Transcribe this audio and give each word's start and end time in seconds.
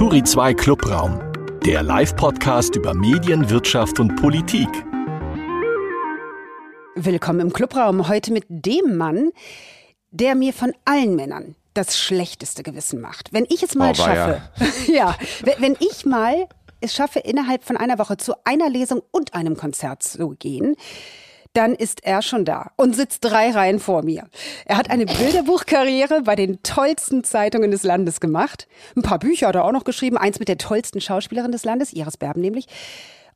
Turi 0.00 0.22
2 0.22 0.54
Clubraum, 0.54 1.20
der 1.62 1.82
Live-Podcast 1.82 2.74
über 2.74 2.94
Medien, 2.94 3.50
Wirtschaft 3.50 4.00
und 4.00 4.16
Politik. 4.16 4.66
Willkommen 6.94 7.40
im 7.40 7.52
Clubraum. 7.52 8.08
Heute 8.08 8.32
mit 8.32 8.46
dem 8.48 8.96
Mann, 8.96 9.30
der 10.10 10.36
mir 10.36 10.54
von 10.54 10.72
allen 10.86 11.16
Männern 11.16 11.54
das 11.74 11.98
schlechteste 11.98 12.62
Gewissen 12.62 13.02
macht. 13.02 13.34
Wenn 13.34 13.44
ich 13.50 13.62
es 13.62 13.74
mal 13.74 13.90
Oh, 13.90 13.94
schaffe, 13.94 14.40
ja, 14.90 15.14
wenn, 15.42 15.60
wenn 15.60 15.76
ich 15.80 16.06
mal 16.06 16.48
es 16.80 16.94
schaffe, 16.94 17.18
innerhalb 17.18 17.62
von 17.62 17.76
einer 17.76 17.98
Woche 17.98 18.16
zu 18.16 18.32
einer 18.44 18.70
Lesung 18.70 19.02
und 19.10 19.34
einem 19.34 19.58
Konzert 19.58 20.02
zu 20.02 20.30
gehen, 20.30 20.76
dann 21.52 21.74
ist 21.74 22.04
er 22.04 22.22
schon 22.22 22.44
da 22.44 22.70
und 22.76 22.94
sitzt 22.94 23.24
drei 23.24 23.50
Reihen 23.50 23.80
vor 23.80 24.02
mir. 24.02 24.28
Er 24.66 24.76
hat 24.76 24.90
eine 24.90 25.06
Bilderbuchkarriere 25.06 26.22
bei 26.22 26.36
den 26.36 26.62
tollsten 26.62 27.24
Zeitungen 27.24 27.70
des 27.70 27.82
Landes 27.82 28.20
gemacht. 28.20 28.68
Ein 28.96 29.02
paar 29.02 29.18
Bücher 29.18 29.48
hat 29.48 29.56
er 29.56 29.64
auch 29.64 29.72
noch 29.72 29.84
geschrieben, 29.84 30.16
eins 30.16 30.38
mit 30.38 30.48
der 30.48 30.58
tollsten 30.58 31.00
Schauspielerin 31.00 31.52
des 31.52 31.64
Landes, 31.64 31.92
Iris 31.92 32.16
Berben 32.16 32.40
nämlich. 32.40 32.66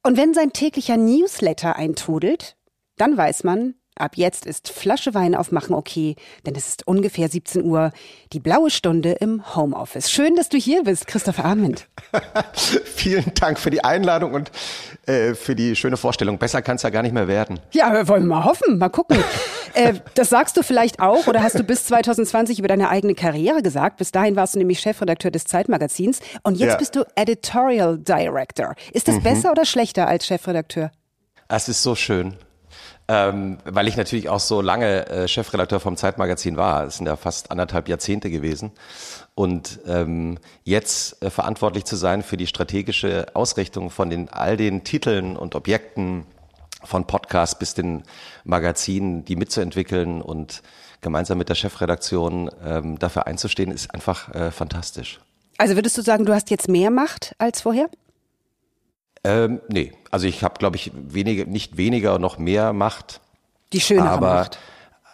Und 0.02 0.16
wenn 0.16 0.35
sein 0.35 0.52
täglicher 0.52 0.97
Newsletter 0.97 1.77
eintrudelt, 1.77 2.57
dann 2.97 3.16
weiß 3.16 3.43
man, 3.43 3.74
ab 3.97 4.12
jetzt 4.16 4.47
ist 4.47 4.69
Flasche 4.69 5.15
Wein 5.15 5.34
aufmachen 5.34 5.75
okay, 5.75 6.16
denn 6.47 6.55
es 6.55 6.69
ist 6.69 6.87
ungefähr 6.87 7.29
17 7.29 7.65
Uhr, 7.65 7.93
die 8.33 8.41
blaue 8.41 8.71
Stunde 8.71 9.12
im 9.12 9.55
Homeoffice. 9.55 10.11
Schön, 10.11 10.37
dass 10.37 10.48
du 10.48 10.57
hier 10.57 10.83
bist, 10.85 11.07
Christopher 11.07 11.45
Arment. 11.45 11.87
Vielen 12.85 13.33
Dank 13.35 13.59
für 13.59 13.71
die 13.71 13.85
Einladung 13.85 14.35
und 14.35 14.51
äh, 15.07 15.35
für 15.35 15.55
die 15.55 15.77
schöne 15.77 15.97
Vorstellung. 15.97 16.38
Besser 16.38 16.62
kann 16.62 16.77
es 16.77 16.83
ja 16.83 16.91
gar 16.91 17.02
nicht 17.02 17.12
mehr 17.12 17.29
werden. 17.29 17.61
Ja, 17.73 18.07
wollen 18.09 18.23
wir 18.23 18.37
mal 18.37 18.45
hoffen, 18.45 18.79
mal 18.79 18.88
gucken. 18.88 19.19
äh, 19.75 19.95
das 20.15 20.30
sagst 20.30 20.57
du 20.57 20.63
vielleicht 20.63 21.01
auch 21.01 21.27
oder 21.27 21.43
hast 21.43 21.59
du 21.59 21.63
bis 21.65 21.85
2020 21.85 22.59
über 22.59 22.69
deine 22.69 22.88
eigene 22.88 23.15
Karriere 23.15 23.63
gesagt. 23.63 23.99
Bis 23.99 24.11
dahin 24.13 24.37
warst 24.37 24.55
du 24.55 24.59
nämlich 24.59 24.80
Chefredakteur 24.80 25.30
des 25.30 25.45
Zeitmagazins 25.45 26.21
und 26.43 26.57
jetzt 26.57 26.71
Ja. 26.73 26.77
bist 26.77 26.97
du 26.97 27.05
Editorial 27.15 27.99
Director. 27.99 28.74
Ist 28.93 29.09
das 29.09 29.21
besser 29.23 29.51
oder 29.52 29.65
schlechter 29.65 30.07
als 30.09 30.27
Chefredakteur? 30.27 30.90
Es 31.49 31.68
ist 31.68 31.83
so 31.83 31.95
schön. 31.95 32.37
Ähm, 33.07 33.59
weil 33.65 33.87
ich 33.87 33.99
natürlich 33.99 34.30
auch 34.30 34.41
so 34.41 34.63
lange 34.63 35.07
äh, 35.09 35.29
Chefredakteur 35.29 35.79
vom 35.79 35.97
Zeitmagazin 35.97 36.57
war. 36.57 36.85
Es 36.85 36.97
sind 36.97 37.07
ja 37.07 37.16
fast 37.16 37.51
anderthalb 37.51 37.88
Jahrzehnte 37.88 38.30
gewesen. 38.30 38.73
Und 39.35 39.80
ähm, 39.87 40.38
jetzt 40.63 41.23
äh, 41.23 41.29
verantwortlich 41.29 41.85
zu 41.85 41.96
sein 41.96 42.23
für 42.23 42.38
die 42.38 42.46
strategische 42.46 43.27
Ausrichtung 43.35 43.91
von 43.91 44.09
den, 44.09 44.30
all 44.30 44.57
den 44.57 44.85
Titeln 44.85 45.37
und 45.37 45.55
Objekten, 45.55 46.24
von 46.85 47.07
Podcasts 47.07 47.59
bis 47.59 47.74
den 47.74 48.02
Magazinen, 48.45 49.24
die 49.24 49.37
mitzuentwickeln 49.37 50.21
und 50.23 50.63
gemeinsam 51.01 51.39
mit 51.39 51.49
der 51.49 51.55
Chefredaktion 51.55 52.51
ähm, 52.65 52.99
dafür 52.99 53.27
einzustehen, 53.27 53.71
ist 53.71 53.93
einfach 53.93 54.35
äh, 54.35 54.51
fantastisch. 54.51 55.21
Also 55.59 55.77
würdest 55.77 55.96
du 55.99 56.02
sagen, 56.02 56.24
du 56.24 56.35
hast 56.35 56.51
jetzt 56.51 56.68
mehr 56.68 56.91
Macht 56.91 57.35
als 57.39 57.63
vorher? 57.63 57.89
Ähm, 59.25 59.61
nee, 59.69 59.93
also 60.11 60.27
ich 60.27 60.45
habe, 60.45 60.59
glaube 60.59 60.77
ich, 60.77 60.93
weniger, 60.95 61.47
nicht 61.47 61.77
weniger, 61.77 62.19
noch 62.19 62.39
mehr 62.39 62.73
Macht. 62.73 63.21
Die 63.73 63.80
schönere 63.80 64.11
aber, 64.11 64.34
Macht. 64.34 64.59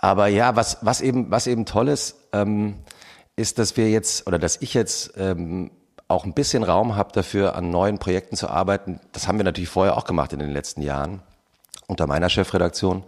aber 0.00 0.26
ja, 0.26 0.56
was, 0.56 0.78
was 0.82 1.00
eben, 1.00 1.30
was 1.30 1.46
eben 1.46 1.64
toll 1.64 1.88
ist, 1.88 2.16
ähm, 2.32 2.74
ist, 3.36 3.58
dass 3.58 3.76
wir 3.76 3.88
jetzt 3.88 4.26
oder 4.26 4.38
dass 4.38 4.60
ich 4.60 4.74
jetzt 4.74 5.14
ähm, 5.16 5.70
auch 6.08 6.24
ein 6.24 6.34
bisschen 6.34 6.64
Raum 6.64 6.96
habe 6.96 7.12
dafür, 7.12 7.54
an 7.54 7.70
neuen 7.70 7.98
Projekten 7.98 8.36
zu 8.36 8.48
arbeiten. 8.48 9.00
Das 9.12 9.28
haben 9.28 9.38
wir 9.38 9.44
natürlich 9.44 9.70
vorher 9.70 9.96
auch 9.96 10.04
gemacht 10.04 10.32
in 10.32 10.40
den 10.40 10.50
letzten 10.50 10.82
Jahren 10.82 11.22
unter 11.86 12.06
meiner 12.06 12.28
Chefredaktion. 12.28 13.04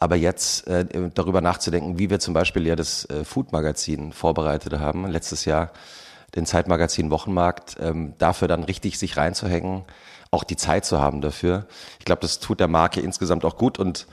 Aber 0.00 0.16
jetzt 0.16 0.66
äh, 0.66 0.84
darüber 1.14 1.40
nachzudenken, 1.40 1.98
wie 1.98 2.10
wir 2.10 2.18
zum 2.18 2.34
Beispiel 2.34 2.66
ja 2.66 2.74
das 2.74 3.04
äh, 3.08 3.24
Food-Magazin 3.24 4.12
vorbereitet 4.12 4.78
haben, 4.80 5.06
letztes 5.06 5.44
Jahr 5.44 5.70
den 6.34 6.44
Zeitmagazin 6.44 7.10
Wochenmarkt, 7.10 7.76
ähm, 7.80 8.14
dafür 8.18 8.48
dann 8.48 8.64
richtig 8.64 8.98
sich 8.98 9.16
reinzuhängen, 9.16 9.84
auch 10.32 10.44
die 10.44 10.56
Zeit 10.56 10.84
zu 10.84 11.00
haben 11.00 11.20
dafür. 11.20 11.66
Ich 11.98 12.04
glaube, 12.04 12.22
das 12.22 12.40
tut 12.40 12.58
der 12.58 12.66
Marke 12.68 13.00
insgesamt 13.00 13.44
auch 13.44 13.56
gut 13.56 13.78
und 13.78 14.06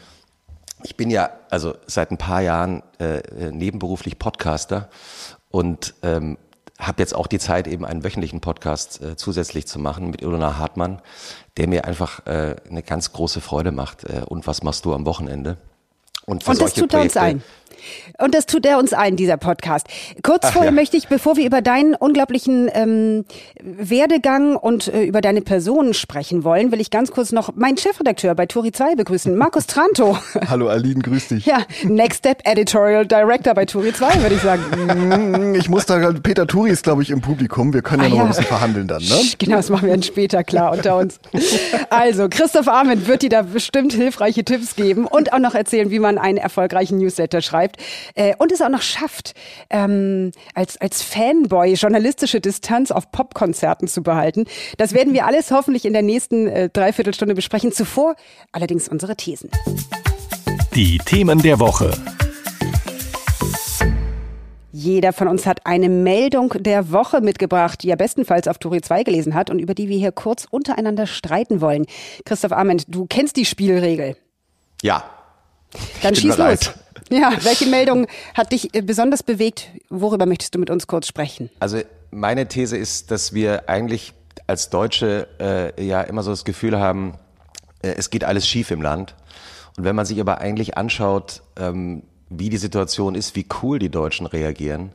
ich 0.83 0.95
bin 0.95 1.09
ja 1.09 1.29
also 1.49 1.75
seit 1.87 2.11
ein 2.11 2.17
paar 2.17 2.41
Jahren 2.41 2.83
äh, 2.99 3.19
äh, 3.19 3.51
nebenberuflich 3.51 4.19
Podcaster 4.19 4.89
und 5.49 5.95
ähm, 6.03 6.37
habe 6.77 7.01
jetzt 7.01 7.15
auch 7.15 7.27
die 7.27 7.39
Zeit, 7.39 7.67
eben 7.67 7.85
einen 7.85 8.03
wöchentlichen 8.03 8.39
Podcast 8.41 9.01
äh, 9.01 9.15
zusätzlich 9.15 9.65
zu 9.65 9.79
machen 9.79 10.09
mit 10.09 10.21
Ilona 10.21 10.57
Hartmann, 10.57 11.01
der 11.57 11.67
mir 11.67 11.85
einfach 11.85 12.25
äh, 12.25 12.55
eine 12.69 12.83
ganz 12.83 13.11
große 13.11 13.41
Freude 13.41 13.71
macht. 13.71 14.03
Äh, 14.05 14.21
und 14.25 14.47
was 14.47 14.63
machst 14.63 14.85
du 14.85 14.93
am 14.93 15.05
Wochenende? 15.05 15.57
Und, 16.25 16.43
für 16.43 16.51
Und 16.51 16.61
das 16.61 16.71
solche 16.71 16.81
tut 16.81 16.93
er 16.93 17.01
uns 17.01 17.13
Projekte- 17.13 17.21
ein. 17.21 17.43
Und 18.17 18.35
das 18.35 18.45
tut 18.45 18.65
er 18.65 18.77
uns 18.79 18.93
ein, 18.93 19.15
dieser 19.15 19.37
Podcast. 19.37 19.87
Kurz 20.23 20.45
Ach 20.47 20.53
vorher 20.53 20.71
ja. 20.71 20.75
möchte 20.75 20.97
ich, 20.97 21.07
bevor 21.07 21.37
wir 21.37 21.45
über 21.45 21.61
deinen 21.61 21.95
unglaublichen 21.95 22.69
ähm, 22.73 23.25
Werdegang 23.61 24.55
und 24.55 24.87
äh, 24.87 25.03
über 25.03 25.21
deine 25.21 25.41
Person 25.41 25.93
sprechen 25.93 26.43
wollen, 26.43 26.71
will 26.71 26.81
ich 26.81 26.91
ganz 26.91 27.11
kurz 27.11 27.31
noch 27.31 27.55
meinen 27.55 27.77
Chefredakteur 27.77 28.35
bei 28.35 28.45
Turi 28.45 28.71
2 28.71 28.95
begrüßen, 28.95 29.35
Markus 29.35 29.67
Tranto. 29.67 30.17
Hallo 30.49 30.67
Aline, 30.67 31.01
grüß 31.01 31.29
dich. 31.29 31.45
ja, 31.45 31.59
Next 31.83 32.19
Step 32.19 32.41
Editorial 32.45 33.05
Director 33.05 33.53
bei 33.53 33.65
Turi 33.65 33.93
2, 33.93 34.21
würde 34.21 34.35
ich 34.35 34.41
sagen. 34.41 34.63
Mm, 35.51 35.55
Ich 35.55 35.69
muss 35.69 35.85
da, 35.85 36.11
Peter 36.21 36.45
Turi 36.47 36.69
ist, 36.71 36.83
glaube 36.83 37.01
ich, 37.01 37.09
im 37.09 37.21
Publikum. 37.21 37.73
Wir 37.73 37.81
können 37.81 38.01
ja 38.03 38.07
Ah, 38.07 38.09
noch 38.09 38.17
ja. 38.17 38.23
ein 38.23 38.27
bisschen 38.29 38.45
verhandeln 38.45 38.87
dann, 38.87 39.01
ne? 39.03 39.15
Genau, 39.37 39.57
das 39.57 39.69
machen 39.69 39.83
wir 39.87 39.93
dann 39.93 40.03
später 40.03 40.43
klar 40.43 40.71
unter 40.71 40.97
uns. 40.97 41.19
Also, 41.89 42.27
Christoph 42.29 42.67
Arment 42.67 43.07
wird 43.07 43.21
dir 43.21 43.29
da 43.29 43.41
bestimmt 43.43 43.93
hilfreiche 43.93 44.43
Tipps 44.43 44.75
geben 44.75 45.05
und 45.05 45.31
auch 45.33 45.39
noch 45.39 45.55
erzählen, 45.55 45.91
wie 45.91 45.99
man 45.99 46.17
einen 46.17 46.37
erfolgreichen 46.37 46.97
Newsletter 46.97 47.41
schreibt 47.41 47.68
äh, 48.15 48.35
und 48.37 48.51
es 48.51 48.61
auch 48.61 48.69
noch 48.69 48.81
schafft, 48.81 49.33
ähm, 49.69 50.31
als, 50.53 50.79
als 50.79 51.01
Fanboy 51.01 51.73
journalistische 51.73 52.41
Distanz 52.41 52.91
auf 52.91 53.11
Popkonzerten 53.11 53.87
zu 53.87 54.03
behalten. 54.03 54.45
Das 54.77 54.93
werden 54.93 55.13
wir 55.13 55.25
alles 55.25 55.51
hoffentlich 55.51 55.85
in 55.85 55.93
der 55.93 56.01
nächsten 56.01 56.47
äh, 56.47 56.69
Dreiviertelstunde 56.69 57.35
besprechen. 57.35 57.71
Zuvor 57.71 58.15
allerdings 58.51 58.87
unsere 58.87 59.15
Thesen. 59.15 59.49
Die 60.75 60.97
Themen 60.99 61.41
der 61.41 61.59
Woche. 61.59 61.91
Jeder 64.71 65.13
von 65.13 65.27
uns 65.27 65.45
hat 65.45 65.65
eine 65.65 65.89
Meldung 65.89 66.53
der 66.59 66.91
Woche 66.91 67.21
mitgebracht, 67.21 67.81
die 67.83 67.89
er 67.89 67.97
bestenfalls 67.97 68.47
auf 68.47 68.59
Turi 68.59 68.81
2 68.81 69.03
gelesen 69.03 69.33
hat 69.33 69.49
und 69.49 69.59
über 69.59 69.73
die 69.73 69.89
wir 69.89 69.97
hier 69.97 70.11
kurz 70.11 70.45
untereinander 70.49 71.07
streiten 71.07 71.59
wollen. 71.59 71.85
Christoph 72.23 72.51
Arment, 72.51 72.85
du 72.87 73.05
kennst 73.07 73.35
die 73.35 73.45
Spielregel. 73.45 74.15
Ja, 74.81 75.03
Dann 76.01 76.13
bin 76.13 76.21
schieß 76.21 76.37
bereit. 76.37 76.65
los. 76.65 76.73
Ja, 77.09 77.31
welche 77.41 77.65
Meldung 77.65 78.07
hat 78.33 78.51
dich 78.51 78.73
äh, 78.75 78.81
besonders 78.81 79.23
bewegt? 79.23 79.69
Worüber 79.89 80.25
möchtest 80.25 80.55
du 80.55 80.59
mit 80.59 80.69
uns 80.69 80.87
kurz 80.87 81.07
sprechen? 81.07 81.49
Also 81.59 81.81
meine 82.11 82.47
These 82.47 82.77
ist, 82.77 83.11
dass 83.11 83.33
wir 83.33 83.69
eigentlich 83.69 84.13
als 84.47 84.69
Deutsche 84.69 85.27
äh, 85.39 85.83
ja 85.83 86.01
immer 86.01 86.23
so 86.23 86.31
das 86.31 86.45
Gefühl 86.45 86.79
haben, 86.79 87.15
äh, 87.81 87.89
es 87.97 88.09
geht 88.09 88.23
alles 88.23 88.47
schief 88.47 88.71
im 88.71 88.81
Land. 88.81 89.15
Und 89.77 89.83
wenn 89.85 89.95
man 89.95 90.05
sich 90.05 90.19
aber 90.19 90.39
eigentlich 90.39 90.77
anschaut, 90.77 91.41
ähm, 91.57 92.03
wie 92.29 92.49
die 92.49 92.57
Situation 92.57 93.15
ist, 93.15 93.35
wie 93.35 93.47
cool 93.61 93.79
die 93.79 93.89
Deutschen 93.89 94.25
reagieren, 94.25 94.91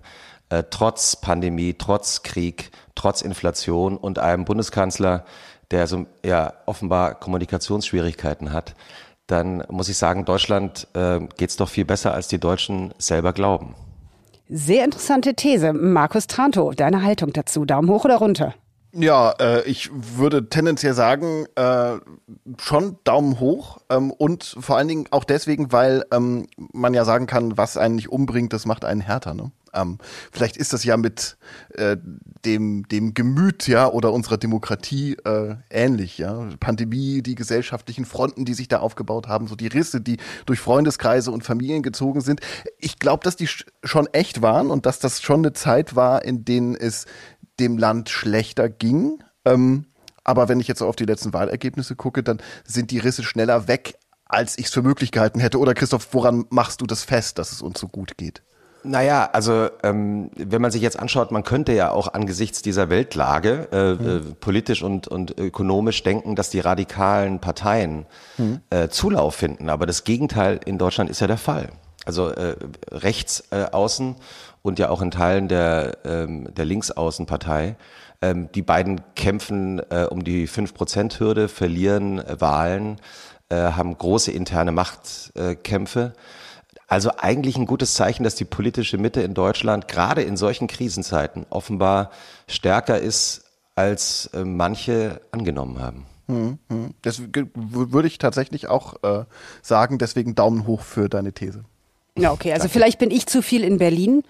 äh, 0.50 0.64
trotz 0.70 1.16
Pandemie, 1.16 1.74
trotz 1.74 2.22
Krieg, 2.22 2.70
trotz 2.94 3.22
Inflation 3.22 3.96
und 3.96 4.18
einem 4.18 4.44
Bundeskanzler, 4.44 5.24
der 5.70 5.86
so 5.86 6.06
ja 6.24 6.52
offenbar 6.66 7.14
Kommunikationsschwierigkeiten 7.14 8.52
hat, 8.52 8.74
dann 9.26 9.64
muss 9.68 9.88
ich 9.88 9.96
sagen, 9.96 10.24
Deutschland 10.24 10.88
äh, 10.94 11.20
geht's 11.36 11.56
doch 11.56 11.68
viel 11.68 11.84
besser, 11.84 12.12
als 12.12 12.28
die 12.28 12.38
Deutschen 12.38 12.92
selber 12.98 13.32
glauben. 13.32 13.74
Sehr 14.48 14.84
interessante 14.84 15.34
These. 15.34 15.72
Markus 15.72 16.26
Tranto, 16.26 16.72
deine 16.72 17.02
Haltung 17.02 17.32
dazu. 17.32 17.64
Daumen 17.64 17.88
hoch 17.88 18.04
oder 18.04 18.16
runter? 18.16 18.54
Ja, 18.96 19.32
äh, 19.40 19.62
ich 19.64 19.90
würde 19.92 20.48
tendenziell 20.48 20.94
sagen, 20.94 21.46
äh, 21.56 21.96
schon 22.58 22.98
Daumen 23.02 23.40
hoch 23.40 23.78
ähm, 23.90 24.12
und 24.12 24.56
vor 24.60 24.76
allen 24.76 24.86
Dingen 24.86 25.06
auch 25.10 25.24
deswegen, 25.24 25.72
weil 25.72 26.04
ähm, 26.12 26.46
man 26.72 26.94
ja 26.94 27.04
sagen 27.04 27.26
kann, 27.26 27.56
was 27.56 27.76
einen 27.76 27.96
nicht 27.96 28.10
umbringt, 28.10 28.52
das 28.52 28.66
macht 28.66 28.84
einen 28.84 29.00
härter. 29.00 29.34
Ne? 29.34 29.50
Ähm, 29.74 29.98
vielleicht 30.32 30.56
ist 30.56 30.72
das 30.72 30.84
ja 30.84 30.96
mit 30.96 31.36
äh, 31.74 31.96
dem, 32.44 32.86
dem 32.88 33.12
Gemüt 33.12 33.66
ja 33.66 33.88
oder 33.88 34.12
unserer 34.12 34.38
Demokratie 34.38 35.16
äh, 35.24 35.56
ähnlich. 35.70 36.18
Ja? 36.18 36.48
Pandemie, 36.60 37.22
die 37.22 37.34
gesellschaftlichen 37.34 38.04
Fronten, 38.04 38.44
die 38.44 38.54
sich 38.54 38.68
da 38.68 38.78
aufgebaut 38.78 39.26
haben, 39.26 39.46
so 39.48 39.56
die 39.56 39.66
Risse, 39.66 40.00
die 40.00 40.18
durch 40.46 40.60
Freundeskreise 40.60 41.30
und 41.30 41.44
Familien 41.44 41.82
gezogen 41.82 42.20
sind. 42.20 42.40
Ich 42.78 42.98
glaube, 42.98 43.24
dass 43.24 43.36
die 43.36 43.48
sch- 43.48 43.66
schon 43.82 44.06
echt 44.12 44.42
waren 44.42 44.70
und 44.70 44.86
dass 44.86 44.98
das 44.98 45.20
schon 45.20 45.40
eine 45.40 45.52
Zeit 45.52 45.96
war, 45.96 46.24
in 46.24 46.44
denen 46.44 46.74
es 46.74 47.06
dem 47.60 47.78
Land 47.78 48.08
schlechter 48.10 48.68
ging. 48.68 49.22
Ähm, 49.44 49.86
aber 50.24 50.48
wenn 50.48 50.60
ich 50.60 50.68
jetzt 50.68 50.82
auf 50.82 50.96
die 50.96 51.04
letzten 51.04 51.32
Wahlergebnisse 51.32 51.96
gucke, 51.96 52.22
dann 52.22 52.40
sind 52.64 52.90
die 52.90 52.98
Risse 52.98 53.22
schneller 53.22 53.68
weg, 53.68 53.96
als 54.26 54.58
ich 54.58 54.66
es 54.66 54.72
für 54.72 54.82
möglich 54.82 55.12
gehalten 55.12 55.38
hätte. 55.38 55.58
Oder 55.58 55.74
Christoph, 55.74 56.08
woran 56.12 56.46
machst 56.48 56.80
du 56.80 56.86
das 56.86 57.04
fest, 57.04 57.38
dass 57.38 57.52
es 57.52 57.60
uns 57.62 57.78
so 57.78 57.88
gut 57.88 58.16
geht? 58.16 58.42
Naja, 58.84 59.30
also 59.32 59.68
ähm, 59.82 60.30
wenn 60.36 60.60
man 60.60 60.70
sich 60.70 60.82
jetzt 60.82 60.98
anschaut, 60.98 61.30
man 61.30 61.42
könnte 61.42 61.72
ja 61.72 61.90
auch 61.90 62.12
angesichts 62.12 62.60
dieser 62.62 62.90
Weltlage 62.90 63.68
äh, 63.72 63.92
äh, 63.92 64.20
politisch 64.40 64.82
und, 64.82 65.08
und 65.08 65.38
ökonomisch 65.38 66.02
denken, 66.02 66.36
dass 66.36 66.50
die 66.50 66.60
radikalen 66.60 67.40
Parteien 67.40 68.06
äh, 68.70 68.88
Zulauf 68.88 69.36
finden. 69.36 69.70
Aber 69.70 69.86
das 69.86 70.04
Gegenteil 70.04 70.60
in 70.66 70.76
Deutschland 70.78 71.08
ist 71.08 71.20
ja 71.20 71.26
der 71.26 71.38
Fall. 71.38 71.70
Also 72.04 72.28
äh, 72.28 72.56
rechts 72.90 73.44
äh, 73.50 73.64
außen 73.64 74.16
und 74.62 74.78
ja 74.78 74.90
auch 74.90 75.00
in 75.02 75.10
Teilen 75.10 75.48
der, 75.48 75.98
ähm, 76.04 76.52
der 76.54 76.64
Linksaußenpartei. 76.64 77.76
Ähm, 78.22 78.48
die 78.54 78.62
beiden 78.62 79.00
kämpfen 79.14 79.80
äh, 79.90 80.06
um 80.10 80.24
die 80.24 80.48
5%-Hürde, 80.48 81.48
verlieren 81.48 82.18
äh, 82.18 82.40
Wahlen, 82.40 82.96
äh, 83.48 83.56
haben 83.56 83.96
große 83.96 84.30
interne 84.32 84.72
Machtkämpfe. 84.72 86.14
Also 86.86 87.10
eigentlich 87.16 87.56
ein 87.56 87.66
gutes 87.66 87.94
Zeichen, 87.94 88.24
dass 88.24 88.34
die 88.34 88.44
politische 88.44 88.98
Mitte 88.98 89.22
in 89.22 89.34
Deutschland 89.34 89.88
gerade 89.88 90.22
in 90.22 90.36
solchen 90.36 90.66
Krisenzeiten 90.66 91.46
offenbar 91.50 92.10
stärker 92.46 92.98
ist, 92.98 93.44
als 93.74 94.26
äh, 94.34 94.44
manche 94.44 95.20
angenommen 95.30 95.80
haben. 95.80 96.06
Hm, 96.28 96.58
hm. 96.70 96.94
Das 97.02 97.20
würde 97.20 98.08
ich 98.08 98.18
tatsächlich 98.18 98.68
auch 98.68 99.02
äh, 99.02 99.24
sagen, 99.62 99.98
deswegen 99.98 100.34
Daumen 100.34 100.66
hoch 100.66 100.82
für 100.82 101.08
deine 101.08 101.32
These. 101.32 101.64
Ja, 102.16 102.32
okay. 102.32 102.52
Also 102.52 102.68
vielleicht 102.68 103.00
bin 103.00 103.10
ich 103.10 103.26
zu 103.26 103.42
viel 103.42 103.64
in 103.64 103.78
Berlin 103.78 104.22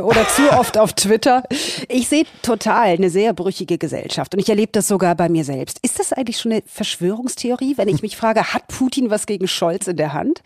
oder 0.00 0.24
zu 0.28 0.52
oft 0.52 0.78
auf 0.78 0.92
Twitter. 0.92 1.42
Ich 1.88 2.06
sehe 2.06 2.26
total 2.42 2.90
eine 2.90 3.10
sehr 3.10 3.32
brüchige 3.32 3.76
Gesellschaft 3.76 4.34
und 4.34 4.40
ich 4.40 4.48
erlebe 4.48 4.70
das 4.70 4.86
sogar 4.86 5.16
bei 5.16 5.28
mir 5.28 5.42
selbst. 5.42 5.80
Ist 5.82 5.98
das 5.98 6.12
eigentlich 6.12 6.38
schon 6.38 6.52
eine 6.52 6.62
Verschwörungstheorie, 6.64 7.76
wenn 7.76 7.88
ich 7.88 8.02
mich 8.02 8.16
frage, 8.16 8.54
hat 8.54 8.68
Putin 8.68 9.10
was 9.10 9.26
gegen 9.26 9.48
Scholz 9.48 9.88
in 9.88 9.96
der 9.96 10.12
Hand? 10.12 10.42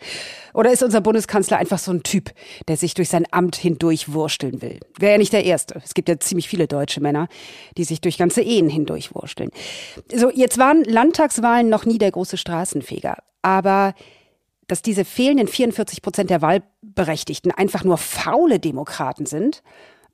Oder 0.55 0.71
ist 0.71 0.81
unser 0.81 0.99
Bundeskanzler 1.01 1.57
einfach 1.57 1.77
so 1.77 1.91
ein 1.91 2.01
Typ, 2.01 2.31
der 2.67 2.75
sich 2.75 2.95
durch 2.95 3.09
sein 3.09 3.27
Amt 3.29 3.55
hindurch 3.55 4.11
wursteln 4.11 4.63
will? 4.63 4.79
Wäre 4.97 5.11
ja 5.11 5.17
nicht 5.19 5.33
der 5.33 5.45
Erste. 5.45 5.79
Es 5.85 5.93
gibt 5.93 6.09
ja 6.09 6.19
ziemlich 6.19 6.49
viele 6.49 6.65
deutsche 6.65 7.01
Männer, 7.01 7.27
die 7.77 7.83
sich 7.83 8.01
durch 8.01 8.17
ganze 8.17 8.41
Ehen 8.41 8.67
hindurch 8.67 9.13
wursteln. 9.13 9.51
So, 10.11 10.31
jetzt 10.31 10.57
waren 10.57 10.83
Landtagswahlen 10.85 11.69
noch 11.69 11.85
nie 11.85 11.99
der 11.99 12.09
große 12.09 12.37
Straßenfeger. 12.37 13.17
Aber 13.43 13.93
dass 14.69 14.81
diese 14.81 15.03
fehlenden 15.03 15.47
44 15.47 16.01
Prozent 16.01 16.29
der 16.29 16.41
Wahlberechtigten 16.41 17.51
einfach 17.51 17.83
nur 17.83 17.97
faule 17.97 18.59
Demokraten 18.59 19.25
sind, 19.25 19.61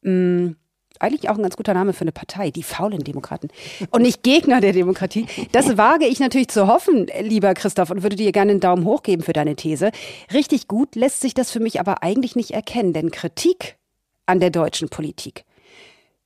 mh, 0.01 0.11
mm, 0.11 0.55
eigentlich 0.99 1.29
auch 1.29 1.35
ein 1.35 1.41
ganz 1.41 1.57
guter 1.57 1.73
Name 1.73 1.91
für 1.93 2.01
eine 2.01 2.13
Partei, 2.13 2.51
die 2.51 2.63
faulen 2.63 3.03
Demokraten. 3.03 3.49
Und 3.91 4.01
nicht 4.01 4.23
Gegner 4.23 4.61
der 4.61 4.71
Demokratie. 4.71 5.25
Das 5.51 5.77
wage 5.77 6.05
ich 6.05 6.19
natürlich 6.19 6.47
zu 6.47 6.67
hoffen, 6.67 7.07
lieber 7.21 7.53
Christoph, 7.53 7.89
und 7.89 8.01
würde 8.01 8.15
dir 8.15 8.31
gerne 8.31 8.51
einen 8.51 8.59
Daumen 8.61 8.85
hoch 8.85 9.03
geben 9.03 9.21
für 9.21 9.33
deine 9.33 9.57
These. 9.57 9.91
Richtig 10.33 10.69
gut 10.69 10.95
lässt 10.95 11.21
sich 11.21 11.33
das 11.33 11.51
für 11.51 11.59
mich 11.59 11.81
aber 11.81 12.01
eigentlich 12.01 12.37
nicht 12.37 12.51
erkennen, 12.51 12.93
denn 12.93 13.11
Kritik 13.11 13.77
an 14.25 14.39
der 14.39 14.51
deutschen 14.51 14.89
Politik 14.89 15.43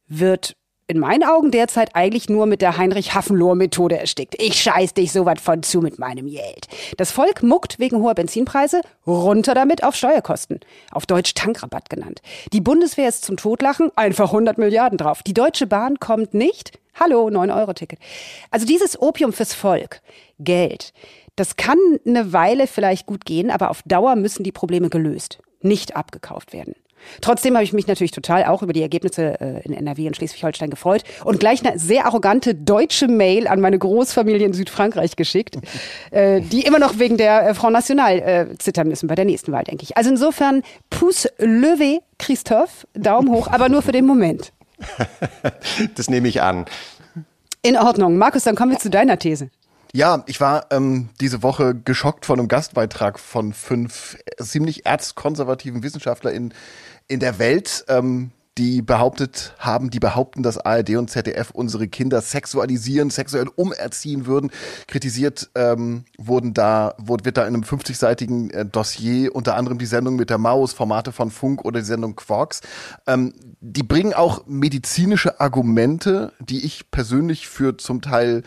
wird 0.07 0.55
in 0.89 0.97
meinen 0.97 1.23
Augen 1.23 1.51
derzeit 1.51 1.95
eigentlich 1.95 2.29
nur 2.29 2.47
mit 2.47 2.63
der 2.63 2.77
Heinrich-Hafenlohr-Methode 2.77 3.99
erstickt. 3.99 4.41
Ich 4.41 4.59
scheiß 4.59 4.95
dich 4.95 5.11
so 5.11 5.23
was 5.23 5.39
von 5.39 5.61
zu 5.61 5.81
mit 5.81 5.99
meinem 5.99 6.27
Geld. 6.27 6.67
Das 6.97 7.11
Volk 7.11 7.43
muckt 7.43 7.77
wegen 7.77 8.01
hoher 8.01 8.15
Benzinpreise, 8.15 8.81
runter 9.05 9.53
damit 9.53 9.83
auf 9.83 9.95
Steuerkosten. 9.95 10.59
Auf 10.91 11.05
Deutsch 11.05 11.35
Tankrabatt 11.35 11.91
genannt. 11.91 12.23
Die 12.53 12.59
Bundeswehr 12.59 13.07
ist 13.07 13.23
zum 13.23 13.37
Totlachen, 13.37 13.91
einfach 13.95 14.33
100 14.33 14.57
Milliarden 14.57 14.97
drauf. 14.97 15.21
Die 15.21 15.35
Deutsche 15.35 15.67
Bahn 15.67 15.99
kommt 15.99 16.33
nicht. 16.33 16.79
Hallo, 16.99 17.27
9-Euro-Ticket. 17.27 17.99
Also 18.49 18.65
dieses 18.65 18.99
Opium 18.99 19.31
fürs 19.31 19.53
Volk, 19.53 20.01
Geld, 20.39 20.93
das 21.35 21.55
kann 21.55 21.77
eine 22.03 22.33
Weile 22.33 22.65
vielleicht 22.65 23.05
gut 23.05 23.25
gehen, 23.25 23.51
aber 23.51 23.69
auf 23.69 23.83
Dauer 23.85 24.15
müssen 24.15 24.43
die 24.43 24.51
Probleme 24.51 24.89
gelöst, 24.89 25.37
nicht 25.61 25.95
abgekauft 25.95 26.51
werden. 26.51 26.73
Trotzdem 27.21 27.55
habe 27.55 27.63
ich 27.63 27.73
mich 27.73 27.87
natürlich 27.87 28.11
total 28.11 28.45
auch 28.45 28.61
über 28.61 28.73
die 28.73 28.81
Ergebnisse 28.81 29.39
äh, 29.39 29.61
in 29.63 29.73
NRW 29.73 30.07
und 30.07 30.15
Schleswig-Holstein 30.15 30.69
gefreut 30.69 31.03
und 31.23 31.39
gleich 31.39 31.65
eine 31.65 31.79
sehr 31.79 32.05
arrogante 32.05 32.55
deutsche 32.55 33.07
Mail 33.07 33.47
an 33.47 33.61
meine 33.61 33.79
Großfamilie 33.79 34.45
in 34.45 34.53
Südfrankreich 34.53 35.15
geschickt, 35.15 35.57
äh, 36.11 36.41
die 36.41 36.61
immer 36.61 36.79
noch 36.79 36.99
wegen 36.99 37.17
der 37.17 37.49
äh, 37.49 37.53
Front 37.53 37.73
National 37.73 38.19
äh, 38.19 38.57
zittern 38.57 38.87
müssen 38.87 39.07
bei 39.07 39.15
der 39.15 39.25
nächsten 39.25 39.51
Wahl, 39.51 39.63
denke 39.63 39.83
ich. 39.83 39.97
Also 39.97 40.09
insofern, 40.09 40.63
Pouce 40.89 41.27
levé, 41.39 41.99
Christophe, 42.17 42.87
Daumen 42.93 43.29
hoch, 43.29 43.47
aber 43.47 43.69
nur 43.69 43.81
für 43.81 43.91
den 43.91 44.05
Moment. 44.05 44.51
das 45.95 46.09
nehme 46.09 46.27
ich 46.27 46.41
an. 46.41 46.65
In 47.61 47.77
Ordnung. 47.77 48.17
Markus, 48.17 48.43
dann 48.43 48.55
kommen 48.55 48.71
wir 48.71 48.79
zu 48.79 48.89
deiner 48.89 49.19
These. 49.19 49.49
Ja, 49.91 50.23
ich 50.27 50.39
war 50.39 50.67
ähm, 50.69 51.09
diese 51.19 51.41
Woche 51.41 51.73
geschockt 51.73 52.25
von 52.25 52.39
einem 52.39 52.47
Gastbeitrag 52.47 53.19
von 53.19 53.53
fünf 53.53 54.17
ziemlich 54.39 54.85
erzkonservativen 54.85 55.81
WissenschaftlerInnen 55.81 56.53
in 57.09 57.19
der 57.19 57.39
Welt, 57.39 57.83
ähm, 57.89 58.31
die 58.59 58.81
behauptet 58.81 59.55
haben, 59.57 59.89
die 59.89 59.99
behaupten, 59.99 60.43
dass 60.43 60.57
ARD 60.57 60.97
und 60.97 61.09
ZDF 61.09 61.51
unsere 61.51 61.87
Kinder 61.87 62.19
sexualisieren, 62.21 63.09
sexuell 63.09 63.47
umerziehen 63.55 64.25
würden. 64.25 64.51
Kritisiert 64.85 65.49
ähm, 65.55 66.03
wurden 66.17 66.53
da, 66.53 66.93
wurde, 66.97 67.23
wird 67.23 67.37
da 67.37 67.43
in 67.43 67.55
einem 67.55 67.63
50-seitigen 67.63 68.51
äh, 68.51 68.65
Dossier 68.65 69.33
unter 69.33 69.55
anderem 69.55 69.79
die 69.79 69.85
Sendung 69.85 70.17
mit 70.17 70.29
der 70.29 70.37
Maus, 70.37 70.73
Formate 70.73 71.13
von 71.13 71.31
Funk 71.31 71.63
oder 71.63 71.79
die 71.79 71.85
Sendung 71.85 72.17
Quarks. 72.17 72.59
Ähm, 73.07 73.33
die 73.61 73.83
bringen 73.83 74.13
auch 74.13 74.45
medizinische 74.45 75.39
Argumente, 75.39 76.33
die 76.39 76.65
ich 76.65 76.91
persönlich 76.91 77.47
für 77.47 77.77
zum 77.77 78.01
Teil 78.01 78.43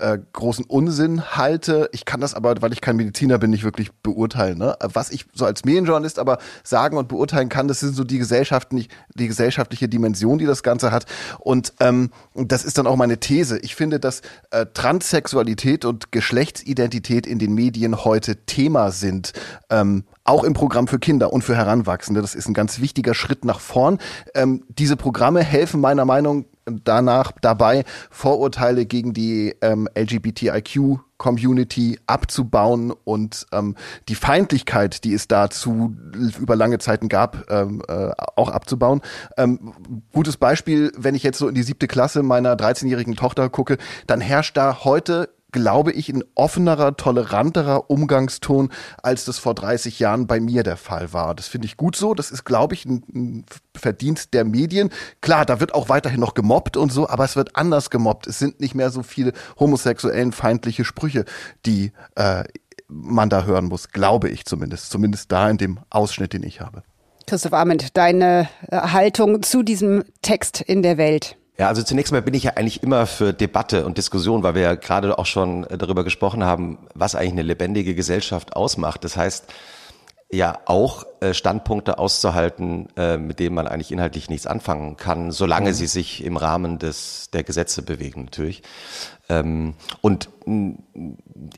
äh, 0.00 0.18
großen 0.32 0.64
Unsinn 0.64 1.36
halte. 1.36 1.88
Ich 1.92 2.04
kann 2.04 2.20
das 2.20 2.34
aber, 2.34 2.60
weil 2.60 2.72
ich 2.72 2.80
kein 2.80 2.96
Mediziner 2.96 3.38
bin, 3.38 3.50
nicht 3.50 3.64
wirklich 3.64 3.92
beurteilen. 4.02 4.58
Ne? 4.58 4.76
Was 4.80 5.10
ich 5.10 5.26
so 5.34 5.44
als 5.44 5.64
Medienjournalist 5.64 6.18
aber 6.18 6.38
sagen 6.64 6.96
und 6.96 7.08
beurteilen 7.08 7.48
kann, 7.48 7.68
das 7.68 7.80
sind 7.80 7.94
so 7.94 8.04
die 8.04 8.18
Gesellschaften, 8.18 8.86
die 9.14 9.28
gesellschaftliche 9.28 9.88
Dimension, 9.88 10.38
die 10.38 10.46
das 10.46 10.62
Ganze 10.62 10.90
hat. 10.90 11.06
Und 11.38 11.74
ähm, 11.80 12.10
das 12.34 12.64
ist 12.64 12.78
dann 12.78 12.86
auch 12.86 12.96
meine 12.96 13.18
These. 13.18 13.58
Ich 13.58 13.74
finde, 13.74 14.00
dass 14.00 14.22
äh, 14.50 14.66
Transsexualität 14.72 15.84
und 15.84 16.12
Geschlechtsidentität 16.12 17.26
in 17.26 17.38
den 17.38 17.54
Medien 17.54 18.04
heute 18.04 18.36
Thema 18.46 18.90
sind. 18.90 19.32
Ähm, 19.68 20.04
auch 20.24 20.44
im 20.44 20.52
Programm 20.52 20.86
für 20.86 20.98
Kinder 20.98 21.32
und 21.32 21.42
für 21.42 21.56
Heranwachsende. 21.56 22.20
Das 22.20 22.34
ist 22.34 22.48
ein 22.48 22.54
ganz 22.54 22.80
wichtiger 22.80 23.14
Schritt 23.14 23.44
nach 23.44 23.60
vorn. 23.60 23.98
Ähm, 24.34 24.64
diese 24.68 24.96
Programme 24.96 25.42
helfen 25.42 25.80
meiner 25.80 26.04
Meinung 26.04 26.44
danach 26.66 27.32
dabei, 27.40 27.84
Vorurteile 28.10 28.86
gegen 28.86 29.12
die 29.12 29.54
ähm, 29.60 29.88
LGBTIQ 29.94 31.00
Community 31.20 31.98
abzubauen 32.06 32.92
und 33.04 33.46
ähm, 33.52 33.76
die 34.08 34.14
Feindlichkeit, 34.14 35.04
die 35.04 35.12
es 35.12 35.28
dazu 35.28 35.94
über 36.40 36.56
lange 36.56 36.78
Zeiten 36.78 37.10
gab, 37.10 37.50
ähm, 37.50 37.82
äh, 37.88 38.10
auch 38.36 38.48
abzubauen. 38.48 39.02
Ähm, 39.36 39.74
gutes 40.12 40.38
Beispiel, 40.38 40.92
wenn 40.96 41.14
ich 41.14 41.22
jetzt 41.22 41.38
so 41.38 41.48
in 41.48 41.54
die 41.54 41.62
siebte 41.62 41.88
Klasse 41.88 42.22
meiner 42.22 42.54
13-jährigen 42.54 43.16
Tochter 43.16 43.50
gucke, 43.50 43.76
dann 44.06 44.22
herrscht 44.22 44.56
da 44.56 44.82
heute 44.82 45.28
glaube 45.52 45.92
ich, 45.92 46.08
ein 46.08 46.22
offenerer, 46.34 46.96
toleranterer 46.96 47.90
Umgangston, 47.90 48.70
als 49.02 49.24
das 49.24 49.38
vor 49.38 49.54
30 49.54 49.98
Jahren 49.98 50.26
bei 50.26 50.40
mir 50.40 50.62
der 50.62 50.76
Fall 50.76 51.12
war. 51.12 51.34
Das 51.34 51.48
finde 51.48 51.66
ich 51.66 51.76
gut 51.76 51.96
so. 51.96 52.14
Das 52.14 52.30
ist, 52.30 52.44
glaube 52.44 52.74
ich, 52.74 52.84
ein, 52.84 53.44
Verdienst 53.76 54.34
der 54.34 54.44
Medien. 54.44 54.90
Klar, 55.20 55.46
da 55.46 55.60
wird 55.60 55.74
auch 55.74 55.88
weiterhin 55.88 56.20
noch 56.20 56.34
gemobbt 56.34 56.76
und 56.76 56.92
so, 56.92 57.08
aber 57.08 57.24
es 57.24 57.36
wird 57.36 57.56
anders 57.56 57.88
gemobbt. 57.88 58.26
Es 58.26 58.38
sind 58.38 58.60
nicht 58.60 58.74
mehr 58.74 58.90
so 58.90 59.02
viele 59.02 59.32
homosexuellen 59.58 60.32
feindliche 60.32 60.84
Sprüche, 60.84 61.24
die 61.64 61.92
äh, 62.16 62.44
man 62.88 63.30
da 63.30 63.44
hören 63.44 63.66
muss, 63.66 63.90
glaube 63.90 64.28
ich 64.28 64.44
zumindest. 64.44 64.90
Zumindest 64.90 65.32
da 65.32 65.48
in 65.48 65.56
dem 65.56 65.78
Ausschnitt, 65.88 66.32
den 66.32 66.42
ich 66.42 66.60
habe. 66.60 66.82
Christoph 67.26 67.52
Arment, 67.52 67.96
deine 67.96 68.48
äh, 68.68 68.76
Haltung 68.76 69.42
zu 69.42 69.62
diesem 69.62 70.04
Text 70.20 70.60
in 70.60 70.82
der 70.82 70.98
Welt. 70.98 71.36
Ja, 71.60 71.68
also 71.68 71.82
zunächst 71.82 72.10
mal 72.10 72.22
bin 72.22 72.32
ich 72.32 72.44
ja 72.44 72.52
eigentlich 72.54 72.82
immer 72.82 73.04
für 73.04 73.34
Debatte 73.34 73.84
und 73.84 73.98
Diskussion, 73.98 74.42
weil 74.42 74.54
wir 74.54 74.62
ja 74.62 74.74
gerade 74.76 75.18
auch 75.18 75.26
schon 75.26 75.64
äh, 75.64 75.76
darüber 75.76 76.04
gesprochen 76.04 76.42
haben, 76.42 76.78
was 76.94 77.14
eigentlich 77.14 77.32
eine 77.32 77.42
lebendige 77.42 77.94
Gesellschaft 77.94 78.56
ausmacht. 78.56 79.04
Das 79.04 79.18
heißt, 79.18 79.44
ja 80.32 80.60
auch 80.66 81.04
äh, 81.20 81.34
Standpunkte 81.34 81.98
auszuhalten, 81.98 82.88
äh, 82.96 83.16
mit 83.16 83.40
denen 83.40 83.54
man 83.54 83.66
eigentlich 83.66 83.90
inhaltlich 83.90 84.30
nichts 84.30 84.46
anfangen 84.46 84.96
kann, 84.96 85.32
solange 85.32 85.70
mhm. 85.70 85.74
sie 85.74 85.86
sich 85.86 86.24
im 86.24 86.36
Rahmen 86.36 86.78
des 86.78 87.30
der 87.32 87.42
Gesetze 87.42 87.82
bewegen 87.82 88.24
natürlich. 88.24 88.62
Ähm, 89.28 89.74
und 90.00 90.28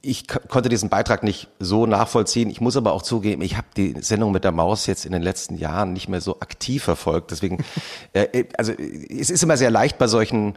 ich 0.02 0.26
konnte 0.26 0.68
diesen 0.68 0.88
Beitrag 0.88 1.22
nicht 1.22 1.48
so 1.58 1.86
nachvollziehen. 1.86 2.50
Ich 2.50 2.60
muss 2.60 2.76
aber 2.76 2.92
auch 2.92 3.02
zugeben, 3.02 3.42
ich 3.42 3.56
habe 3.56 3.66
die 3.76 3.94
Sendung 4.00 4.32
mit 4.32 4.44
der 4.44 4.52
Maus 4.52 4.86
jetzt 4.86 5.06
in 5.06 5.12
den 5.12 5.22
letzten 5.22 5.56
Jahren 5.56 5.92
nicht 5.92 6.08
mehr 6.08 6.20
so 6.20 6.40
aktiv 6.40 6.82
verfolgt. 6.82 7.30
Deswegen, 7.30 7.64
äh, 8.12 8.44
also 8.56 8.72
es 8.72 9.30
ist 9.30 9.42
immer 9.42 9.56
sehr 9.56 9.70
leicht 9.70 9.98
bei 9.98 10.06
solchen 10.06 10.54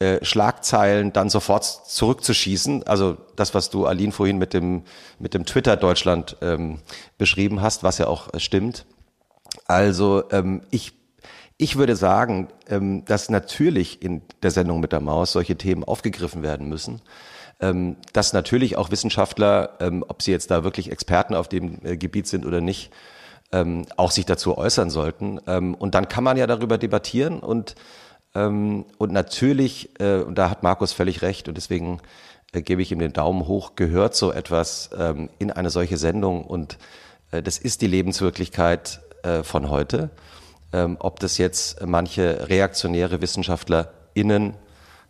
äh, 0.00 0.24
Schlagzeilen 0.24 1.12
dann 1.12 1.28
sofort 1.28 1.64
zurückzuschießen. 1.64 2.86
Also 2.86 3.18
das, 3.36 3.52
was 3.52 3.68
du, 3.68 3.84
Aline, 3.84 4.12
vorhin 4.12 4.38
mit 4.38 4.54
dem, 4.54 4.84
mit 5.18 5.34
dem 5.34 5.44
Twitter 5.44 5.76
Deutschland 5.76 6.38
ähm, 6.40 6.78
beschrieben 7.18 7.60
hast, 7.60 7.82
was 7.82 7.98
ja 7.98 8.06
auch 8.06 8.32
äh, 8.32 8.40
stimmt. 8.40 8.86
Also 9.66 10.24
ähm, 10.30 10.62
ich, 10.70 10.94
ich 11.58 11.76
würde 11.76 11.96
sagen, 11.96 12.48
ähm, 12.68 13.04
dass 13.04 13.28
natürlich 13.28 14.00
in 14.00 14.22
der 14.42 14.50
Sendung 14.50 14.80
mit 14.80 14.92
der 14.92 15.00
Maus 15.00 15.32
solche 15.32 15.56
Themen 15.56 15.84
aufgegriffen 15.84 16.42
werden 16.42 16.66
müssen. 16.66 17.02
Ähm, 17.60 17.96
dass 18.14 18.32
natürlich 18.32 18.78
auch 18.78 18.90
Wissenschaftler, 18.90 19.76
ähm, 19.80 20.02
ob 20.08 20.22
sie 20.22 20.30
jetzt 20.30 20.50
da 20.50 20.64
wirklich 20.64 20.90
Experten 20.90 21.34
auf 21.34 21.46
dem 21.46 21.84
äh, 21.84 21.98
Gebiet 21.98 22.26
sind 22.26 22.46
oder 22.46 22.62
nicht, 22.62 22.90
ähm, 23.52 23.84
auch 23.98 24.12
sich 24.12 24.24
dazu 24.24 24.56
äußern 24.56 24.88
sollten. 24.88 25.40
Ähm, 25.46 25.74
und 25.74 25.94
dann 25.94 26.08
kann 26.08 26.24
man 26.24 26.38
ja 26.38 26.46
darüber 26.46 26.78
debattieren 26.78 27.40
und 27.40 27.74
ähm, 28.34 28.84
und 28.98 29.12
natürlich, 29.12 29.90
äh, 30.00 30.20
und 30.20 30.36
da 30.36 30.50
hat 30.50 30.62
Markus 30.62 30.92
völlig 30.92 31.22
recht, 31.22 31.48
und 31.48 31.56
deswegen 31.56 32.00
äh, 32.52 32.62
gebe 32.62 32.82
ich 32.82 32.92
ihm 32.92 32.98
den 32.98 33.12
Daumen 33.12 33.46
hoch, 33.46 33.72
gehört 33.76 34.14
so 34.14 34.32
etwas 34.32 34.90
ähm, 34.96 35.28
in 35.38 35.50
eine 35.50 35.70
solche 35.70 35.96
Sendung. 35.96 36.44
Und 36.44 36.78
äh, 37.30 37.42
das 37.42 37.58
ist 37.58 37.82
die 37.82 37.88
Lebenswirklichkeit 37.88 39.00
von 39.42 39.68
heute. 39.68 40.08
ähm, 40.72 40.96
ob 40.98 41.20
das 41.20 41.36
jetzt 41.36 41.84
manche 41.84 42.48
reaktionäre 42.48 43.20
WissenschaftlerInnen, 43.20 44.54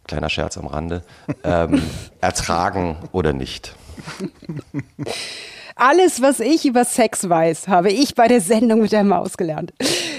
kleiner 0.05 0.29
Scherz 0.29 0.59
am 0.59 0.67
Rande, 0.67 1.05
ertragen 2.21 2.97
oder 3.12 3.33
nicht. 3.33 3.77
Alles, 5.80 6.20
was 6.20 6.40
ich 6.40 6.66
über 6.66 6.84
Sex 6.84 7.26
weiß, 7.26 7.66
habe 7.66 7.90
ich 7.90 8.14
bei 8.14 8.28
der 8.28 8.42
Sendung 8.42 8.82
mit 8.82 8.92
der 8.92 9.02
Maus 9.02 9.38
gelernt. 9.38 9.72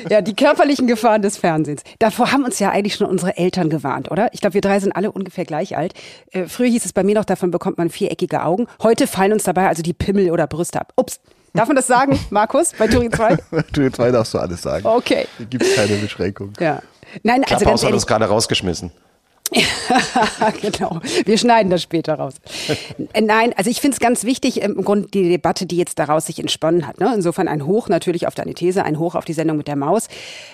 Ja, 0.10 0.22
die 0.22 0.36
körperlichen 0.36 0.88
Gefahren 0.88 1.22
des 1.22 1.38
Fernsehens. 1.38 1.84
Davor 2.00 2.32
haben 2.32 2.44
uns 2.44 2.58
ja 2.58 2.72
eigentlich 2.72 2.96
schon 2.96 3.06
unsere 3.06 3.38
Eltern 3.38 3.70
gewarnt, 3.70 4.10
oder? 4.10 4.34
Ich 4.34 4.42
glaube, 4.42 4.56
wir 4.56 4.62
drei 4.62 4.80
sind 4.80 4.92
alle 4.92 5.12
ungefähr 5.12 5.46
gleich 5.46 5.78
alt. 5.78 5.94
Äh, 6.32 6.48
früher 6.48 6.66
hieß 6.68 6.84
es 6.86 6.94
bei 6.94 7.04
mir 7.04 7.14
noch, 7.14 7.26
davon 7.26 7.52
bekommt 7.52 7.78
man 7.78 7.92
viereckige 7.92 8.44
Augen. 8.44 8.66
Heute 8.82 9.06
fallen 9.06 9.34
uns 9.34 9.44
dabei 9.44 9.68
also 9.68 9.84
die 9.84 9.94
Pimmel 9.94 10.32
oder 10.32 10.48
Brüste 10.48 10.82
ab. 10.82 10.94
Ups. 10.96 11.20
Darf 11.54 11.68
man 11.68 11.76
das 11.76 11.86
sagen, 11.86 12.20
Markus, 12.32 12.74
bei 12.80 12.88
Turing 12.88 13.12
2? 13.12 13.38
Turing 13.72 13.94
2 13.94 14.10
darfst 14.10 14.34
du 14.34 14.40
alles 14.40 14.64
sagen. 14.64 14.84
Okay. 14.88 15.28
Da 15.38 15.44
gibt 15.44 15.64
es 15.64 15.76
keine 15.76 15.96
Beschränkung. 15.98 16.54
Ja. 16.60 16.82
Nein, 17.22 17.44
also 17.44 17.58
Klapphaus 17.58 17.66
ganz 17.66 17.82
hat 17.82 17.84
ehrlich, 17.84 17.94
uns 17.94 18.08
gerade 18.08 18.26
rausgeschmissen. 18.26 18.92
genau. 20.62 21.02
Wir 21.26 21.38
schneiden 21.38 21.70
das 21.70 21.82
später 21.82 22.14
raus. 22.16 22.36
Äh, 23.14 23.22
Nein, 23.22 23.54
also 23.58 23.70
ich 23.70 23.82
finde 23.82 23.96
es 23.96 24.00
ganz 24.00 24.24
wichtig, 24.24 24.62
im 24.62 24.84
Grunde 24.84 25.10
die 25.10 25.28
Debatte, 25.28 25.66
die 25.66 25.76
jetzt 25.76 26.00
daraus 26.00 26.28
sich 26.28 26.40
entsponnen 26.40 26.88
hat. 26.88 27.00
Ne? 27.00 27.12
Insofern 27.14 27.50
ein 27.50 27.66
Hoch 27.66 27.90
natürlich 27.90 28.28
auf 28.28 28.36
deine 28.36 28.54
These, 28.54 28.84
ein 28.86 28.98
Hoch 28.98 29.16
auf 29.16 29.26
die 29.26 29.34
Sendung 29.34 29.58
mit 29.58 29.68
der 29.68 29.76
Maus, 29.76 30.08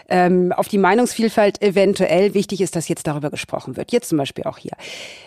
ähm, 0.09 0.51
auf 0.51 0.67
die 0.67 0.79
Meinungsvielfalt 0.79 1.61
eventuell. 1.61 2.33
Wichtig 2.33 2.61
ist, 2.61 2.75
dass 2.75 2.87
jetzt 2.87 3.05
darüber 3.05 3.29
gesprochen 3.29 3.77
wird. 3.77 3.91
Jetzt 3.91 4.09
zum 4.09 4.17
Beispiel 4.17 4.45
auch 4.45 4.57
hier. 4.57 4.73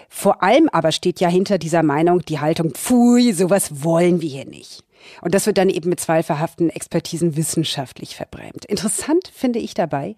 Vor 0.09 0.43
allem 0.43 0.69
aber 0.71 0.91
steht 0.91 1.21
ja 1.21 1.29
hinter 1.29 1.59
dieser 1.59 1.85
Meinung 1.85 2.25
die 2.25 2.41
Haltung, 2.41 2.73
pfui, 2.73 3.33
sowas 3.33 3.85
wollen 3.85 4.21
wir 4.21 4.29
hier 4.29 4.47
nicht. 4.47 4.83
Und 5.23 5.35
das 5.35 5.47
wird 5.47 5.59
dann 5.59 5.71
eben 5.71 5.89
mit 5.89 6.01
zweifelhaften 6.01 6.71
Expertisen 6.71 7.37
wissenschaftlich 7.37 8.17
verbrämt. 8.17 8.65
Interessant 8.65 9.31
finde 9.33 9.61
ich 9.61 9.75
dabei, 9.75 10.17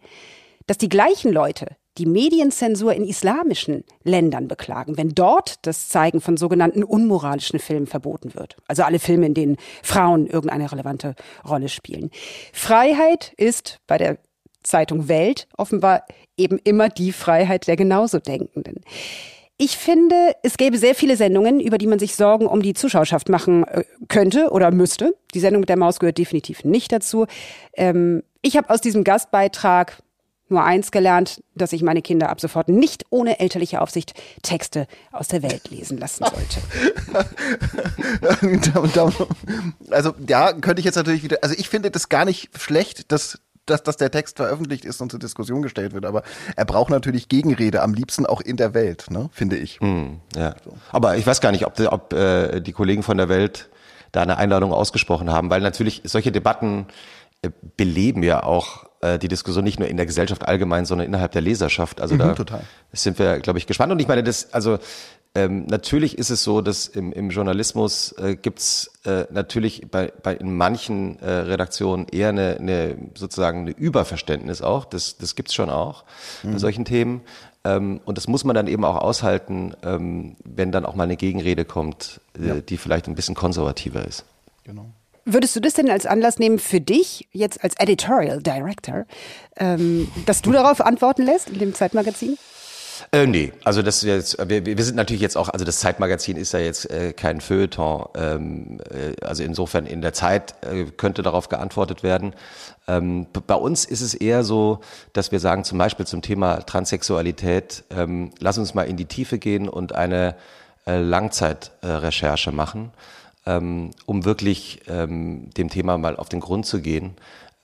dass 0.66 0.78
die 0.78 0.88
gleichen 0.88 1.32
Leute 1.32 1.76
die 1.98 2.06
Medienzensur 2.06 2.94
in 2.94 3.04
islamischen 3.04 3.84
Ländern 4.02 4.48
beklagen, 4.48 4.96
wenn 4.96 5.10
dort 5.10 5.66
das 5.66 5.88
Zeigen 5.88 6.20
von 6.20 6.36
sogenannten 6.36 6.82
unmoralischen 6.82 7.58
Filmen 7.58 7.86
verboten 7.86 8.34
wird. 8.34 8.56
Also 8.66 8.82
alle 8.82 8.98
Filme, 8.98 9.26
in 9.26 9.34
denen 9.34 9.56
Frauen 9.82 10.26
irgendeine 10.26 10.72
relevante 10.72 11.14
Rolle 11.46 11.68
spielen. 11.68 12.10
Freiheit 12.52 13.34
ist 13.36 13.78
bei 13.86 13.98
der 13.98 14.18
Zeitung 14.62 15.08
Welt 15.08 15.48
offenbar 15.56 16.04
eben 16.36 16.58
immer 16.58 16.88
die 16.88 17.12
Freiheit 17.12 17.66
der 17.66 17.76
genauso 17.76 18.18
Denkenden. 18.18 18.80
Ich 19.58 19.76
finde, 19.76 20.34
es 20.42 20.56
gäbe 20.56 20.78
sehr 20.78 20.94
viele 20.94 21.16
Sendungen, 21.16 21.60
über 21.60 21.78
die 21.78 21.86
man 21.86 21.98
sich 21.98 22.16
Sorgen 22.16 22.46
um 22.46 22.62
die 22.62 22.74
Zuschauerschaft 22.74 23.28
machen 23.28 23.64
äh, 23.64 23.84
könnte 24.08 24.50
oder 24.50 24.70
müsste. 24.70 25.14
Die 25.34 25.40
Sendung 25.40 25.60
mit 25.60 25.68
der 25.68 25.76
Maus 25.76 26.00
gehört 26.00 26.18
definitiv 26.18 26.64
nicht 26.64 26.90
dazu. 26.90 27.26
Ähm, 27.74 28.22
ich 28.40 28.56
habe 28.56 28.70
aus 28.70 28.80
diesem 28.80 29.04
Gastbeitrag 29.04 30.02
nur 30.52 30.62
eins 30.64 30.92
gelernt, 30.92 31.42
dass 31.54 31.72
ich 31.72 31.82
meine 31.82 32.02
Kinder 32.02 32.28
ab 32.28 32.40
sofort 32.40 32.68
nicht 32.68 33.06
ohne 33.10 33.40
elterliche 33.40 33.80
Aufsicht 33.80 34.14
Texte 34.42 34.86
aus 35.10 35.28
der 35.28 35.42
Welt 35.42 35.68
lesen 35.70 35.98
lassen 35.98 36.24
sollte. 36.24 36.60
also 39.90 40.14
ja, 40.28 40.52
könnte 40.52 40.80
ich 40.80 40.84
jetzt 40.84 40.96
natürlich 40.96 41.24
wieder, 41.24 41.38
also 41.42 41.56
ich 41.58 41.68
finde 41.68 41.90
das 41.90 42.08
gar 42.08 42.24
nicht 42.24 42.50
schlecht, 42.58 43.10
dass 43.10 43.40
dass, 43.66 43.82
dass 43.84 43.96
der 43.96 44.10
Text 44.10 44.38
veröffentlicht 44.38 44.84
ist 44.84 45.00
und 45.00 45.10
zur 45.10 45.20
Diskussion 45.20 45.62
gestellt 45.62 45.92
wird, 45.92 46.04
aber 46.04 46.24
er 46.56 46.64
braucht 46.64 46.90
natürlich 46.90 47.28
Gegenrede, 47.28 47.82
am 47.82 47.94
liebsten 47.94 48.26
auch 48.26 48.40
in 48.40 48.56
der 48.56 48.74
Welt, 48.74 49.06
ne, 49.10 49.30
finde 49.32 49.56
ich. 49.56 49.78
Hm, 49.80 50.20
ja. 50.34 50.56
Aber 50.90 51.16
ich 51.16 51.26
weiß 51.26 51.40
gar 51.40 51.52
nicht, 51.52 51.64
ob, 51.66 51.76
die, 51.76 51.86
ob 51.86 52.12
äh, 52.12 52.60
die 52.60 52.72
Kollegen 52.72 53.04
von 53.04 53.18
der 53.18 53.28
Welt 53.28 53.70
da 54.10 54.22
eine 54.22 54.36
Einladung 54.36 54.72
ausgesprochen 54.72 55.30
haben, 55.30 55.48
weil 55.48 55.60
natürlich 55.60 56.02
solche 56.04 56.32
Debatten 56.32 56.86
äh, 57.42 57.50
beleben 57.76 58.22
ja 58.22 58.42
auch 58.42 58.86
äh, 59.02 59.18
die 59.18 59.28
Diskussion 59.28 59.64
nicht 59.64 59.78
nur 59.78 59.88
in 59.88 59.96
der 59.96 60.06
Gesellschaft 60.06 60.46
allgemein, 60.48 60.86
sondern 60.86 61.06
innerhalb 61.06 61.32
der 61.32 61.42
Leserschaft. 61.42 62.00
Also 62.00 62.14
Mhm, 62.14 62.18
da 62.18 62.34
total. 62.34 62.62
sind 62.92 63.18
wir, 63.18 63.40
glaube 63.40 63.58
ich, 63.58 63.66
gespannt. 63.66 63.92
Und 63.92 64.00
ich 64.00 64.08
meine, 64.08 64.22
das, 64.22 64.52
also 64.54 64.78
ähm, 65.34 65.66
natürlich 65.66 66.18
ist 66.18 66.30
es 66.30 66.42
so, 66.42 66.60
dass 66.60 66.88
im, 66.88 67.12
im 67.12 67.30
Journalismus 67.30 68.12
äh, 68.12 68.36
gibt's 68.36 68.90
äh, 69.04 69.24
natürlich 69.30 69.86
bei, 69.90 70.12
bei 70.22 70.34
in 70.34 70.56
manchen 70.56 71.18
äh, 71.20 71.30
Redaktionen 71.30 72.06
eher 72.08 72.28
eine, 72.30 72.56
eine 72.58 72.96
sozusagen 73.14 73.60
eine 73.60 73.70
Überverständnis 73.70 74.62
auch. 74.62 74.84
Das, 74.84 75.16
das 75.16 75.34
gibt's 75.34 75.54
schon 75.54 75.70
auch 75.70 76.04
bei 76.42 76.58
solchen 76.58 76.84
Themen. 76.84 77.22
Ähm, 77.64 78.00
und 78.04 78.18
das 78.18 78.28
muss 78.28 78.44
man 78.44 78.54
dann 78.54 78.66
eben 78.66 78.84
auch 78.84 78.96
aushalten, 78.96 79.74
ähm, 79.82 80.36
wenn 80.44 80.72
dann 80.72 80.84
auch 80.84 80.94
mal 80.94 81.04
eine 81.04 81.16
Gegenrede 81.16 81.64
kommt, 81.64 82.20
äh, 82.34 82.60
die 82.60 82.76
vielleicht 82.76 83.06
ein 83.06 83.14
bisschen 83.14 83.34
konservativer 83.34 84.04
ist. 84.04 84.24
Genau. 84.64 84.86
Würdest 85.24 85.54
du 85.54 85.60
das 85.60 85.74
denn 85.74 85.88
als 85.90 86.06
Anlass 86.06 86.38
nehmen 86.38 86.58
für 86.58 86.80
dich, 86.80 87.28
jetzt 87.32 87.62
als 87.62 87.74
Editorial 87.78 88.42
Director, 88.42 89.06
ähm, 89.56 90.08
dass 90.26 90.42
du 90.42 90.52
darauf 90.52 90.80
antworten 90.80 91.22
lässt 91.22 91.48
in 91.48 91.58
dem 91.58 91.74
Zeitmagazin? 91.74 92.36
Äh, 93.10 93.26
nee, 93.26 93.52
also 93.64 93.82
das 93.82 94.02
jetzt, 94.02 94.36
wir, 94.48 94.64
wir 94.64 94.84
sind 94.84 94.96
natürlich 94.96 95.22
jetzt 95.22 95.36
auch, 95.36 95.48
also 95.48 95.64
das 95.64 95.80
Zeitmagazin 95.80 96.36
ist 96.36 96.52
ja 96.52 96.60
jetzt 96.60 96.90
äh, 96.90 97.12
kein 97.12 97.40
Feuilleton, 97.40 98.06
ähm, 98.14 98.80
äh, 98.90 99.24
also 99.24 99.42
insofern 99.42 99.86
in 99.86 100.02
der 100.02 100.12
Zeit 100.12 100.54
äh, 100.62 100.84
könnte 100.84 101.22
darauf 101.22 101.48
geantwortet 101.48 102.02
werden. 102.02 102.34
Ähm, 102.88 103.26
bei 103.46 103.54
uns 103.54 103.84
ist 103.84 104.00
es 104.00 104.14
eher 104.14 104.44
so, 104.44 104.80
dass 105.12 105.32
wir 105.32 105.40
sagen, 105.40 105.64
zum 105.64 105.78
Beispiel 105.78 106.06
zum 106.06 106.22
Thema 106.22 106.58
Transsexualität, 106.58 107.84
ähm, 107.90 108.30
lass 108.38 108.58
uns 108.58 108.74
mal 108.74 108.84
in 108.84 108.96
die 108.96 109.06
Tiefe 109.06 109.38
gehen 109.38 109.68
und 109.68 109.94
eine 109.94 110.34
äh, 110.86 110.98
Langzeitrecherche 110.98 112.52
machen, 112.52 112.92
ähm, 113.46 113.90
um 114.06 114.24
wirklich 114.24 114.80
ähm, 114.88 115.50
dem 115.56 115.68
Thema 115.68 115.98
mal 115.98 116.16
auf 116.16 116.28
den 116.28 116.40
Grund 116.40 116.66
zu 116.66 116.80
gehen. 116.80 117.16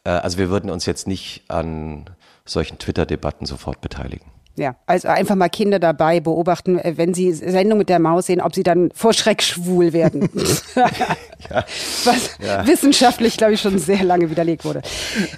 Äh, 0.04 0.10
also 0.10 0.38
wir 0.38 0.50
würden 0.50 0.70
uns 0.70 0.86
jetzt 0.86 1.06
nicht 1.06 1.44
an 1.48 2.10
solchen 2.44 2.78
Twitter-Debatten 2.78 3.46
sofort 3.46 3.80
beteiligen. 3.80 4.26
Ja, 4.56 4.74
also 4.86 5.06
einfach 5.06 5.36
mal 5.36 5.48
Kinder 5.48 5.78
dabei 5.78 6.18
beobachten, 6.18 6.78
äh, 6.78 6.94
wenn 6.96 7.14
sie 7.14 7.32
Sendung 7.32 7.78
mit 7.78 7.88
der 7.88 8.00
Maus 8.00 8.26
sehen, 8.26 8.40
ob 8.40 8.54
sie 8.54 8.64
dann 8.64 8.90
vor 8.92 9.12
Schreck 9.12 9.42
schwul 9.42 9.92
werden. 9.92 10.28
Was 10.74 12.38
wissenschaftlich, 12.66 13.36
glaube 13.36 13.54
ich, 13.54 13.60
schon 13.60 13.78
sehr 13.78 14.02
lange 14.02 14.30
widerlegt 14.30 14.64
wurde. 14.64 14.82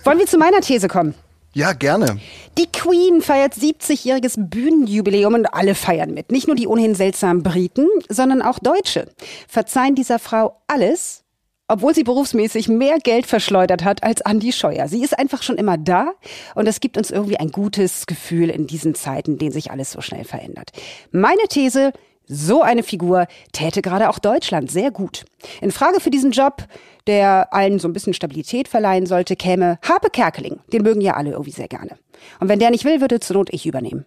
Wollen 0.05 0.19
wir 0.19 0.27
zu 0.27 0.39
meiner 0.39 0.61
These 0.61 0.89
kommen? 0.89 1.15
Ja, 1.53 1.73
gerne. 1.73 2.21
Die 2.59 2.71
Queen 2.71 3.23
feiert 3.23 3.55
70-jähriges 3.55 4.35
Bühnenjubiläum 4.37 5.35
und 5.35 5.47
alle 5.47 5.75
feiern 5.75 6.15
mit. 6.15 6.31
Nicht 6.31 6.47
nur 6.47 6.55
die 6.55 6.69
ohnehin 6.69 6.95
seltsamen 6.95 7.43
Briten, 7.43 7.89
sondern 8.09 8.41
auch 8.41 8.61
Deutsche. 8.61 9.09
Verzeihen 9.49 9.97
dieser 9.97 10.21
Frau 10.21 10.61
alles, 10.69 11.25
obwohl 11.67 11.93
sie 11.95 12.05
berufsmäßig 12.05 12.69
mehr 12.69 12.99
Geld 12.99 13.27
verschleudert 13.27 13.85
hat 13.85 14.05
als 14.05 14.23
Andi 14.23 14.53
Scheuer. 14.53 14.87
Sie 14.87 15.03
ist 15.03 15.19
einfach 15.19 15.43
schon 15.43 15.57
immer 15.57 15.77
da 15.77 16.13
und 16.55 16.69
es 16.69 16.81
gibt 16.81 16.97
uns 16.97 17.11
irgendwie 17.11 17.39
ein 17.39 17.51
gutes 17.51 18.07
Gefühl 18.07 18.49
in 18.49 18.69
diesen 18.69 18.95
Zeiten, 18.95 19.33
in 19.33 19.39
denen 19.39 19.53
sich 19.53 19.73
alles 19.73 19.91
so 19.91 20.01
schnell 20.01 20.25
verändert. 20.25 20.71
Meine 21.11 21.43
These, 21.49 21.93
so 22.27 22.63
eine 22.63 22.85
Figur 22.85 23.27
täte 23.53 23.83
gerade 23.83 24.09
auch 24.09 24.21
Deutschland 24.21 24.71
sehr 24.71 24.93
gut. 24.93 25.25
In 25.61 25.73
Frage 25.73 25.99
für 25.99 26.11
diesen 26.11 26.31
Job, 26.31 26.65
der 27.07 27.53
allen 27.53 27.79
so 27.79 27.89
ein 27.89 27.93
bisschen 27.93 28.15
Stabilität 28.15 28.69
verleihen 28.69 29.07
sollte, 29.07 29.37
käme 29.37 29.79
Harpe 29.83 30.11
Kerkeling. 30.11 30.61
Den 30.73 30.83
mögen 30.83 31.01
ja 31.01 31.15
alle 31.15 31.31
irgendwie 31.31 31.53
sehr 31.53 31.69
gerne. 31.69 31.97
Und 32.39 32.49
wenn 32.49 32.59
der 32.59 32.71
nicht 32.71 32.85
will, 32.85 33.01
würde 33.01 33.21
zur 33.21 33.37
Not 33.37 33.49
ich 33.53 33.67
übernehmen. 33.67 34.05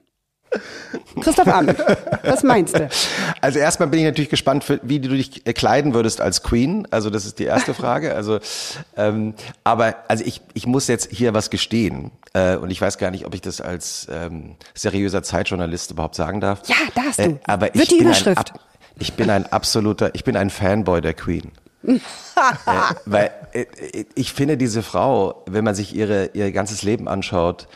Christoph 1.22 1.48
Abend, 1.48 1.78
was 2.24 2.44
meinst 2.44 2.78
du? 2.78 2.90
Also 3.42 3.60
erstmal 3.60 3.90
bin 3.90 4.00
ich 4.00 4.06
natürlich 4.06 4.30
gespannt, 4.30 4.66
wie 4.84 5.00
du 5.00 5.10
dich 5.10 5.44
kleiden 5.44 5.94
würdest 5.94 6.22
als 6.22 6.44
Queen. 6.44 6.88
Also 6.92 7.10
das 7.10 7.26
ist 7.26 7.40
die 7.40 7.46
erste 7.46 7.74
Frage. 7.74 8.16
Also, 8.16 8.40
ähm, 8.96 9.34
aber 9.64 9.96
also 10.08 10.24
ich, 10.26 10.42
ich 10.54 10.66
muss 10.66 10.88
jetzt 10.88 11.12
hier 11.12 11.34
was 11.34 11.50
gestehen 11.50 12.12
äh, 12.34 12.56
und 12.56 12.70
ich 12.72 12.80
weiß 12.80 12.98
gar 12.98 13.12
nicht, 13.12 13.26
ob 13.26 13.34
ich 13.34 13.42
das 13.42 13.62
als 13.62 14.08
ähm, 14.12 14.56
seriöser 14.74 15.24
Zeitjournalist 15.24 15.92
überhaupt 15.92 16.16
sagen 16.16 16.42
darf. 16.42 16.62
Ja, 16.68 16.76
darfst 16.96 17.20
du. 17.20 17.24
Äh, 17.24 17.36
aber 17.46 17.68
Wird 17.68 17.76
ich 17.76 17.90
die 17.90 17.96
bin 17.98 18.08
Überschrift. 18.08 18.52
Ein, 18.52 18.56
ab, 18.56 18.60
ich 19.00 19.14
bin 19.14 19.30
ein 19.30 19.52
absoluter, 19.52 20.14
ich 20.14 20.24
bin 20.24 20.36
ein 20.36 20.50
Fanboy 20.50 21.02
der 21.02 21.14
Queen. 21.14 21.52
Äh, 21.84 22.00
weil 23.06 23.32
äh, 23.54 23.66
ich 24.16 24.34
finde 24.34 24.58
diese 24.58 24.84
Frau, 24.84 25.44
wenn 25.48 25.64
man 25.64 25.76
sich 25.76 25.96
ihre 25.96 26.32
ihr 26.34 26.52
ganzes 26.52 26.84
Leben 26.84 27.08
anschaut 27.08 27.68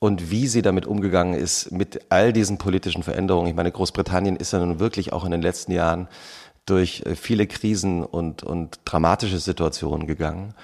und 0.00 0.30
wie 0.30 0.48
sie 0.48 0.62
damit 0.62 0.86
umgegangen 0.86 1.34
ist 1.34 1.72
mit 1.72 2.00
all 2.10 2.32
diesen 2.32 2.58
politischen 2.58 3.02
Veränderungen. 3.02 3.48
Ich 3.48 3.54
meine, 3.54 3.72
Großbritannien 3.72 4.36
ist 4.36 4.52
ja 4.52 4.58
nun 4.58 4.78
wirklich 4.78 5.12
auch 5.12 5.24
in 5.24 5.30
den 5.30 5.42
letzten 5.42 5.72
Jahren 5.72 6.08
durch 6.66 7.02
äh, 7.06 7.16
viele 7.16 7.46
Krisen 7.46 8.04
und, 8.04 8.42
und 8.42 8.80
dramatische 8.84 9.38
Situationen 9.38 10.06
gegangen. 10.06 10.54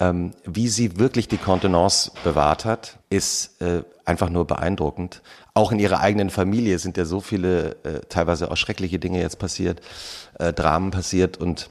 Ähm, 0.00 0.32
wie 0.44 0.68
sie 0.68 0.98
wirklich 0.98 1.28
die 1.28 1.36
Kontenance 1.36 2.10
bewahrt 2.24 2.64
hat, 2.64 2.98
ist 3.10 3.60
äh, 3.60 3.84
einfach 4.04 4.30
nur 4.30 4.46
beeindruckend. 4.46 5.22
Auch 5.54 5.70
in 5.70 5.78
ihrer 5.78 6.00
eigenen 6.00 6.30
Familie 6.30 6.78
sind 6.78 6.96
ja 6.96 7.04
so 7.04 7.20
viele, 7.20 7.76
äh, 7.84 8.00
teilweise 8.08 8.50
auch 8.50 8.56
schreckliche 8.56 8.98
Dinge 8.98 9.20
jetzt 9.20 9.38
passiert, 9.38 9.80
äh, 10.38 10.52
Dramen 10.52 10.90
passiert 10.90 11.36
und 11.36 11.70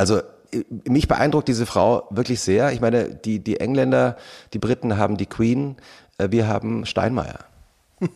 also 0.00 0.18
äh, 0.52 0.64
mich 0.88 1.06
beeindruckt 1.08 1.46
diese 1.46 1.66
Frau 1.66 2.06
wirklich 2.10 2.40
sehr. 2.40 2.72
Ich 2.72 2.80
meine, 2.80 3.10
die, 3.14 3.38
die 3.38 3.60
Engländer, 3.60 4.16
die 4.54 4.58
Briten 4.58 4.96
haben 4.96 5.16
die 5.18 5.26
Queen, 5.26 5.76
äh, 6.18 6.28
wir 6.30 6.48
haben 6.48 6.86
Steinmeier. 6.86 7.40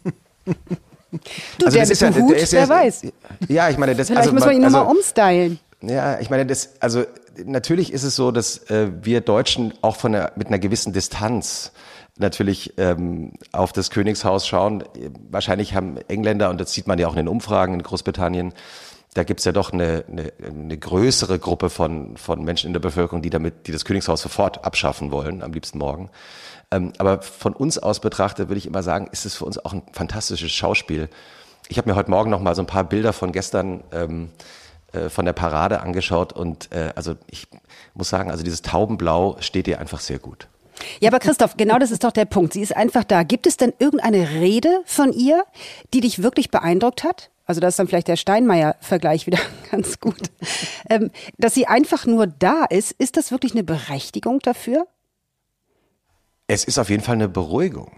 Du, 1.59 1.67
Also 1.67 1.77
der 1.79 1.89
ist 1.89 2.03
ja- 2.03 2.13
Hut, 2.13 2.33
der 2.33 2.39
ist 2.39 2.53
wer 2.53 2.63
ja- 2.63 2.69
weiß. 2.69 3.03
Ja, 3.49 3.69
ich 3.71 3.79
meine, 3.79 3.95
das 3.95 4.09
Vielleicht 4.09 4.23
also, 4.23 4.33
muss 4.35 4.45
man 4.45 4.57
ihn 4.57 4.65
also, 4.65 4.79
nochmal 4.79 4.97
umstylen. 4.97 5.61
Ja, 5.81 6.19
ich 6.19 6.29
meine, 6.29 6.45
das, 6.45 6.71
also 6.81 7.05
natürlich 7.45 7.93
ist 7.93 8.03
es 8.03 8.17
so, 8.17 8.33
dass 8.33 8.69
äh, 8.69 8.89
wir 9.03 9.21
Deutschen 9.21 9.73
auch 9.81 9.95
von 9.95 10.11
der, 10.11 10.33
mit 10.35 10.49
einer 10.49 10.59
gewissen 10.59 10.93
Distanz 10.93 11.71
natürlich 12.19 12.75
ähm, 12.79 13.35
auf 13.53 13.73
das 13.73 13.91
Königshaus 13.91 14.45
schauen. 14.45 14.83
Wahrscheinlich 15.31 15.77
haben 15.77 15.99
Engländer, 16.09 16.51
und 16.51 16.61
das 16.61 16.73
sieht 16.73 16.89
man 16.89 16.99
ja 16.99 17.07
auch 17.07 17.13
in 17.13 17.19
den 17.19 17.29
Umfragen 17.29 17.75
in 17.75 17.83
Großbritannien, 17.85 18.53
da 19.15 19.23
gibt's 19.23 19.45
ja 19.45 19.53
doch 19.53 19.73
eine, 19.73 20.05
eine, 20.11 20.33
eine 20.45 20.77
größere 20.77 21.39
Gruppe 21.39 21.71
von, 21.71 22.17
von 22.17 22.43
Menschen 22.45 22.67
in 22.67 22.73
der 22.73 22.81
Bevölkerung, 22.81 23.23
die 23.23 23.31
damit, 23.31 23.67
die 23.69 23.73
das 23.73 23.85
Königshaus 23.85 24.21
sofort 24.21 24.65
abschaffen 24.65 25.13
wollen, 25.13 25.43
am 25.43 25.53
liebsten 25.53 25.79
morgen. 25.79 26.11
Ähm, 26.71 26.93
aber 26.99 27.23
von 27.23 27.53
uns 27.53 27.79
aus 27.79 28.01
betrachtet 28.01 28.49
würde 28.49 28.59
ich 28.59 28.67
immer 28.67 28.83
sagen, 28.83 29.09
ist 29.13 29.25
es 29.25 29.37
für 29.37 29.45
uns 29.45 29.65
auch 29.65 29.73
ein 29.73 29.83
fantastisches 29.93 30.51
Schauspiel. 30.51 31.09
Ich 31.69 31.79
habe 31.79 31.89
mir 31.89 31.97
heute 31.97 32.11
Morgen 32.11 32.31
noch 32.31 32.41
mal 32.41 32.55
so 32.55 32.63
ein 32.63 32.67
paar 32.67 32.85
Bilder 32.85 33.13
von 33.13 33.31
gestern 33.31 33.85
ähm, 33.93 34.31
äh, 34.93 35.09
von 35.09 35.25
der 35.25 35.33
Parade 35.33 35.81
angeschaut 35.81 36.33
und 36.33 36.73
äh, 36.73 36.93
also 36.97 37.15
ich 37.29 37.47
muss 37.95 38.09
sagen, 38.09 38.31
also 38.31 38.43
dieses 38.43 38.63
Taubenblau 38.63 39.37
steht 39.39 39.69
ihr 39.69 39.79
einfach 39.79 40.01
sehr 40.01 40.19
gut. 40.19 40.49
Ja, 40.99 41.11
aber 41.11 41.21
Christoph, 41.21 41.57
genau 41.57 41.79
das 41.79 41.93
ist 41.93 42.03
doch 42.03 42.11
der 42.11 42.25
Punkt. 42.25 42.53
Sie 42.53 42.61
ist 42.61 42.77
einfach 42.77 43.05
da. 43.05 43.23
Gibt 43.23 43.47
es 43.47 43.57
denn 43.57 43.73
irgendeine 43.79 44.31
Rede 44.31 44.83
von 44.85 45.13
ihr, 45.13 45.45
die 45.95 46.01
dich 46.01 46.23
wirklich 46.23 46.51
beeindruckt 46.51 47.05
hat? 47.05 47.31
Also 47.47 47.61
da 47.61 47.69
ist 47.69 47.79
dann 47.79 47.89
vielleicht 47.89 48.09
der 48.09 48.17
Steinmeier-Vergleich 48.17 49.27
wieder 49.27 49.39
ganz 49.71 50.01
gut. 50.01 50.31
Ähm, 50.89 51.11
dass 51.39 51.55
sie 51.55 51.67
einfach 51.67 52.07
nur 52.07 52.27
da 52.27 52.65
ist, 52.65 52.93
ist 52.93 53.17
das 53.17 53.31
wirklich 53.31 53.53
eine 53.53 53.65
Berechtigung 53.65 54.39
dafür? 54.41 54.87
Es 56.47 56.65
ist 56.65 56.79
auf 56.79 56.91
jeden 56.91 57.03
Fall 57.03 57.15
eine 57.15 57.29
Beruhigung. 57.29 57.93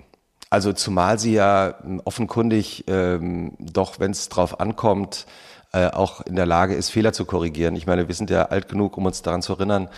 Also 0.51 0.73
zumal 0.73 1.19
sie 1.19 1.35
ja 1.35 1.75
offenkundig 2.05 2.85
ähm, 2.87 3.57
doch, 3.59 3.99
wenn 3.99 4.13
es 4.13 4.29
drauf 4.29 4.61
ankommt, 4.61 5.27
äh, 5.73 5.89
auch 5.89 6.21
in 6.21 6.37
der 6.37 6.47
Lage 6.47 6.75
ist, 6.75 6.91
Fehler 6.91 7.13
zu 7.13 7.25
korrigieren. 7.25 7.75
Ich 7.75 7.87
meine, 7.87 8.07
wir 8.07 8.15
sind 8.15 8.31
ja 8.31 8.47
alt 8.47 8.69
genug, 8.69 8.97
um 8.97 9.07
uns 9.07 9.23
daran 9.23 9.43
zu 9.43 9.55
erinnern, 9.55 9.89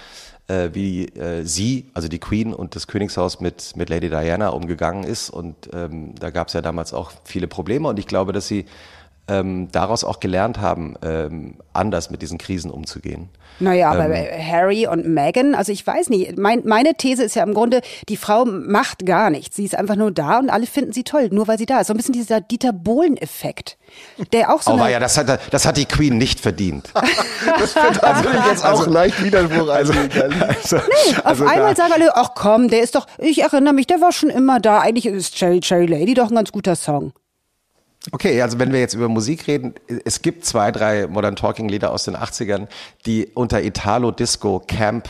äh, 0.47 0.71
wie 0.73 1.07
äh, 1.09 1.45
sie, 1.45 1.90
also 1.93 2.09
die 2.09 2.19
Queen 2.19 2.55
und 2.55 2.75
das 2.75 2.87
Königshaus 2.87 3.40
mit, 3.40 3.76
mit 3.76 3.90
Lady 3.90 4.09
Diana 4.09 4.49
umgegangen 4.49 5.05
ist. 5.05 5.28
Und 5.28 5.69
ähm, 5.75 6.14
da 6.19 6.31
gab 6.31 6.49
es 6.49 6.55
ja 6.55 6.62
damals 6.62 6.95
auch 6.95 7.12
viele 7.25 7.47
Probleme. 7.47 7.88
Und 7.88 7.99
ich 7.99 8.07
glaube, 8.07 8.33
dass 8.33 8.49
sie 8.49 8.64
ähm, 9.29 9.69
daraus 9.73 10.05
auch 10.05 10.21
gelernt 10.21 10.61
haben, 10.61 10.97
ähm, 11.03 11.57
anders 11.73 12.11
mit 12.11 12.23
diesen 12.23 12.39
Krisen 12.39 12.71
umzugehen. 12.71 13.29
Naja, 13.61 13.91
aber 13.91 14.09
ähm, 14.11 14.53
Harry 14.53 14.87
und 14.87 15.07
Meghan, 15.07 15.55
also 15.55 15.73
ich 15.73 15.85
weiß 15.85 16.11
nicht, 16.11 16.39
mein, 16.39 16.63
meine 16.65 16.95
These 16.95 17.25
ist 17.25 17.35
ja 17.35 17.43
im 17.43 17.55
Grunde, 17.55 17.81
die 18.09 18.17
Frau 18.17 18.45
macht 18.45 19.05
gar 19.05 19.31
nichts. 19.31 19.57
Sie 19.57 19.65
ist 19.65 19.75
einfach 19.75 19.97
nur 19.97 20.13
da 20.13 20.39
und 20.39 20.51
alle 20.51 20.67
finden 20.67 20.93
sie 20.93 21.03
toll, 21.03 21.29
nur 21.33 21.49
weil 21.49 21.59
sie 21.59 21.67
da 21.67 21.81
ist. 21.81 21.89
So 21.89 21.95
ein 21.95 21.97
bisschen 21.97 22.13
dieser 22.13 22.41
Dieter 22.41 22.73
Bohlen-Effekt. 22.73 23.77
Der 24.33 24.55
auch 24.55 24.63
so. 24.63 24.73
Aber 24.73 24.89
ja, 24.89 25.01
das 25.01 25.17
hat, 25.17 25.41
das 25.51 25.67
hat 25.67 25.77
die 25.77 25.87
Queen 25.87 26.19
nicht 26.19 26.41
verdient. 26.41 26.91
das 27.59 27.75
wird 27.75 28.03
also 28.03 28.29
jetzt 28.49 28.65
auch 28.65 28.81
also, 28.81 28.91
leicht 28.91 29.23
Widerspruch 29.23 29.69
also, 29.69 29.93
also, 30.47 30.77
nee, 30.77 31.17
auf 31.17 31.27
also 31.27 31.47
einmal 31.47 31.77
sagen 31.77 31.93
alle, 31.93 32.17
ach 32.17 32.31
komm, 32.35 32.69
der 32.69 32.83
ist 32.83 32.95
doch, 32.95 33.07
ich 33.19 33.43
erinnere 33.43 33.75
mich, 33.75 33.87
der 33.87 34.01
war 34.01 34.13
schon 34.13 34.31
immer 34.31 34.61
da. 34.61 34.81
Eigentlich 34.81 35.07
ist 35.07 35.35
Cherry 35.35 35.61
Cherry 35.61 35.87
Lady 35.87 36.15
doch 36.15 36.31
ein 36.31 36.37
ganz 36.37 36.53
guter 36.53 36.77
Song. 36.77 37.13
Okay, 38.12 38.41
also 38.43 38.59
wenn 38.59 38.73
wir 38.73 38.81
jetzt 38.81 38.95
über 38.95 39.09
Musik 39.09 39.47
reden, 39.47 39.75
es 40.05 40.23
gibt 40.23 40.45
zwei, 40.45 40.71
drei 40.73 41.07
Modern 41.07 41.37
Talking 41.37 41.69
Lieder 41.69 41.91
aus 41.91 42.05
den 42.05 42.17
80ern, 42.17 42.69
die 43.07 43.29
unter 43.35 43.62
Italo 43.62 44.11
Disco 44.11 44.62
Camp 44.67 45.09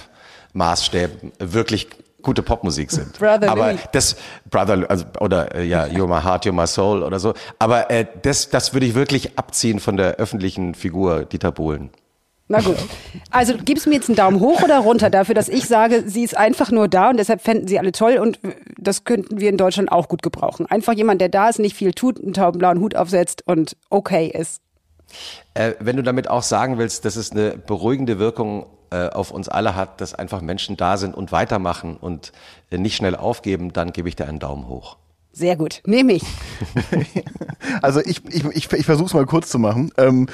Maßstäben 0.54 1.32
wirklich 1.38 1.88
gute 2.22 2.42
Popmusik 2.42 2.90
sind. 2.90 3.18
Brother 3.18 3.50
aber 3.50 3.74
das 3.92 4.16
Brother 4.50 4.84
also, 4.88 5.04
oder 5.20 5.54
äh, 5.54 5.64
ja 5.64 5.84
You're 5.84 6.06
My 6.08 6.22
Heart, 6.22 6.46
You're 6.46 6.52
My 6.52 6.66
Soul 6.66 7.02
oder 7.02 7.20
so. 7.20 7.34
Aber 7.58 7.90
äh, 7.90 8.06
das 8.22 8.50
das 8.50 8.74
würde 8.74 8.86
ich 8.86 8.94
wirklich 8.94 9.38
abziehen 9.38 9.78
von 9.78 9.96
der 9.96 10.16
öffentlichen 10.16 10.74
Figur 10.74 11.24
Dieter 11.24 11.52
Bohlen. 11.52 11.90
Na 12.50 12.60
gut. 12.60 12.76
Also 13.30 13.54
gibst 13.62 13.86
mir 13.86 13.94
jetzt 13.94 14.08
einen 14.08 14.16
Daumen 14.16 14.40
hoch 14.40 14.62
oder 14.62 14.78
runter 14.78 15.10
dafür, 15.10 15.34
dass 15.34 15.50
ich 15.50 15.68
sage, 15.68 16.04
sie 16.06 16.24
ist 16.24 16.36
einfach 16.36 16.70
nur 16.70 16.88
da 16.88 17.10
und 17.10 17.18
deshalb 17.18 17.42
fänden 17.42 17.68
sie 17.68 17.78
alle 17.78 17.92
toll 17.92 18.16
und 18.16 18.38
das 18.78 19.04
könnten 19.04 19.38
wir 19.38 19.50
in 19.50 19.58
Deutschland 19.58 19.92
auch 19.92 20.08
gut 20.08 20.22
gebrauchen. 20.22 20.64
Einfach 20.64 20.94
jemand, 20.94 21.20
der 21.20 21.28
da 21.28 21.50
ist, 21.50 21.58
nicht 21.58 21.76
viel 21.76 21.92
tut, 21.92 22.18
einen 22.18 22.32
taubenblauen 22.32 22.80
Hut 22.80 22.96
aufsetzt 22.96 23.42
und 23.46 23.76
okay 23.90 24.28
ist. 24.28 24.62
Äh, 25.52 25.74
wenn 25.78 25.96
du 25.96 26.02
damit 26.02 26.30
auch 26.30 26.42
sagen 26.42 26.78
willst, 26.78 27.04
dass 27.04 27.16
es 27.16 27.32
eine 27.32 27.50
beruhigende 27.58 28.18
Wirkung 28.18 28.66
äh, 28.90 29.08
auf 29.08 29.30
uns 29.30 29.50
alle 29.50 29.74
hat, 29.74 30.00
dass 30.00 30.14
einfach 30.14 30.40
Menschen 30.40 30.78
da 30.78 30.96
sind 30.96 31.14
und 31.14 31.32
weitermachen 31.32 31.98
und 31.98 32.32
äh, 32.70 32.78
nicht 32.78 32.96
schnell 32.96 33.14
aufgeben, 33.14 33.74
dann 33.74 33.92
gebe 33.92 34.08
ich 34.08 34.16
dir 34.16 34.26
einen 34.26 34.38
Daumen 34.38 34.68
hoch. 34.68 34.96
Sehr 35.38 35.54
gut, 35.54 35.82
nehme 35.86 36.14
ich. 36.14 36.24
also 37.82 38.00
ich, 38.00 38.22
ich, 38.26 38.44
ich, 38.44 38.72
ich 38.72 38.86
versuche 38.86 39.06
es 39.06 39.14
mal 39.14 39.24
kurz 39.24 39.50
zu 39.50 39.60
machen. 39.60 39.92
Ähm, 39.96 40.26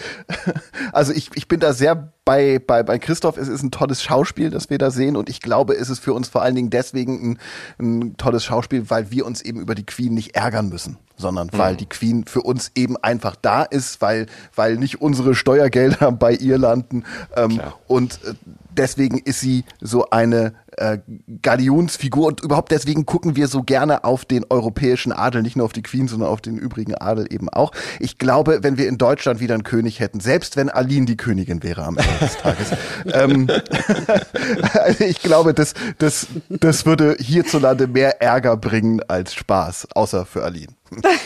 also 0.95 1.12
ich, 1.12 1.31
ich 1.35 1.47
bin 1.47 1.61
da 1.61 1.75
sehr 1.75 2.11
bei, 2.25 2.59
bei, 2.59 2.83
bei 2.83 2.99
Christoph. 2.99 3.37
Es 3.37 3.49
ist 3.49 3.62
ein 3.62 3.71
tolles 3.71 4.03
Schauspiel, 4.03 4.49
das 4.49 4.71
wir 4.71 4.79
da 4.79 4.90
sehen 4.90 5.19
und 5.19 5.29
ich 5.29 5.40
glaube, 5.40 5.75
es 5.75 5.90
ist 5.90 5.99
für 5.99 6.14
uns 6.14 6.29
vor 6.29 6.40
allen 6.40 6.55
Dingen 6.55 6.71
deswegen 6.71 7.33
ein, 7.33 7.38
ein 7.79 8.17
tolles 8.17 8.45
Schauspiel, 8.45 8.88
weil 8.88 9.11
wir 9.11 9.27
uns 9.27 9.43
eben 9.43 9.61
über 9.61 9.75
die 9.75 9.85
Queen 9.85 10.14
nicht 10.14 10.37
ärgern 10.37 10.71
müssen, 10.71 10.97
sondern 11.19 11.49
mhm. 11.53 11.59
weil 11.59 11.77
die 11.77 11.87
Queen 11.87 12.25
für 12.25 12.40
uns 12.40 12.73
eben 12.75 12.97
einfach 12.97 13.37
da 13.37 13.62
ist, 13.62 14.01
weil, 14.01 14.25
weil 14.55 14.79
nicht 14.79 15.03
unsere 15.03 15.35
Steuergelder 15.35 16.12
bei 16.19 16.33
ihr 16.33 16.57
landen 16.57 17.05
ähm, 17.37 17.61
und 17.88 18.21
äh, 18.25 18.33
deswegen 18.71 19.19
ist 19.19 19.40
sie 19.40 19.64
so 19.83 20.09
eine 20.09 20.55
äh, 20.76 20.98
Galionsfigur 21.42 22.26
und 22.26 22.40
überhaupt 22.40 22.72
deswegen 22.72 23.06
gucken 23.06 23.37
wir 23.37 23.48
so 23.48 23.62
gerne 23.62 24.04
auf 24.04 24.24
den 24.24 24.44
europäischen 24.48 25.12
Adel, 25.12 25.42
nicht 25.42 25.56
nur 25.56 25.66
auf 25.66 25.72
die 25.72 25.82
Queen, 25.82 26.08
sondern 26.08 26.28
auf 26.28 26.40
den 26.40 26.58
übrigen 26.58 26.94
Adel 26.94 27.26
eben 27.32 27.48
auch. 27.48 27.72
Ich 28.00 28.18
glaube, 28.18 28.60
wenn 28.62 28.78
wir 28.78 28.88
in 28.88 28.98
Deutschland 28.98 29.40
wieder 29.40 29.54
einen 29.54 29.64
König 29.64 30.00
hätten, 30.00 30.20
selbst 30.20 30.56
wenn 30.56 30.70
Aline 30.70 31.06
die 31.06 31.16
Königin 31.16 31.62
wäre 31.62 31.84
am 31.84 31.98
Ende 31.98 32.18
des 32.20 32.37
Tages, 32.37 32.68
ähm, 33.12 33.48
also 34.72 35.04
ich 35.04 35.20
glaube, 35.20 35.54
das, 35.54 35.74
das, 35.98 36.26
das 36.48 36.87
würde 36.87 37.16
hierzulande 37.18 37.87
mehr 37.87 38.20
Ärger 38.20 38.56
bringen 38.56 39.00
als 39.08 39.34
Spaß, 39.34 39.88
außer 39.94 40.26
für 40.26 40.44
Aline. 40.44 40.72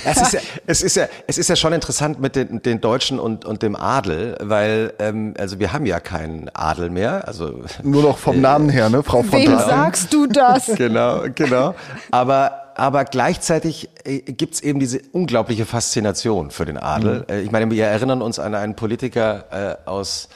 Es 0.04 0.22
ist 0.22 0.32
ja, 0.32 0.40
es 0.66 0.82
ist 0.82 0.96
ja, 0.96 1.08
es 1.26 1.38
ist 1.38 1.48
ja 1.48 1.56
schon 1.56 1.72
interessant 1.72 2.20
mit 2.20 2.37
den, 2.37 2.62
den 2.62 2.80
Deutschen 2.80 3.18
und, 3.18 3.44
und 3.44 3.62
dem 3.62 3.76
Adel, 3.76 4.37
weil 4.40 4.94
ähm, 4.98 5.34
also 5.38 5.58
wir 5.58 5.72
haben 5.72 5.84
ja 5.84 6.00
keinen 6.00 6.48
Adel 6.54 6.90
mehr, 6.90 7.26
also 7.26 7.62
nur 7.82 8.02
noch 8.02 8.18
vom 8.18 8.40
Namen 8.40 8.70
her, 8.70 8.88
ne, 8.88 9.02
Frau 9.02 9.22
von 9.22 9.38
Wem 9.38 9.59
sagst 9.59 10.12
du 10.12 10.27
das? 10.27 10.66
genau, 10.77 11.24
genau. 11.35 11.74
Aber 12.11 12.68
aber 12.79 13.05
gleichzeitig 13.05 13.88
äh, 14.05 14.20
gibt's 14.20 14.61
eben 14.61 14.79
diese 14.79 15.01
unglaubliche 15.11 15.66
Faszination 15.66 16.53
für 16.53 16.64
den 16.64 16.79
Adel. 16.79 17.24
Mhm. 17.29 17.35
Äh, 17.35 17.40
ich 17.40 17.51
meine, 17.51 17.68
wir 17.70 17.85
erinnern 17.85 18.22
uns 18.22 18.38
an 18.38 18.55
einen 18.55 18.77
Politiker 18.77 19.79
äh, 19.85 19.88
aus 19.88 20.29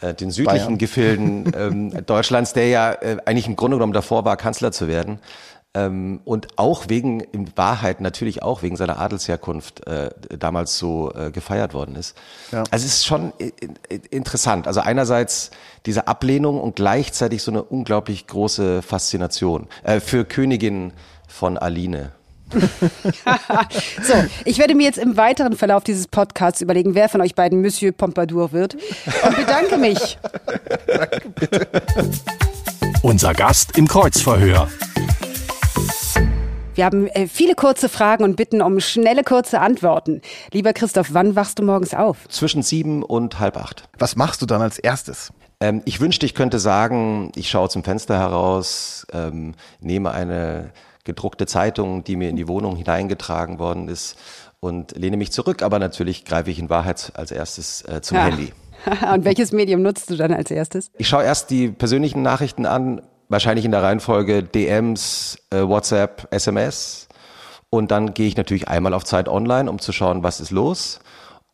äh, 0.00 0.14
den 0.14 0.30
südlichen 0.30 0.66
Bayern. 0.66 0.78
Gefilden 0.78 1.52
ähm, 1.56 2.06
Deutschlands, 2.06 2.54
der 2.54 2.68
ja 2.68 2.92
äh, 2.92 3.18
eigentlich 3.26 3.46
im 3.46 3.56
Grunde 3.56 3.76
genommen 3.76 3.92
davor 3.92 4.24
war, 4.24 4.38
Kanzler 4.38 4.72
zu 4.72 4.88
werden. 4.88 5.18
Ähm, 5.74 6.20
und 6.26 6.58
auch 6.58 6.88
wegen, 6.88 7.20
in 7.20 7.56
Wahrheit 7.56 8.02
natürlich 8.02 8.42
auch 8.42 8.62
wegen 8.62 8.76
seiner 8.76 8.98
Adelsherkunft 8.98 9.86
äh, 9.86 10.10
damals 10.38 10.76
so 10.76 11.12
äh, 11.14 11.30
gefeiert 11.30 11.72
worden 11.72 11.96
ist. 11.96 12.14
Ja. 12.50 12.64
Also 12.70 12.84
es 12.84 12.96
ist 12.96 13.06
schon 13.06 13.32
interessant. 14.10 14.66
Also 14.66 14.80
einerseits 14.80 15.50
diese 15.86 16.08
Ablehnung 16.08 16.60
und 16.60 16.76
gleichzeitig 16.76 17.42
so 17.42 17.50
eine 17.50 17.62
unglaublich 17.62 18.26
große 18.26 18.82
Faszination 18.82 19.66
äh, 19.82 20.00
für 20.00 20.26
Königin 20.26 20.92
von 21.26 21.56
Aline. 21.56 22.12
so, 24.02 24.14
ich 24.44 24.58
werde 24.58 24.74
mir 24.74 24.84
jetzt 24.84 24.98
im 24.98 25.16
weiteren 25.16 25.56
Verlauf 25.56 25.84
dieses 25.84 26.06
Podcasts 26.06 26.60
überlegen, 26.60 26.94
wer 26.94 27.08
von 27.08 27.22
euch 27.22 27.34
beiden 27.34 27.62
Monsieur 27.62 27.92
Pompadour 27.92 28.52
wird 28.52 28.74
und 28.74 29.36
bedanke 29.36 29.78
mich. 29.78 30.18
Danke, 30.86 31.28
bitte. 31.30 31.68
Unser 33.02 33.32
Gast 33.32 33.78
im 33.78 33.88
Kreuzverhör. 33.88 34.68
Wir 36.74 36.86
haben 36.86 37.06
äh, 37.08 37.26
viele 37.26 37.54
kurze 37.54 37.90
Fragen 37.90 38.24
und 38.24 38.36
bitten 38.36 38.62
um 38.62 38.80
schnelle, 38.80 39.24
kurze 39.24 39.60
Antworten. 39.60 40.22
Lieber 40.52 40.72
Christoph, 40.72 41.08
wann 41.12 41.36
wachst 41.36 41.58
du 41.58 41.62
morgens 41.62 41.92
auf? 41.92 42.26
Zwischen 42.28 42.62
sieben 42.62 43.02
und 43.02 43.40
halb 43.40 43.58
acht. 43.58 43.88
Was 43.98 44.16
machst 44.16 44.40
du 44.40 44.46
dann 44.46 44.62
als 44.62 44.78
erstes? 44.78 45.32
Ähm, 45.60 45.82
ich 45.84 46.00
wünschte, 46.00 46.24
ich 46.24 46.34
könnte 46.34 46.58
sagen, 46.58 47.30
ich 47.36 47.50
schaue 47.50 47.68
zum 47.68 47.84
Fenster 47.84 48.18
heraus, 48.18 49.06
ähm, 49.12 49.54
nehme 49.80 50.12
eine 50.12 50.70
gedruckte 51.04 51.46
Zeitung, 51.46 52.04
die 52.04 52.16
mir 52.16 52.30
in 52.30 52.36
die 52.36 52.48
Wohnung 52.48 52.76
hineingetragen 52.76 53.58
worden 53.58 53.88
ist 53.88 54.16
und 54.60 54.96
lehne 54.96 55.18
mich 55.18 55.30
zurück. 55.30 55.62
Aber 55.62 55.78
natürlich 55.78 56.24
greife 56.24 56.50
ich 56.50 56.58
in 56.58 56.70
Wahrheit 56.70 57.12
als 57.14 57.32
erstes 57.32 57.82
äh, 57.82 58.00
zum 58.00 58.16
ja. 58.16 58.24
Handy. 58.24 58.52
und 59.14 59.24
welches 59.24 59.52
Medium 59.52 59.82
nutzt 59.82 60.08
du 60.08 60.16
dann 60.16 60.32
als 60.32 60.50
erstes? 60.50 60.90
Ich 60.96 61.06
schaue 61.06 61.24
erst 61.24 61.50
die 61.50 61.68
persönlichen 61.68 62.22
Nachrichten 62.22 62.64
an, 62.64 63.02
wahrscheinlich 63.32 63.64
in 63.64 63.72
der 63.72 63.82
Reihenfolge 63.82 64.42
DMs, 64.42 65.38
äh, 65.50 65.62
WhatsApp, 65.62 66.28
SMS. 66.30 67.08
Und 67.70 67.90
dann 67.90 68.14
gehe 68.14 68.28
ich 68.28 68.36
natürlich 68.36 68.68
einmal 68.68 68.94
auf 68.94 69.04
Zeit 69.04 69.28
Online, 69.28 69.70
um 69.70 69.78
zu 69.78 69.92
schauen, 69.92 70.22
was 70.22 70.40
ist 70.40 70.50
los. 70.50 71.00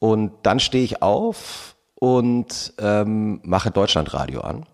Und 0.01 0.33
dann 0.43 0.61
stehe 0.61 0.85
ich 0.85 1.01
auf 1.01 1.77
und 1.95 2.75
ähm, 2.79 3.41
mache 3.45 3.71
Deutschlandradio 3.71 4.41
an. 4.41 4.67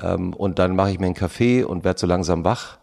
Ähm, 0.00 0.32
und 0.32 0.58
dann 0.58 0.74
mache 0.74 0.90
ich 0.90 0.98
mir 0.98 1.06
einen 1.06 1.14
Kaffee 1.14 1.62
und 1.62 1.84
werde 1.84 2.00
so 2.00 2.06
langsam 2.06 2.44
wach 2.44 2.78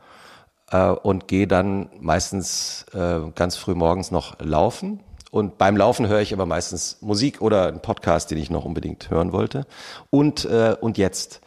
äh, 0.72 0.90
und 0.90 1.28
gehe 1.28 1.48
dann 1.48 1.90
meistens 2.00 2.86
äh, 2.94 3.20
ganz 3.36 3.56
früh 3.56 3.74
morgens 3.74 4.12
noch 4.12 4.40
laufen. 4.40 5.02
Und 5.32 5.58
beim 5.58 5.78
Laufen 5.78 6.08
höre 6.08 6.20
ich 6.20 6.34
aber 6.34 6.46
meistens 6.46 6.98
Musik 7.02 7.42
oder 7.42 7.68
einen 7.68 7.82
Podcast, 7.82 8.32
den 8.32 8.38
ich 8.38 8.50
noch 8.50 8.66
unbedingt 8.66 9.10
hören 9.10 9.32
wollte. 9.32 9.66
Und, 10.10 10.46
äh, 10.46 10.76
und 10.80 10.98
jetzt 10.98 11.42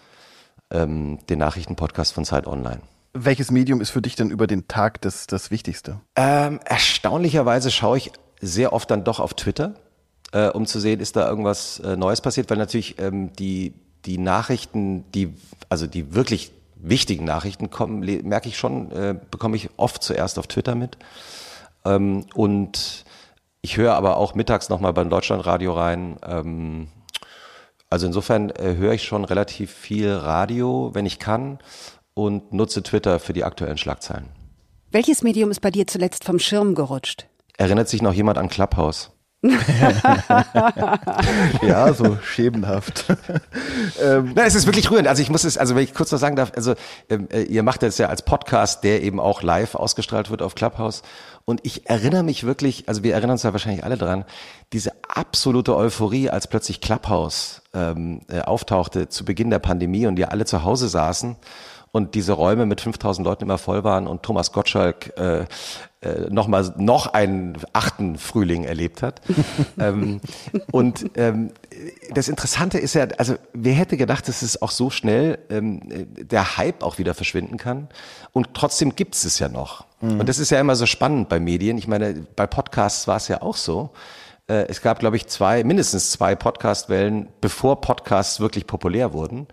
ähm, 0.75 1.19
den 1.29 1.39
Nachrichtenpodcast 1.39 2.13
von 2.13 2.25
Zeit 2.25 2.47
Online. 2.47 2.81
Welches 3.15 3.51
Medium 3.51 3.81
ist 3.81 3.91
für 3.91 4.03
dich 4.03 4.17
denn 4.17 4.31
über 4.31 4.47
den 4.47 4.67
Tag 4.67 5.01
das, 5.01 5.27
das 5.27 5.51
Wichtigste? 5.51 6.01
Ähm, 6.17 6.61
erstaunlicherweise 6.65 7.71
schaue 7.71 7.97
ich 7.97 8.11
sehr 8.41 8.73
oft 8.73 8.91
dann 8.91 9.05
doch 9.05 9.21
auf 9.21 9.35
Twitter, 9.35 9.75
äh, 10.33 10.49
um 10.49 10.67
zu 10.67 10.81
sehen, 10.81 11.01
ist 11.01 11.17
da 11.17 11.29
irgendwas 11.29 11.79
äh, 11.79 11.97
Neues 11.97 12.21
passiert, 12.21 12.51
weil 12.51 12.59
natürlich 12.59 12.99
ähm, 12.99 13.33
die, 13.35 13.73
die 14.05 14.19
Nachrichten, 14.19 15.05
die, 15.13 15.33
also 15.69 15.87
die 15.87 16.15
wirklich 16.15 16.51
wichtigen 16.75 17.25
Nachrichten 17.25 17.71
kommen, 17.71 18.01
merke 18.01 18.49
ich 18.49 18.59
schon, 18.59 18.91
äh, 18.91 19.17
bekomme 19.31 19.57
ich 19.57 19.71
oft 19.77 20.03
zuerst 20.03 20.39
auf 20.39 20.49
Twitter 20.49 20.75
mit. 20.75 20.99
Ähm, 21.85 22.27
und 22.35 23.05
ich 23.63 23.77
höre 23.77 23.95
aber 23.95 24.17
auch 24.17 24.35
mittags 24.35 24.69
nochmal 24.69 24.93
beim 24.93 25.09
Deutschlandradio 25.09 25.73
rein. 25.73 26.17
Ähm, 26.27 26.89
also 27.95 28.07
insofern 28.09 28.51
äh, 28.51 28.75
höre 28.75 28.95
ich 28.95 29.05
schon 29.05 29.25
relativ 29.25 29.71
viel 29.71 30.11
Radio, 30.11 30.91
wenn 30.95 31.07
ich 31.07 31.21
kann, 31.21 31.61
und 32.13 32.53
nutze 32.53 32.83
Twitter 32.83 33.21
für 33.21 33.33
die 33.33 33.45
aktuellen 33.45 33.79
Schlagzeilen. 33.79 34.31
Welches 34.91 35.23
Medium 35.23 35.53
ist 35.53 35.61
bei 35.61 35.71
dir 35.71 35.87
zuletzt 35.87 36.25
vom 36.25 36.41
Schirm 36.41 36.75
gerutscht? 36.75 37.29
Erinnert 37.57 37.89
sich 37.89 38.03
noch 38.03 38.13
jemand 38.13 38.37
an 38.39 38.49
Clubhouse? 38.49 39.13
ja, 41.63 41.93
so 41.93 42.17
schemenhaft. 42.25 43.05
ähm, 44.03 44.33
Na, 44.35 44.45
es 44.45 44.57
ist 44.57 44.67
wirklich 44.67 44.91
rührend. 44.91 45.07
Also 45.07 45.23
ich 45.23 45.31
muss 45.31 45.45
es, 45.45 45.57
also 45.57 45.77
wenn 45.77 45.85
ich 45.85 45.95
kurz 45.95 46.11
noch 46.11 46.19
sagen 46.19 46.35
darf, 46.35 46.51
also 46.57 46.75
ähm, 47.11 47.29
äh, 47.31 47.43
ihr 47.43 47.63
macht 47.63 47.85
das 47.85 47.99
ja 47.99 48.09
als 48.09 48.23
Podcast, 48.23 48.83
der 48.83 49.03
eben 49.03 49.21
auch 49.21 49.43
live 49.43 49.75
ausgestrahlt 49.77 50.31
wird 50.31 50.41
auf 50.43 50.57
Clubhouse. 50.57 51.03
Und 51.47 51.61
ich 51.63 51.89
erinnere 51.89 52.23
mich 52.23 52.45
wirklich, 52.45 52.89
also 52.89 53.03
wir 53.03 53.13
erinnern 53.13 53.33
uns 53.33 53.43
ja 53.43 53.53
wahrscheinlich 53.53 53.85
alle 53.85 53.99
dran, 53.99 54.25
diese 54.73 54.93
absolute 55.09 55.77
Euphorie, 55.77 56.31
als 56.31 56.47
plötzlich 56.47 56.81
Clubhouse 56.81 57.63
ähm, 57.75 58.23
äh, 58.29 58.41
auftauchte 58.41 59.09
zu 59.09 59.25
Beginn 59.25 59.51
der 59.51 59.59
Pandemie 59.59 60.07
und 60.07 60.17
wir 60.17 60.33
alle 60.33 60.47
zu 60.47 60.65
Hause 60.65 60.89
saßen 60.89 61.37
und 61.95 62.17
diese 62.17 62.33
Räume 62.33 62.67
mit 62.67 62.81
5000 62.81 63.25
Leuten 63.25 63.45
immer 63.45 63.57
voll 63.59 63.85
waren 63.85 64.09
und 64.09 64.25
Thomas 64.25 64.51
Gottschalk 64.51 65.17
äh, 65.17 65.45
äh, 66.01 66.29
noch 66.29 66.49
mal 66.49 66.75
noch 66.77 67.07
einen 67.15 67.57
achten 67.73 68.19
Frühling 68.19 68.65
erlebt 68.65 69.01
hat. 69.01 69.21
ähm, 69.79 70.21
und 70.73 71.11
ähm, 71.15 71.53
das 72.13 72.29
Interessante 72.29 72.79
ist 72.79 72.95
ja, 72.95 73.07
also 73.19 73.37
wer 73.53 73.75
hätte 73.75 73.97
gedacht, 73.97 74.27
dass 74.27 74.43
es 74.43 74.61
auch 74.61 74.73
so 74.73 74.91
schnell 74.91 75.39
ähm, 75.51 75.83
der 76.17 76.57
Hype 76.57 76.83
auch 76.83 76.99
wieder 76.99 77.15
verschwinden 77.15 77.59
kann 77.59 77.89
und 78.33 78.55
trotzdem 78.55 78.97
gibt 78.97 79.15
es 79.15 79.25
es 79.25 79.39
ja 79.39 79.49
noch. 79.49 79.85
Mhm. 80.05 80.21
Und 80.21 80.29
das 80.29 80.39
ist 80.39 80.51
ja 80.51 80.61
immer 80.61 80.77
so 80.77 80.87
spannend 80.87 81.29
bei 81.29 81.41
Medien. 81.41 81.79
Ich 81.79 81.89
meine, 81.89 82.27
bei 82.37 82.47
Podcasts 82.47 83.09
war 83.09 83.17
es 83.17 83.29
ja 83.29 83.43
auch 83.43 83.57
so. 83.57 83.91
Äh, 84.47 84.67
es 84.69 84.83
gab, 84.83 84.99
glaube 84.99 85.17
ich, 85.17 85.27
zwei, 85.27 85.65
mindestens 85.65 86.11
zwei 86.11 86.35
Podcast-Wellen, 86.35 87.29
bevor 87.41 87.81
Podcasts 87.81 88.41
wirklich 88.41 88.67
populär 88.67 89.13
wurden. 89.13 89.47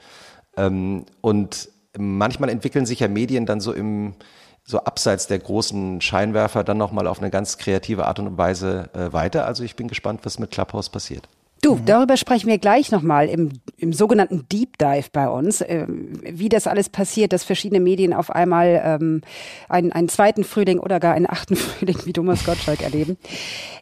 Ähm, 0.57 1.05
und 1.21 1.69
manchmal 1.97 2.49
entwickeln 2.49 2.85
sich 2.85 2.99
ja 2.99 3.07
Medien 3.07 3.45
dann 3.45 3.61
so 3.61 3.73
im 3.73 4.15
so 4.63 4.79
abseits 4.79 5.25
der 5.25 5.39
großen 5.39 6.01
Scheinwerfer 6.01 6.63
dann 6.63 6.77
nochmal 6.77 7.07
auf 7.07 7.19
eine 7.19 7.31
ganz 7.31 7.57
kreative 7.57 8.05
Art 8.05 8.19
und 8.19 8.37
Weise 8.37 8.89
äh, 8.93 9.11
weiter. 9.11 9.45
Also 9.45 9.63
ich 9.63 9.75
bin 9.75 9.87
gespannt, 9.87 10.21
was 10.23 10.37
mit 10.37 10.51
Clubhouse 10.51 10.89
passiert. 10.89 11.27
Du, 11.61 11.79
darüber 11.85 12.17
sprechen 12.17 12.47
wir 12.47 12.57
gleich 12.57 12.91
nochmal 12.91 13.29
im, 13.29 13.51
im 13.77 13.93
sogenannten 13.93 14.47
Deep 14.49 14.79
Dive 14.79 15.09
bei 15.11 15.29
uns, 15.29 15.61
äh, 15.61 15.85
wie 15.87 16.49
das 16.49 16.65
alles 16.65 16.89
passiert, 16.89 17.33
dass 17.33 17.43
verschiedene 17.43 17.79
Medien 17.79 18.13
auf 18.13 18.31
einmal 18.31 18.81
ähm, 18.83 19.21
einen, 19.69 19.91
einen 19.91 20.09
zweiten 20.09 20.43
Frühling 20.43 20.79
oder 20.79 20.99
gar 20.99 21.13
einen 21.13 21.29
achten 21.29 21.55
Frühling 21.57 21.97
wie 22.05 22.13
Thomas 22.13 22.45
Gottschalk 22.45 22.81
erleben. 22.81 23.15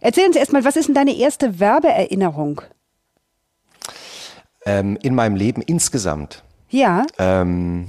Erzähl 0.01 0.27
uns 0.27 0.35
erstmal, 0.35 0.65
was 0.65 0.75
ist 0.75 0.87
denn 0.87 0.95
deine 0.95 1.15
erste 1.15 1.61
Werbeerinnerung? 1.61 2.61
Ähm, 4.65 4.97
in 5.01 5.15
meinem 5.15 5.37
Leben 5.37 5.61
insgesamt. 5.61 6.43
Ja. 6.69 7.05
Ähm, 7.17 7.87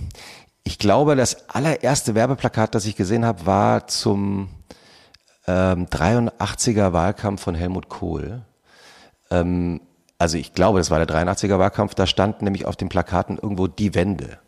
ich 0.62 0.78
glaube, 0.78 1.16
das 1.16 1.50
allererste 1.50 2.14
Werbeplakat, 2.14 2.76
das 2.76 2.86
ich 2.86 2.94
gesehen 2.94 3.24
habe, 3.24 3.44
war 3.44 3.88
zum 3.88 4.50
ähm, 5.48 5.86
83er 5.86 6.92
Wahlkampf 6.92 7.42
von 7.42 7.56
Helmut 7.56 7.88
Kohl. 7.88 8.42
Ähm, 9.30 9.80
also 10.18 10.36
ich 10.36 10.52
glaube, 10.52 10.78
das 10.78 10.90
war 10.90 11.04
der 11.04 11.08
83er 11.08 11.58
Wahlkampf, 11.58 11.94
da 11.94 12.06
stand 12.06 12.42
nämlich 12.42 12.66
auf 12.66 12.76
den 12.76 12.88
Plakaten 12.88 13.38
irgendwo 13.38 13.66
die 13.66 13.94
Wende. 13.94 14.38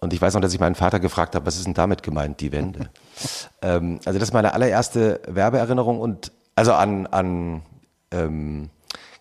Und 0.00 0.12
ich 0.12 0.20
weiß 0.20 0.34
noch, 0.34 0.40
dass 0.40 0.52
ich 0.52 0.58
meinen 0.58 0.74
Vater 0.74 0.98
gefragt 0.98 1.36
habe, 1.36 1.46
was 1.46 1.56
ist 1.56 1.66
denn 1.66 1.74
damit 1.74 2.02
gemeint, 2.02 2.40
die 2.40 2.50
Wende? 2.50 2.90
ähm, 3.62 4.00
also 4.04 4.18
das 4.18 4.28
ist 4.28 4.34
meine 4.34 4.54
allererste 4.54 5.20
Werbeerinnerung 5.28 6.00
und 6.00 6.32
also 6.56 6.72
an, 6.72 7.06
an 7.06 7.62
ähm, 8.10 8.70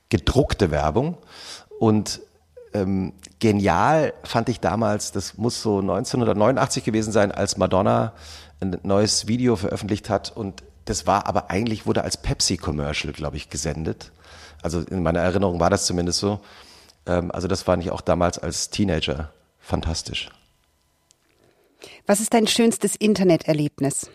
gedruckte 0.09 0.71
Werbung. 0.71 1.17
Und 1.79 2.21
ähm, 2.73 3.13
genial 3.39 4.13
fand 4.23 4.49
ich 4.49 4.59
damals, 4.59 5.11
das 5.11 5.37
muss 5.37 5.61
so 5.61 5.79
1989 5.79 6.83
gewesen 6.83 7.11
sein, 7.11 7.31
als 7.31 7.57
Madonna 7.57 8.13
ein 8.61 8.77
neues 8.83 9.27
Video 9.27 9.55
veröffentlicht 9.55 10.09
hat 10.09 10.35
und 10.35 10.63
das 10.85 11.05
war 11.05 11.27
aber 11.27 11.49
eigentlich, 11.51 11.85
wurde 11.85 12.03
als 12.03 12.17
Pepsi-Commercial, 12.17 13.13
glaube 13.13 13.37
ich, 13.37 13.49
gesendet. 13.49 14.11
Also 14.61 14.81
in 14.81 15.03
meiner 15.03 15.19
Erinnerung 15.19 15.59
war 15.59 15.69
das 15.69 15.85
zumindest 15.85 16.19
so. 16.19 16.39
Ähm, 17.05 17.31
also 17.31 17.47
das 17.47 17.63
fand 17.63 17.83
ich 17.83 17.91
auch 17.91 18.01
damals 18.01 18.37
als 18.39 18.69
Teenager 18.69 19.31
fantastisch. 19.59 20.29
Was 22.05 22.19
ist 22.19 22.33
dein 22.33 22.47
schönstes 22.47 22.95
Interneterlebnis? 22.95 24.09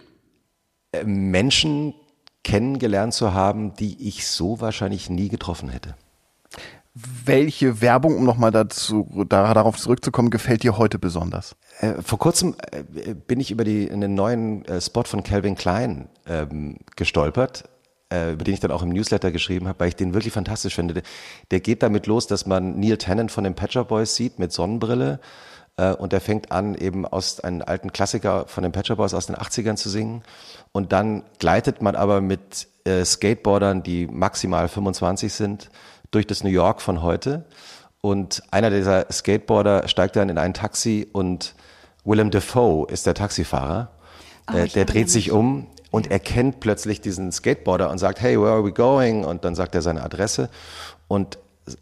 Äh, 0.92 1.04
Menschen 1.04 1.94
kennengelernt 2.44 3.12
zu 3.12 3.34
haben, 3.34 3.74
die 3.74 4.08
ich 4.08 4.26
so 4.26 4.60
wahrscheinlich 4.60 5.10
nie 5.10 5.28
getroffen 5.28 5.68
hätte. 5.68 5.96
Welche 6.94 7.82
Werbung, 7.82 8.16
um 8.16 8.24
nochmal 8.24 8.52
dazu, 8.52 9.26
da, 9.28 9.52
darauf 9.52 9.76
zurückzukommen, 9.76 10.30
gefällt 10.30 10.62
dir 10.62 10.78
heute 10.78 10.98
besonders? 10.98 11.56
Äh, 11.80 12.00
vor 12.00 12.18
kurzem 12.18 12.54
äh, 12.70 13.14
bin 13.14 13.40
ich 13.40 13.50
über 13.50 13.64
die, 13.64 13.90
einen 13.90 14.14
neuen 14.14 14.64
äh, 14.64 14.80
Spot 14.80 15.02
von 15.02 15.22
Calvin 15.22 15.56
Klein 15.56 16.08
ähm, 16.26 16.78
gestolpert, 16.94 17.68
über 18.10 18.44
den 18.44 18.54
ich 18.54 18.60
dann 18.60 18.70
auch 18.70 18.82
im 18.82 18.90
Newsletter 18.90 19.32
geschrieben 19.32 19.66
habe, 19.66 19.80
weil 19.80 19.88
ich 19.88 19.96
den 19.96 20.14
wirklich 20.14 20.32
fantastisch 20.32 20.74
finde. 20.74 21.02
Der, 21.50 21.60
geht 21.60 21.82
damit 21.82 22.06
los, 22.06 22.26
dass 22.26 22.46
man 22.46 22.78
Neil 22.78 22.98
Tennant 22.98 23.32
von 23.32 23.44
den 23.44 23.54
Patcher 23.54 23.84
Boys 23.84 24.14
sieht 24.14 24.38
mit 24.38 24.52
Sonnenbrille 24.52 25.18
äh, 25.76 25.92
und 25.92 26.12
der 26.12 26.20
fängt 26.20 26.52
an, 26.52 26.74
eben 26.76 27.04
aus 27.04 27.40
einem 27.40 27.62
alten 27.62 27.92
Klassiker 27.92 28.46
von 28.46 28.62
den 28.62 28.72
Patcher 28.72 28.96
Boys 28.96 29.14
aus 29.14 29.26
den 29.26 29.36
80ern 29.36 29.76
zu 29.76 29.88
singen. 29.88 30.22
Und 30.72 30.92
dann 30.92 31.24
gleitet 31.38 31.82
man 31.82 31.96
aber 31.96 32.20
mit 32.20 32.68
äh, 32.84 33.04
Skateboardern, 33.04 33.82
die 33.82 34.06
maximal 34.06 34.68
25 34.68 35.32
sind, 35.32 35.70
durch 36.10 36.26
das 36.26 36.44
New 36.44 36.50
York 36.50 36.82
von 36.82 37.02
heute. 37.02 37.44
Und 38.00 38.42
einer 38.52 38.70
dieser 38.70 39.10
Skateboarder 39.10 39.88
steigt 39.88 40.14
dann 40.14 40.28
in 40.28 40.38
ein 40.38 40.54
Taxi 40.54 41.08
und 41.12 41.54
Willem 42.04 42.30
Dafoe 42.30 42.86
ist 42.88 43.04
der 43.06 43.14
Taxifahrer. 43.14 43.90
Oh, 44.48 44.64
der 44.72 44.84
dreht 44.84 45.10
sich 45.10 45.32
um 45.32 45.66
und 45.96 46.10
erkennt 46.10 46.60
plötzlich 46.60 47.00
diesen 47.00 47.32
Skateboarder 47.32 47.88
und 47.88 47.96
sagt, 47.96 48.20
hey, 48.20 48.38
where 48.38 48.50
are 48.50 48.62
we 48.62 48.70
going? 48.70 49.24
Und 49.24 49.46
dann 49.46 49.54
sagt 49.54 49.74
er 49.74 49.80
seine 49.80 50.02
Adresse 50.02 50.50
und 51.08 51.38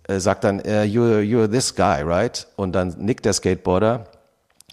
äh, 0.06 0.20
sagt 0.20 0.44
dann, 0.44 0.60
uh, 0.60 0.84
you're, 0.84 1.18
you're 1.18 1.50
this 1.50 1.74
guy, 1.74 2.00
right? 2.00 2.46
Und 2.54 2.76
dann 2.76 2.94
nickt 2.98 3.24
der 3.24 3.32
Skateboarder 3.32 4.04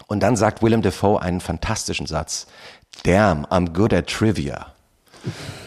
und 0.06 0.22
dann 0.22 0.36
sagt 0.36 0.62
Willem 0.62 0.80
Dafoe 0.80 1.20
einen 1.20 1.40
fantastischen 1.40 2.06
Satz. 2.06 2.46
Damn, 3.02 3.44
I'm 3.46 3.72
good 3.72 3.92
at 3.92 4.06
trivia. 4.06 4.68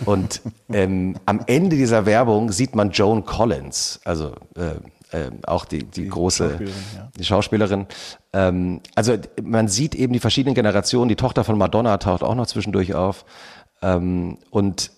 Und 0.06 0.42
ähm, 0.72 1.18
am 1.26 1.42
Ende 1.46 1.76
dieser 1.76 2.06
Werbung 2.06 2.54
sieht 2.54 2.76
man 2.76 2.92
Joan 2.92 3.26
Collins, 3.26 4.00
also 4.06 4.36
äh, 4.56 4.76
äh, 5.16 5.32
auch 5.46 5.66
die, 5.66 5.80
die, 5.80 6.04
die 6.04 6.08
große 6.10 6.50
Schauspielerin, 6.50 6.74
ja. 6.96 7.10
die 7.18 7.26
Schauspielerin. 7.26 7.86
Ähm, 8.34 8.82
also 8.96 9.16
man 9.42 9.68
sieht 9.68 9.96
eben 9.96 10.14
die 10.14 10.20
verschiedenen 10.20 10.56
Generationen. 10.56 11.10
Die 11.10 11.16
Tochter 11.16 11.44
von 11.44 11.58
Madonna 11.58 11.98
taucht 11.98 12.24
auch 12.24 12.36
noch 12.36 12.48
zwischendurch 12.48 12.96
auf. 12.96 13.26
Ähm, 13.82 14.38
und 14.50 14.92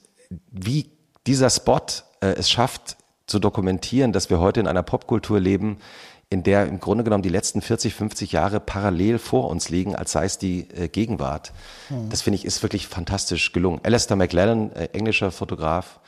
wie 0.51 0.91
dieser 1.25 1.49
Spot 1.49 1.81
äh, 2.21 2.27
es 2.27 2.49
schafft 2.49 2.97
zu 3.25 3.39
dokumentieren, 3.39 4.13
dass 4.13 4.29
wir 4.29 4.39
heute 4.39 4.59
in 4.59 4.67
einer 4.67 4.83
Popkultur 4.83 5.39
leben, 5.39 5.77
in 6.29 6.43
der 6.43 6.65
im 6.67 6.79
Grunde 6.79 7.03
genommen 7.03 7.23
die 7.23 7.29
letzten 7.29 7.61
40, 7.61 7.93
50 7.93 8.31
Jahre 8.33 8.59
parallel 8.59 9.17
vor 9.17 9.49
uns 9.49 9.69
liegen, 9.69 9.95
als 9.95 10.11
sei 10.11 10.25
es 10.25 10.37
die 10.37 10.69
äh, 10.71 10.87
Gegenwart. 10.89 11.53
Mhm. 11.89 12.09
Das 12.09 12.21
finde 12.21 12.35
ich 12.35 12.45
ist 12.45 12.63
wirklich 12.63 12.87
fantastisch 12.87 13.53
gelungen. 13.53 13.79
Alistair 13.83 14.17
McLennan, 14.17 14.71
äh, 14.73 14.89
englischer 14.93 15.31
Fotograf, 15.31 15.99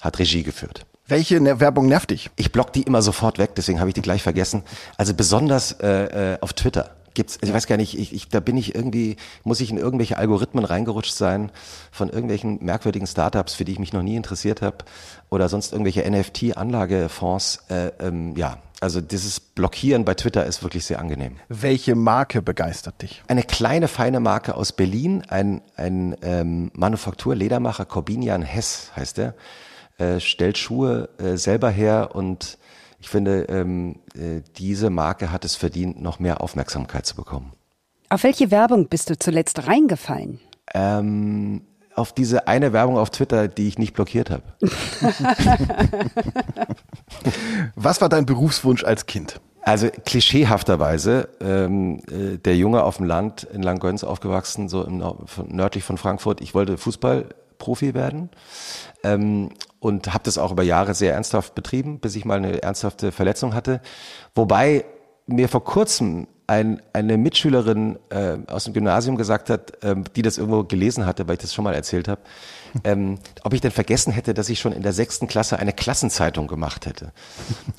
hat 0.00 0.18
Regie 0.18 0.42
geführt. 0.42 0.84
Welche 1.06 1.40
ne 1.40 1.60
Werbung 1.60 1.86
nervt 1.86 2.10
dich? 2.10 2.30
Ich 2.36 2.52
block 2.52 2.72
die 2.72 2.82
immer 2.82 3.02
sofort 3.02 3.38
weg, 3.38 3.54
deswegen 3.56 3.80
habe 3.80 3.90
ich 3.90 3.94
die 3.94 4.02
gleich 4.02 4.22
vergessen. 4.22 4.62
Also 4.96 5.14
besonders 5.14 5.72
äh, 5.72 6.34
äh, 6.34 6.38
auf 6.40 6.52
Twitter 6.52 6.90
gibt's, 7.14 7.38
ich 7.42 7.52
weiß 7.52 7.66
gar 7.66 7.76
nicht, 7.76 7.98
ich, 7.98 8.12
ich, 8.12 8.28
da 8.28 8.40
bin 8.40 8.56
ich 8.56 8.74
irgendwie, 8.74 9.16
muss 9.44 9.60
ich 9.60 9.70
in 9.70 9.76
irgendwelche 9.76 10.18
Algorithmen 10.18 10.64
reingerutscht 10.64 11.14
sein 11.14 11.50
von 11.90 12.08
irgendwelchen 12.08 12.58
merkwürdigen 12.64 13.06
Startups, 13.06 13.54
für 13.54 13.64
die 13.64 13.72
ich 13.72 13.78
mich 13.78 13.92
noch 13.92 14.02
nie 14.02 14.16
interessiert 14.16 14.62
habe 14.62 14.78
oder 15.30 15.48
sonst 15.48 15.72
irgendwelche 15.72 16.08
NFT-Anlagefonds. 16.10 17.64
Äh, 17.68 17.92
ähm, 18.00 18.36
ja, 18.36 18.58
also 18.80 19.00
dieses 19.00 19.38
Blockieren 19.38 20.04
bei 20.04 20.14
Twitter 20.14 20.44
ist 20.44 20.62
wirklich 20.64 20.84
sehr 20.84 20.98
angenehm. 20.98 21.36
Welche 21.48 21.94
Marke 21.94 22.42
begeistert 22.42 23.00
dich? 23.02 23.22
Eine 23.28 23.44
kleine, 23.44 23.86
feine 23.86 24.18
Marke 24.18 24.56
aus 24.56 24.72
Berlin, 24.72 25.22
ein, 25.28 25.62
ein 25.76 26.16
ähm, 26.22 26.72
Manufaktur-Ledermacher, 26.74 27.84
Corbinian 27.84 28.42
Hess 28.42 28.90
heißt 28.96 29.20
er, 29.20 29.34
äh, 29.98 30.18
stellt 30.18 30.58
Schuhe 30.58 31.10
äh, 31.18 31.36
selber 31.36 31.70
her 31.70 32.10
und 32.14 32.58
ich 33.02 33.08
finde, 33.08 33.46
ähm, 33.48 33.96
äh, 34.14 34.42
diese 34.58 34.88
Marke 34.88 35.32
hat 35.32 35.44
es 35.44 35.56
verdient, 35.56 36.00
noch 36.00 36.20
mehr 36.20 36.40
Aufmerksamkeit 36.40 37.04
zu 37.04 37.16
bekommen. 37.16 37.52
Auf 38.10 38.22
welche 38.22 38.52
Werbung 38.52 38.86
bist 38.86 39.10
du 39.10 39.18
zuletzt 39.18 39.66
reingefallen? 39.66 40.38
Ähm, 40.72 41.62
auf 41.96 42.12
diese 42.12 42.46
eine 42.46 42.72
Werbung 42.72 42.98
auf 42.98 43.10
Twitter, 43.10 43.48
die 43.48 43.66
ich 43.66 43.76
nicht 43.76 43.94
blockiert 43.94 44.30
habe. 44.30 44.44
Was 47.74 48.00
war 48.00 48.08
dein 48.08 48.24
Berufswunsch 48.24 48.84
als 48.84 49.06
Kind? 49.06 49.40
Also 49.62 49.88
klischeehafterweise, 49.88 51.28
ähm, 51.40 52.02
äh, 52.08 52.38
der 52.38 52.56
Junge 52.56 52.84
auf 52.84 52.98
dem 52.98 53.06
Land 53.06 53.42
in 53.42 53.64
Langgöns 53.64 54.04
aufgewachsen, 54.04 54.68
so 54.68 54.84
im, 54.84 55.02
nördlich 55.48 55.82
von 55.82 55.98
Frankfurt. 55.98 56.40
Ich 56.40 56.54
wollte 56.54 56.78
Fußballprofi 57.62 57.94
werden 57.94 58.30
ähm, 59.04 59.50
und 59.80 60.12
habe 60.12 60.24
das 60.24 60.38
auch 60.38 60.52
über 60.52 60.62
Jahre 60.62 60.94
sehr 60.94 61.14
ernsthaft 61.14 61.54
betrieben, 61.54 62.00
bis 62.00 62.16
ich 62.16 62.24
mal 62.24 62.38
eine 62.38 62.62
ernsthafte 62.62 63.12
Verletzung 63.12 63.54
hatte. 63.54 63.80
Wobei 64.34 64.84
mir 65.26 65.48
vor 65.48 65.64
kurzem 65.64 66.26
ein, 66.46 66.82
eine 66.92 67.16
Mitschülerin 67.16 67.98
äh, 68.10 68.38
aus 68.46 68.64
dem 68.64 68.74
Gymnasium 68.74 69.16
gesagt 69.16 69.50
hat, 69.50 69.72
ähm, 69.82 70.04
die 70.16 70.22
das 70.22 70.38
irgendwo 70.38 70.64
gelesen 70.64 71.06
hatte, 71.06 71.26
weil 71.26 71.34
ich 71.34 71.40
das 71.40 71.54
schon 71.54 71.64
mal 71.64 71.74
erzählt 71.74 72.08
habe, 72.08 72.20
ähm, 72.84 73.18
ob 73.44 73.54
ich 73.54 73.60
denn 73.60 73.70
vergessen 73.70 74.12
hätte, 74.12 74.34
dass 74.34 74.48
ich 74.48 74.58
schon 74.60 74.72
in 74.72 74.82
der 74.82 74.92
sechsten 74.92 75.26
Klasse 75.26 75.58
eine 75.58 75.72
Klassenzeitung 75.72 76.46
gemacht 76.46 76.86
hätte. 76.86 77.12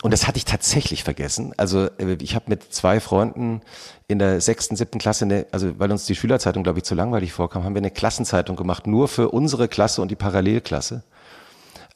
Und 0.02 0.12
das 0.12 0.28
hatte 0.28 0.38
ich 0.38 0.46
tatsächlich 0.46 1.04
vergessen. 1.04 1.54
Also 1.58 1.86
äh, 1.98 2.18
ich 2.22 2.36
habe 2.36 2.46
mit 2.48 2.74
zwei 2.74 3.00
Freunden 3.00 3.62
in 4.08 4.20
der 4.20 4.42
sechsten, 4.42 4.76
siebten 4.76 5.00
Klasse, 5.00 5.26
eine, 5.26 5.46
also 5.52 5.80
weil 5.80 5.92
uns 5.92 6.06
die 6.06 6.16
Schülerzeitung, 6.16 6.64
glaube 6.64 6.80
ich, 6.80 6.86
zu 6.86 6.96
langweilig 6.96 7.34
vorkam, 7.34 7.64
haben 7.64 7.76
wir 7.76 7.82
eine 7.82 7.92
Klassenzeitung 7.92 8.56
gemacht, 8.56 8.88
nur 8.88 9.08
für 9.08 9.30
unsere 9.30 9.68
Klasse 9.68 10.02
und 10.02 10.10
die 10.10 10.16
Parallelklasse. 10.16 11.04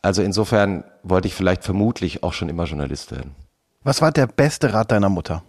Also 0.02 0.22
insofern 0.22 0.84
wollte 1.04 1.28
ich 1.28 1.34
vielleicht 1.34 1.64
vermutlich 1.64 2.24
auch 2.24 2.34
schon 2.34 2.50
immer 2.50 2.66
Journalist 2.66 3.12
werden. 3.12 3.36
Was 3.84 4.02
war 4.02 4.12
der 4.12 4.28
beste 4.28 4.74
Rat 4.74 4.92
deiner 4.92 5.10
Mutter? 5.10 5.44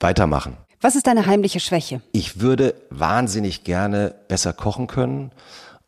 Weitermachen. 0.00 0.56
Was 0.80 0.96
ist 0.96 1.06
deine 1.06 1.26
heimliche 1.26 1.60
Schwäche? 1.60 2.00
Ich 2.12 2.40
würde 2.40 2.74
wahnsinnig 2.88 3.64
gerne 3.64 4.14
besser 4.28 4.52
kochen 4.52 4.86
können 4.86 5.30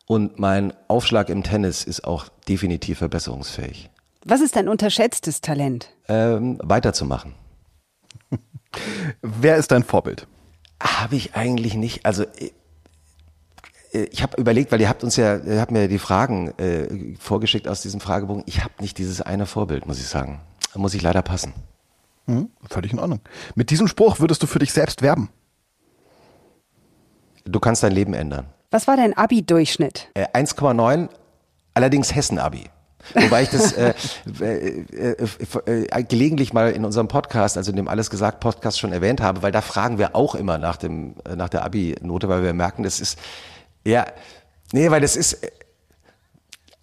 und 0.05 0.39
mein 0.39 0.73
Aufschlag 0.87 1.29
im 1.29 1.43
Tennis 1.43 1.83
ist 1.83 2.03
auch 2.05 2.29
definitiv 2.47 2.99
verbesserungsfähig. 2.99 3.89
Was 4.25 4.41
ist 4.41 4.55
dein 4.55 4.69
unterschätztes 4.69 5.41
Talent? 5.41 5.89
Ähm, 6.07 6.59
weiterzumachen. 6.63 7.33
Wer 9.21 9.57
ist 9.57 9.71
dein 9.71 9.83
Vorbild? 9.83 10.27
Habe 10.79 11.15
ich 11.15 11.35
eigentlich 11.35 11.73
nicht. 11.73 12.05
Also 12.05 12.23
äh, 12.23 12.51
äh, 13.93 14.03
ich 14.11 14.21
habe 14.21 14.39
überlegt, 14.39 14.71
weil 14.71 14.81
ihr 14.81 14.89
habt 14.89 15.03
uns 15.03 15.15
ja, 15.15 15.37
ihr 15.37 15.59
habt 15.59 15.71
mir 15.71 15.87
die 15.87 15.99
Fragen 15.99 16.49
äh, 16.59 17.15
vorgeschickt 17.19 17.67
aus 17.67 17.81
diesem 17.81 17.99
Fragebogen. 17.99 18.43
Ich 18.45 18.63
habe 18.63 18.73
nicht 18.79 18.97
dieses 18.97 19.21
eine 19.21 19.45
Vorbild, 19.45 19.85
muss 19.85 19.99
ich 19.99 20.07
sagen. 20.07 20.41
Da 20.73 20.79
muss 20.79 20.93
ich 20.93 21.01
leider 21.01 21.21
passen. 21.21 21.53
Hm, 22.25 22.49
völlig 22.69 22.93
in 22.93 22.99
Ordnung. 22.99 23.19
Mit 23.55 23.69
diesem 23.69 23.87
Spruch 23.87 24.19
würdest 24.19 24.41
du 24.43 24.47
für 24.47 24.59
dich 24.59 24.73
selbst 24.73 25.01
werben? 25.01 25.29
Du 27.45 27.59
kannst 27.59 27.83
dein 27.83 27.91
Leben 27.91 28.13
ändern. 28.13 28.45
Was 28.71 28.87
war 28.87 28.95
dein 28.95 29.15
Abi-Durchschnitt? 29.15 30.09
Äh, 30.13 30.27
1,9, 30.33 31.09
allerdings 31.73 32.15
Hessen-Abi. 32.15 32.69
Wobei 33.13 33.43
ich 33.43 33.49
das 33.49 33.73
äh, 33.73 33.93
äh, 34.39 34.85
äh, 34.91 35.85
äh, 35.85 36.03
gelegentlich 36.03 36.53
mal 36.53 36.71
in 36.71 36.85
unserem 36.85 37.07
Podcast, 37.07 37.57
also 37.57 37.71
in 37.71 37.75
dem 37.75 37.87
Alles 37.87 38.09
gesagt 38.09 38.39
Podcast 38.39 38.79
schon 38.79 38.93
erwähnt 38.93 39.21
habe, 39.21 39.41
weil 39.41 39.51
da 39.51 39.61
fragen 39.61 39.97
wir 39.97 40.15
auch 40.15 40.35
immer 40.35 40.57
nach 40.57 40.77
dem 40.77 41.15
äh, 41.25 41.35
nach 41.35 41.49
der 41.49 41.65
Abi-Note, 41.65 42.29
weil 42.29 42.43
wir 42.43 42.53
merken, 42.53 42.83
das 42.83 43.01
ist 43.01 43.19
ja 43.85 44.05
nee, 44.71 44.89
weil 44.89 45.01
das 45.01 45.15
ist 45.15 45.43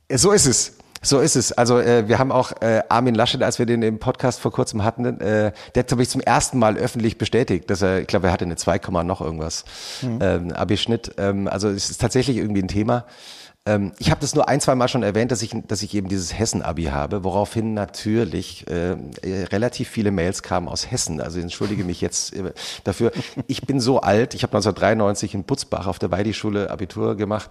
äh, 0.09 0.19
so 0.19 0.33
ist 0.33 0.47
es. 0.47 0.75
So 1.03 1.21
ist 1.21 1.35
es. 1.37 1.53
Also 1.53 1.79
äh, 1.79 2.09
wir 2.09 2.19
haben 2.19 2.31
auch 2.31 2.53
äh, 2.61 2.83
Armin 2.89 3.15
Laschet, 3.15 3.43
als 3.43 3.59
wir 3.59 3.67
den 3.67 3.83
im 3.83 3.99
Podcast 3.99 4.41
vor 4.41 4.53
kurzem 4.53 4.85
hatten, 4.85 5.05
äh, 5.21 5.53
der 5.75 5.81
hat, 5.81 5.89
glaube 5.89 6.03
ich, 6.03 6.11
zum 6.11 6.21
ersten 6.21 6.59
Mal 6.59 6.77
öffentlich 6.77 7.17
bestätigt, 7.17 7.71
dass 7.71 7.81
er, 7.81 8.01
ich 8.01 8.07
glaube, 8.07 8.27
er 8.27 8.33
hatte 8.33 8.45
eine 8.45 8.57
2, 8.57 8.79
noch 9.03 9.21
irgendwas 9.23 9.65
mhm. 10.03 10.19
ähm, 10.21 10.53
Abi-Schnitt. 10.53 11.13
Ähm, 11.17 11.49
also 11.49 11.69
es 11.69 11.91
ist 11.91 12.01
tatsächlich 12.01 12.37
irgendwie 12.37 12.63
ein 12.63 12.69
Thema. 12.69 13.07
Ähm, 13.67 13.93
ich 13.99 14.11
habe 14.11 14.21
das 14.21 14.35
nur 14.35 14.49
ein, 14.49 14.61
zwei 14.61 14.75
Mal 14.75 14.89
schon 14.89 15.03
erwähnt, 15.03 15.33
dass 15.33 15.41
ich, 15.43 15.55
dass 15.69 15.83
ich 15.83 15.95
eben 15.95 16.09
dieses 16.09 16.39
Hessen-Abi 16.39 16.85
habe, 16.85 17.25
woraufhin 17.25 17.73
natürlich 17.73 18.67
äh, 18.69 18.97
relativ 19.25 19.89
viele 19.89 20.11
Mails 20.11 20.43
kamen 20.43 20.69
aus 20.69 20.91
Hessen. 20.91 21.21
Also 21.21 21.39
ich 21.39 21.45
entschuldige 21.45 21.85
mich 21.85 22.01
jetzt 22.01 22.35
äh, 22.35 22.53
dafür. 22.85 23.13
Ich 23.47 23.63
bin 23.63 23.81
so 23.81 24.01
alt, 24.01 24.35
ich 24.35 24.43
habe 24.43 24.53
1993 24.53 25.35
in 25.35 25.45
Butzbach 25.45 25.87
auf 25.87 25.99
der 25.99 26.11
Weidi-Schule 26.11 26.71
Abitur 26.71 27.17
gemacht, 27.17 27.51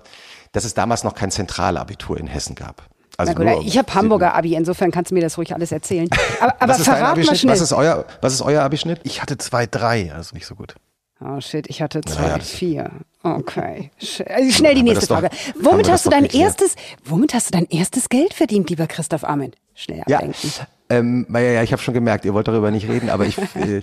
dass 0.51 0.65
es 0.65 0.73
damals 0.75 1.03
noch 1.03 1.15
kein 1.15 1.31
Zentralabitur 1.31 2.17
in 2.17 2.27
Hessen 2.27 2.55
gab. 2.55 2.83
Also 3.19 3.33
gut, 3.33 3.47
ich 3.65 3.77
habe 3.77 3.93
Hamburger 3.93 4.33
Abi, 4.33 4.55
insofern 4.55 4.91
kannst 4.91 5.11
du 5.11 5.15
mir 5.15 5.19
das 5.21 5.37
ruhig 5.37 5.53
alles 5.53 5.73
erzählen. 5.73 6.07
Aber, 6.39 6.55
aber 6.61 6.73
was 6.73 6.83
verrat 6.83 7.17
mal 7.17 7.35
schnell. 7.35 7.53
Was 7.53 7.59
ist 7.59 7.73
euer, 7.73 8.05
was 8.21 8.33
ist 8.33 8.41
euer 8.41 8.63
Abischnitt? 8.63 9.01
Ich 9.03 9.21
hatte 9.21 9.35
2,3, 9.35 10.13
also 10.13 10.33
nicht 10.33 10.45
so 10.45 10.55
gut. 10.55 10.75
Oh 11.21 11.41
shit, 11.41 11.67
ich 11.67 11.81
hatte 11.81 11.99
2,4. 11.99 12.65
Ja. 12.71 12.89
Okay. 13.21 13.91
Also 14.25 14.51
schnell 14.51 14.73
die 14.73 14.83
nächste 14.83 15.07
Frage. 15.07 15.29
Womit 15.59 15.91
hast 15.91 16.05
du 16.05 16.09
dein 16.09 16.23
erstes, 16.25 16.75
womit 17.03 17.33
hast 17.33 17.49
du 17.49 17.51
dein 17.51 17.67
erstes 17.69 18.07
Geld 18.07 18.33
verdient, 18.33 18.69
lieber 18.69 18.87
Christoph 18.87 19.25
Armin? 19.25 19.51
Schnell 19.75 19.99
ablenken. 20.01 20.51
Ja. 20.57 20.67
Ähm, 20.89 21.27
ja, 21.29 21.39
ja, 21.39 21.63
ich 21.63 21.73
habe 21.73 21.81
schon 21.81 21.93
gemerkt, 21.93 22.23
ihr 22.23 22.33
wollt 22.33 22.47
darüber 22.47 22.71
nicht 22.71 22.87
reden, 22.87 23.09
aber 23.09 23.25
ich, 23.25 23.37
äh, 23.55 23.81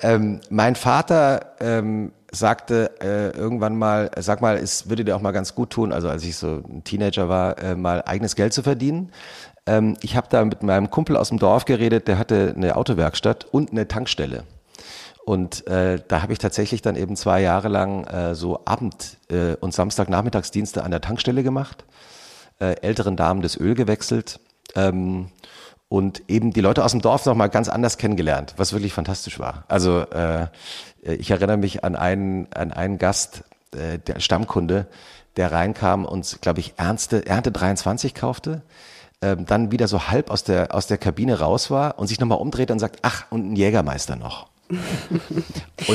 ähm, 0.00 0.40
mein 0.48 0.76
Vater 0.76 1.56
ähm, 1.60 2.12
sagte 2.30 2.90
äh, 3.00 3.36
irgendwann 3.36 3.76
mal, 3.76 4.10
sag 4.18 4.40
mal, 4.40 4.56
es 4.56 4.88
würde 4.88 5.04
dir 5.04 5.16
auch 5.16 5.22
mal 5.22 5.32
ganz 5.32 5.54
gut 5.54 5.70
tun, 5.70 5.92
also 5.92 6.08
als 6.08 6.24
ich 6.24 6.36
so 6.36 6.62
ein 6.68 6.84
Teenager 6.84 7.28
war, 7.28 7.58
äh, 7.58 7.74
mal 7.74 8.02
eigenes 8.02 8.36
Geld 8.36 8.52
zu 8.52 8.62
verdienen. 8.62 9.12
Ähm, 9.66 9.96
ich 10.02 10.16
habe 10.16 10.28
da 10.30 10.44
mit 10.44 10.62
meinem 10.62 10.90
Kumpel 10.90 11.16
aus 11.16 11.28
dem 11.28 11.38
Dorf 11.38 11.64
geredet, 11.64 12.08
der 12.08 12.18
hatte 12.18 12.54
eine 12.56 12.76
Autowerkstatt 12.76 13.46
und 13.50 13.70
eine 13.70 13.88
Tankstelle. 13.88 14.44
Und 15.24 15.66
äh, 15.66 16.00
da 16.08 16.22
habe 16.22 16.32
ich 16.32 16.38
tatsächlich 16.38 16.80
dann 16.80 16.96
eben 16.96 17.14
zwei 17.14 17.42
Jahre 17.42 17.68
lang 17.68 18.04
äh, 18.04 18.34
so 18.34 18.60
Abend- 18.64 19.18
äh, 19.30 19.56
und 19.60 19.74
Samstagnachmittagsdienste 19.74 20.82
an 20.82 20.90
der 20.90 21.02
Tankstelle 21.02 21.42
gemacht, 21.42 21.84
äh, 22.60 22.80
älteren 22.80 23.16
Damen 23.16 23.42
das 23.42 23.58
Öl 23.58 23.74
gewechselt. 23.74 24.40
Ähm, 24.74 25.28
und 25.88 26.22
eben 26.28 26.52
die 26.52 26.60
Leute 26.60 26.84
aus 26.84 26.92
dem 26.92 27.00
Dorf 27.00 27.24
nochmal 27.24 27.48
ganz 27.48 27.68
anders 27.68 27.96
kennengelernt, 27.98 28.54
was 28.56 28.72
wirklich 28.72 28.92
fantastisch 28.92 29.38
war. 29.38 29.64
Also 29.68 30.00
äh, 30.00 30.48
ich 31.02 31.30
erinnere 31.30 31.56
mich 31.56 31.84
an 31.84 31.96
einen, 31.96 32.46
an 32.52 32.72
einen 32.72 32.98
Gast, 32.98 33.44
äh, 33.74 33.98
der 33.98 34.20
Stammkunde, 34.20 34.86
der 35.36 35.52
reinkam 35.52 36.04
und, 36.04 36.38
glaube 36.42 36.60
ich, 36.60 36.74
Ernste, 36.76 37.26
Ernte 37.26 37.52
23 37.52 38.14
kaufte, 38.14 38.62
ähm, 39.22 39.46
dann 39.46 39.70
wieder 39.70 39.88
so 39.88 40.08
halb 40.08 40.30
aus 40.30 40.44
der, 40.44 40.74
aus 40.74 40.86
der 40.86 40.98
Kabine 40.98 41.38
raus 41.38 41.70
war 41.70 41.98
und 41.98 42.06
sich 42.06 42.20
nochmal 42.20 42.38
umdrehte 42.38 42.72
und 42.72 42.78
sagt, 42.78 42.98
ach, 43.02 43.24
und 43.30 43.52
ein 43.52 43.56
Jägermeister 43.56 44.16
noch. 44.16 44.48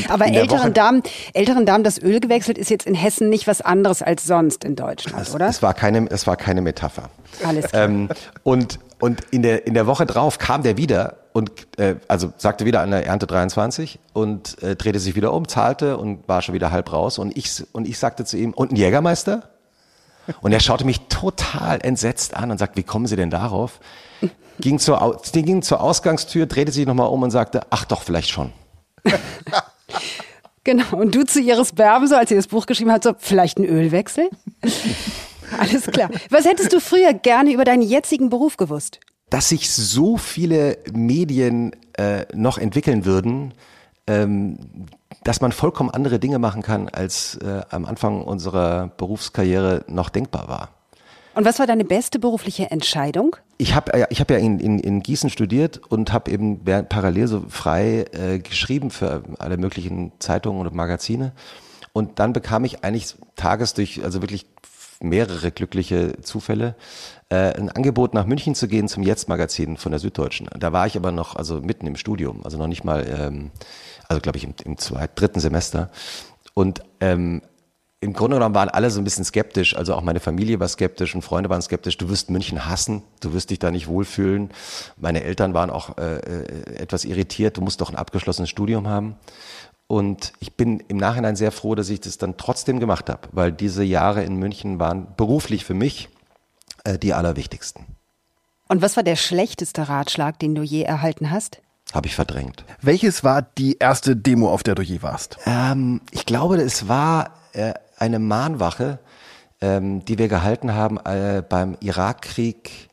Aber 0.10 0.26
älteren 0.28 0.74
Damen, 0.74 1.04
älteren 1.34 1.66
Damen 1.66 1.84
das 1.84 2.02
Öl 2.02 2.20
gewechselt 2.20 2.58
ist 2.58 2.70
jetzt 2.70 2.88
in 2.88 2.96
Hessen 2.96 3.30
nicht 3.30 3.48
was 3.48 3.62
anderes 3.62 4.02
als 4.02 4.26
sonst 4.26 4.64
in 4.64 4.76
Deutschland, 4.76 5.22
es, 5.22 5.34
oder? 5.34 5.48
Es 5.48 5.62
war 5.62 5.74
keine, 5.74 6.10
es 6.10 6.26
war 6.26 6.36
keine 6.38 6.62
Metapher. 6.62 7.10
Alles 7.46 7.68
klar. 7.68 7.86
Ähm, 7.86 8.10
und 8.44 8.80
und 9.00 9.22
in 9.32 9.42
der 9.42 9.68
in 9.68 9.74
der 9.74 9.86
Woche 9.86 10.06
drauf 10.06 10.40
kam 10.40 10.64
der 10.64 10.78
wieder 10.78 11.18
und 11.34 11.52
äh, 11.78 11.96
also 12.08 12.34
sagte 12.38 12.66
wieder 12.66 12.82
an 12.82 12.92
der 12.92 13.06
Ernte 13.06 13.28
23 13.28 14.00
und 14.14 14.62
äh, 14.64 14.76
drehte 14.76 15.00
sich 15.00 15.16
wieder 15.16 15.34
um, 15.34 15.48
zahlte 15.48 15.98
und 15.98 16.28
war 16.28 16.42
schon 16.42 16.56
wieder 16.56 16.72
halb 16.72 16.92
raus 16.92 17.18
und 17.18 17.36
ich 17.38 17.64
und 17.74 17.88
ich 17.88 18.00
sagte 18.00 18.26
zu 18.26 18.38
ihm 18.38 18.54
und 18.54 18.72
ein 18.72 18.76
Jägermeister? 18.76 19.50
Und 20.42 20.54
er 20.54 20.62
schaute 20.62 20.86
mich 20.86 21.02
total 21.10 21.80
entsetzt 21.82 22.34
an 22.34 22.50
und 22.50 22.58
sagt, 22.58 22.78
wie 22.78 22.84
kommen 22.84 23.08
Sie 23.08 23.18
denn 23.18 23.30
darauf? 23.30 23.82
Ging 24.60 24.80
zur, 24.80 25.22
ging 25.34 25.62
zur 25.62 25.82
Ausgangstür, 25.82 26.46
drehte 26.46 26.72
sich 26.72 26.86
nochmal 26.86 27.10
um 27.10 27.24
und 27.24 27.32
sagte, 27.32 27.62
ach 27.72 27.86
doch, 27.86 28.04
vielleicht 28.04 28.30
schon. 28.30 28.54
genau. 30.64 30.98
Und 30.98 31.16
du 31.16 31.24
zu 31.26 31.40
Iris 31.42 31.74
Berben, 31.74 32.08
so 32.08 32.16
als 32.16 32.30
sie 32.30 32.36
das 32.36 32.48
Buch 32.48 32.66
geschrieben 32.66 32.92
hat, 32.92 33.04
so, 33.04 33.14
vielleicht 33.18 33.58
ein 33.60 33.66
Ölwechsel? 33.66 34.30
Alles 35.58 35.86
klar. 35.86 36.10
Was 36.30 36.46
hättest 36.46 36.74
du 36.74 36.80
früher 36.80 37.14
gerne 37.14 37.54
über 37.54 37.64
deinen 37.64 37.84
jetzigen 37.84 38.30
Beruf 38.30 38.58
gewusst? 38.58 39.00
Dass 39.30 39.50
sich 39.50 39.72
so 39.72 40.18
viele 40.18 40.78
Medien 40.92 41.76
äh, 41.98 42.26
noch 42.34 42.58
entwickeln 42.58 43.06
würden, 43.06 43.54
ähm, 44.08 44.58
dass 45.24 45.42
man 45.42 45.52
vollkommen 45.52 45.90
andere 45.90 46.20
Dinge 46.20 46.40
machen 46.40 46.62
kann, 46.62 46.90
als 46.90 47.36
äh, 47.36 47.62
am 47.70 47.86
Anfang 47.86 48.24
unserer 48.24 48.88
Berufskarriere 48.98 49.86
noch 49.88 50.10
denkbar 50.10 50.48
war. 50.48 50.70
Und 51.36 51.46
was 51.46 51.60
war 51.60 51.68
deine 51.68 51.86
beste 51.86 52.20
berufliche 52.20 52.70
Entscheidung? 52.70 53.36
Ich 53.58 53.76
habe 53.76 53.94
äh, 53.94 54.06
ich 54.10 54.20
hab 54.20 54.30
ja 54.30 54.38
in, 54.38 54.60
in, 54.60 54.80
in 54.80 55.02
Gießen 55.02 55.30
studiert 55.30 55.82
und 55.90 56.14
habe 56.14 56.32
eben 56.32 56.64
parallel 56.90 57.28
so 57.28 57.44
frei 57.50 58.06
äh, 58.12 58.40
geschrieben 58.40 58.92
für 58.92 59.24
alle 59.40 59.58
möglichen 59.58 60.12
Zeitungen 60.20 60.66
und 60.66 60.76
Magazine. 60.76 61.32
Und 61.92 62.20
dann 62.20 62.34
bekam 62.34 62.66
ich 62.66 62.84
eigentlich 62.84 63.16
tages 63.36 63.74
durch, 63.74 64.04
also 64.04 64.22
wirklich 64.22 64.48
mehrere 65.00 65.52
glückliche 65.52 66.22
Zufälle, 66.22 66.76
äh, 67.30 67.54
ein 67.54 67.70
Angebot 67.70 68.14
nach 68.14 68.26
München 68.26 68.56
zu 68.56 68.68
gehen 68.68 68.88
zum 68.88 69.04
Jetzt-Magazin 69.04 69.78
von 69.78 69.92
der 69.92 70.00
Süddeutschen. 70.00 70.48
Da 70.58 70.72
war 70.72 70.88
ich 70.88 70.96
aber 70.96 71.12
noch, 71.12 71.36
also 71.36 71.62
mitten 71.62 71.86
im 71.86 71.96
Studium, 71.96 72.44
also 72.44 72.58
noch 72.58 72.68
nicht 72.68 72.84
mal, 72.84 73.06
ähm, 73.08 73.52
also 74.08 74.22
glaube 74.22 74.38
ich 74.38 74.46
im, 74.46 74.54
im 74.64 74.78
zweiten, 74.78 75.14
dritten 75.16 75.40
Semester. 75.40 75.92
Und 76.54 76.82
ähm, 77.00 77.42
im 78.04 78.14
Grunde 78.14 78.36
genommen 78.36 78.54
waren 78.54 78.70
alle 78.70 78.92
so 78.92 79.00
ein 79.00 79.04
bisschen 79.04 79.24
skeptisch. 79.24 79.76
Also 79.76 79.96
auch 79.96 80.02
meine 80.02 80.20
Familie 80.20 80.60
war 80.60 80.68
skeptisch 80.68 81.16
und 81.16 81.22
Freunde 81.22 81.50
waren 81.50 81.62
skeptisch. 81.62 81.98
Du 81.98 82.10
wirst 82.10 82.30
München 82.30 82.66
hassen, 82.66 83.02
du 83.22 83.34
wirst 83.34 83.50
dich 83.50 83.60
da 83.60 83.72
nicht 83.72 83.88
wohlfühlen. 83.88 84.52
Meine 84.98 85.24
Eltern 85.24 85.54
waren 85.54 85.70
auch 85.70 85.98
äh, 85.98 86.18
äh, 86.18 86.76
etwas 86.76 87.06
irritiert. 87.06 87.58
Du 87.58 87.62
musst 87.62 87.82
doch 87.82 87.90
ein 87.90 87.96
abgeschlossenes 87.96 88.50
Studium 88.50 88.88
haben. 88.88 89.16
Und 89.88 90.34
ich 90.40 90.54
bin 90.54 90.82
im 90.88 90.98
Nachhinein 90.98 91.36
sehr 91.36 91.52
froh, 91.52 91.76
dass 91.76 91.90
ich 91.90 92.02
das 92.02 92.18
dann 92.18 92.38
trotzdem 92.38 92.80
gemacht 92.80 93.10
habe, 93.10 93.28
weil 93.32 93.52
diese 93.52 93.84
Jahre 93.84 94.24
in 94.24 94.36
München 94.36 94.80
waren 94.80 95.08
beruflich 95.16 95.66
für 95.66 95.74
mich 95.74 96.10
äh, 96.84 96.98
die 96.98 97.14
allerwichtigsten. 97.14 97.86
Und 98.68 98.82
was 98.82 98.96
war 98.96 99.04
der 99.04 99.16
schlechteste 99.16 99.88
Ratschlag, 99.90 100.40
den 100.40 100.56
du 100.56 100.64
je 100.64 100.82
erhalten 100.82 101.32
hast? 101.32 101.62
Habe 101.94 102.08
ich 102.08 102.16
verdrängt. 102.16 102.66
Welches 102.82 103.24
war 103.24 103.44
die 103.44 103.78
erste 103.78 104.16
Demo, 104.16 104.52
auf 104.52 104.64
der 104.64 104.74
du 104.76 104.82
je 104.82 105.04
warst? 105.04 105.38
Ähm, 105.46 106.02
ich 106.12 106.26
glaube, 106.26 106.58
es 106.58 106.88
war 106.88 107.32
äh, 107.54 107.74
eine 108.04 108.20
Mahnwache, 108.20 109.00
ähm, 109.62 110.04
die 110.04 110.20
wir 110.20 110.28
gehalten 110.28 110.74
haben 110.74 110.98
äh, 110.98 111.42
beim 111.48 111.78
Irakkrieg 111.80 112.90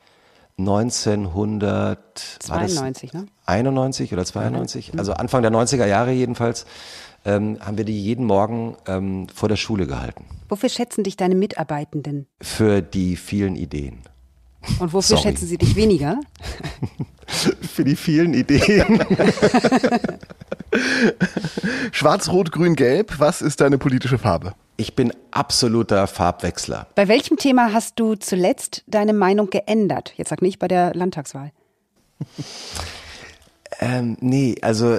1992, 0.56 3.12
ne? 3.12 3.26
91 3.46 4.12
oder 4.12 4.24
92, 4.24 4.92
also 4.96 5.14
Anfang 5.14 5.42
der 5.42 5.50
90er 5.50 5.86
Jahre 5.86 6.12
jedenfalls, 6.12 6.64
ähm, 7.24 7.58
haben 7.60 7.76
wir 7.76 7.84
die 7.84 8.00
jeden 8.00 8.24
Morgen 8.24 8.76
ähm, 8.86 9.26
vor 9.34 9.48
der 9.48 9.56
Schule 9.56 9.88
gehalten. 9.88 10.26
Wofür 10.48 10.68
schätzen 10.68 11.02
dich 11.02 11.16
deine 11.16 11.34
Mitarbeitenden? 11.34 12.28
Für 12.40 12.82
die 12.82 13.16
vielen 13.16 13.56
Ideen. 13.56 14.02
Und 14.78 14.92
wofür 14.92 15.16
Sorry. 15.16 15.22
schätzen 15.22 15.48
sie 15.48 15.58
dich 15.58 15.74
weniger? 15.74 16.20
Für 17.26 17.84
die 17.84 17.96
vielen 17.96 18.34
Ideen. 18.34 18.98
Schwarz, 21.92 22.28
Rot, 22.28 22.52
Grün, 22.52 22.76
Gelb. 22.76 23.14
Was 23.18 23.42
ist 23.42 23.60
deine 23.60 23.78
politische 23.78 24.18
Farbe? 24.18 24.54
Ich 24.80 24.96
bin 24.96 25.12
absoluter 25.30 26.06
Farbwechsler. 26.06 26.86
Bei 26.94 27.06
welchem 27.06 27.36
Thema 27.36 27.74
hast 27.74 28.00
du 28.00 28.14
zuletzt 28.14 28.82
deine 28.86 29.12
Meinung 29.12 29.50
geändert? 29.50 30.14
Jetzt 30.16 30.30
sag 30.30 30.40
nicht 30.40 30.58
bei 30.58 30.68
der 30.68 30.94
Landtagswahl. 30.94 31.52
Ähm, 33.82 34.18
nee, 34.20 34.56
also 34.60 34.98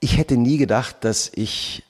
ich 0.00 0.16
hätte 0.16 0.38
nie 0.38 0.56
gedacht, 0.56 0.98
dass 1.00 1.30
ich 1.34 1.82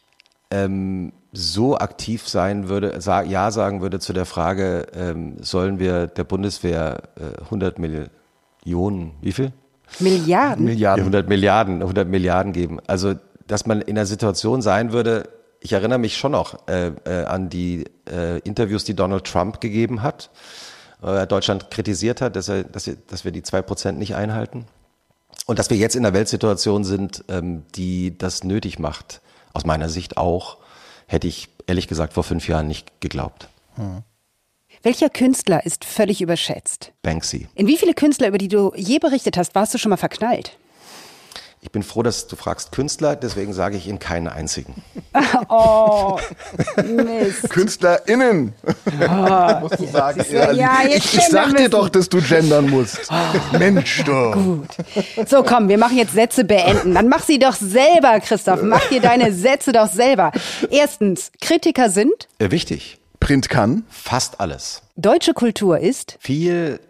ähm, 0.50 1.12
so 1.32 1.76
aktiv 1.76 2.26
sein 2.26 2.68
würde, 2.68 3.00
sag, 3.00 3.28
ja 3.28 3.52
sagen 3.52 3.82
würde 3.82 4.00
zu 4.00 4.12
der 4.12 4.24
Frage, 4.24 4.86
ähm, 4.94 5.36
sollen 5.40 5.78
wir 5.78 6.08
der 6.08 6.24
Bundeswehr 6.24 7.02
äh, 7.20 7.40
100 7.44 7.78
Millionen, 7.78 9.12
wie 9.20 9.32
viel? 9.32 9.52
Milliarden? 10.00 10.64
Milliarden. 10.64 11.02
100 11.02 11.28
Milliarden, 11.28 11.82
100 11.82 12.08
Milliarden 12.08 12.52
geben. 12.52 12.80
Also, 12.88 13.14
dass 13.46 13.66
man 13.66 13.80
in 13.82 13.94
der 13.94 14.06
Situation 14.06 14.60
sein 14.60 14.90
würde, 14.92 15.28
ich 15.60 15.72
erinnere 15.72 15.98
mich 15.98 16.16
schon 16.16 16.32
noch 16.32 16.68
äh, 16.68 16.92
äh, 17.04 17.24
an 17.24 17.48
die 17.48 17.84
äh, 18.10 18.38
Interviews, 18.40 18.84
die 18.84 18.94
Donald 18.94 19.24
Trump 19.24 19.60
gegeben 19.60 20.02
hat, 20.02 20.30
äh, 21.02 21.26
Deutschland 21.26 21.70
kritisiert 21.70 22.20
hat, 22.20 22.36
dass, 22.36 22.48
er, 22.48 22.64
dass, 22.64 22.86
wir, 22.86 22.96
dass 22.96 23.24
wir 23.24 23.32
die 23.32 23.42
zwei 23.42 23.62
Prozent 23.62 23.98
nicht 23.98 24.14
einhalten. 24.14 24.66
Und 25.46 25.58
dass 25.58 25.70
wir 25.70 25.76
jetzt 25.76 25.96
in 25.96 26.04
einer 26.04 26.14
Weltsituation 26.14 26.84
sind, 26.84 27.24
ähm, 27.28 27.64
die 27.74 28.16
das 28.16 28.44
nötig 28.44 28.78
macht, 28.78 29.20
aus 29.52 29.64
meiner 29.64 29.88
Sicht 29.88 30.16
auch, 30.16 30.58
hätte 31.06 31.26
ich 31.26 31.48
ehrlich 31.66 31.88
gesagt 31.88 32.12
vor 32.12 32.22
fünf 32.22 32.48
Jahren 32.48 32.68
nicht 32.68 33.00
geglaubt. 33.00 33.48
Welcher 34.82 35.08
Künstler 35.08 35.64
ist 35.64 35.84
völlig 35.84 36.20
überschätzt? 36.20 36.92
Banksy. 37.02 37.48
In 37.54 37.66
wie 37.66 37.76
viele 37.76 37.94
Künstler, 37.94 38.28
über 38.28 38.38
die 38.38 38.48
du 38.48 38.72
je 38.76 38.98
berichtet 38.98 39.36
hast, 39.36 39.54
warst 39.54 39.74
du 39.74 39.78
schon 39.78 39.90
mal 39.90 39.96
verknallt? 39.96 40.56
Ich 41.60 41.72
bin 41.72 41.82
froh, 41.82 42.02
dass 42.04 42.28
du 42.28 42.36
fragst 42.36 42.70
Künstler, 42.72 43.16
deswegen 43.16 43.52
sage 43.52 43.76
ich 43.76 43.88
in 43.88 43.98
keinen 43.98 44.28
einzigen. 44.28 44.74
Oh, 45.50 46.18
Mist. 46.84 47.48
KünstlerInnen. 47.50 48.52
Musst 49.60 49.80
du 49.80 49.86
sagen. 49.86 50.24
ja- 50.30 50.52
ja, 50.52 50.78
jetzt 50.82 51.06
ich 51.06 51.14
ich 51.18 51.24
sag 51.28 51.56
dir 51.56 51.68
doch, 51.68 51.88
dass 51.88 52.08
du 52.08 52.20
gendern 52.20 52.68
musst. 52.70 53.00
Mensch, 53.58 54.04
du. 54.04 54.30
Gut. 54.32 54.68
So, 55.28 55.42
komm, 55.42 55.68
wir 55.68 55.78
machen 55.78 55.96
jetzt 55.96 56.12
Sätze 56.12 56.44
beenden. 56.44 56.94
Dann 56.94 57.08
mach 57.08 57.22
sie 57.24 57.38
doch 57.38 57.54
selber, 57.54 58.20
Christoph. 58.20 58.62
Mach 58.62 58.86
dir 58.88 59.00
deine 59.00 59.32
Sätze 59.32 59.72
doch 59.72 59.88
selber. 59.90 60.32
Erstens, 60.70 61.32
Kritiker 61.40 61.88
sind, 61.90 62.28
Äh, 62.38 62.50
wichtig, 62.50 62.98
Print 63.20 63.48
kann. 63.48 63.84
fast 63.88 64.40
alles. 64.40 64.82
deutsche 64.96 65.32
Kultur 65.34 65.78
ist, 65.78 66.16
Viel 66.20 66.80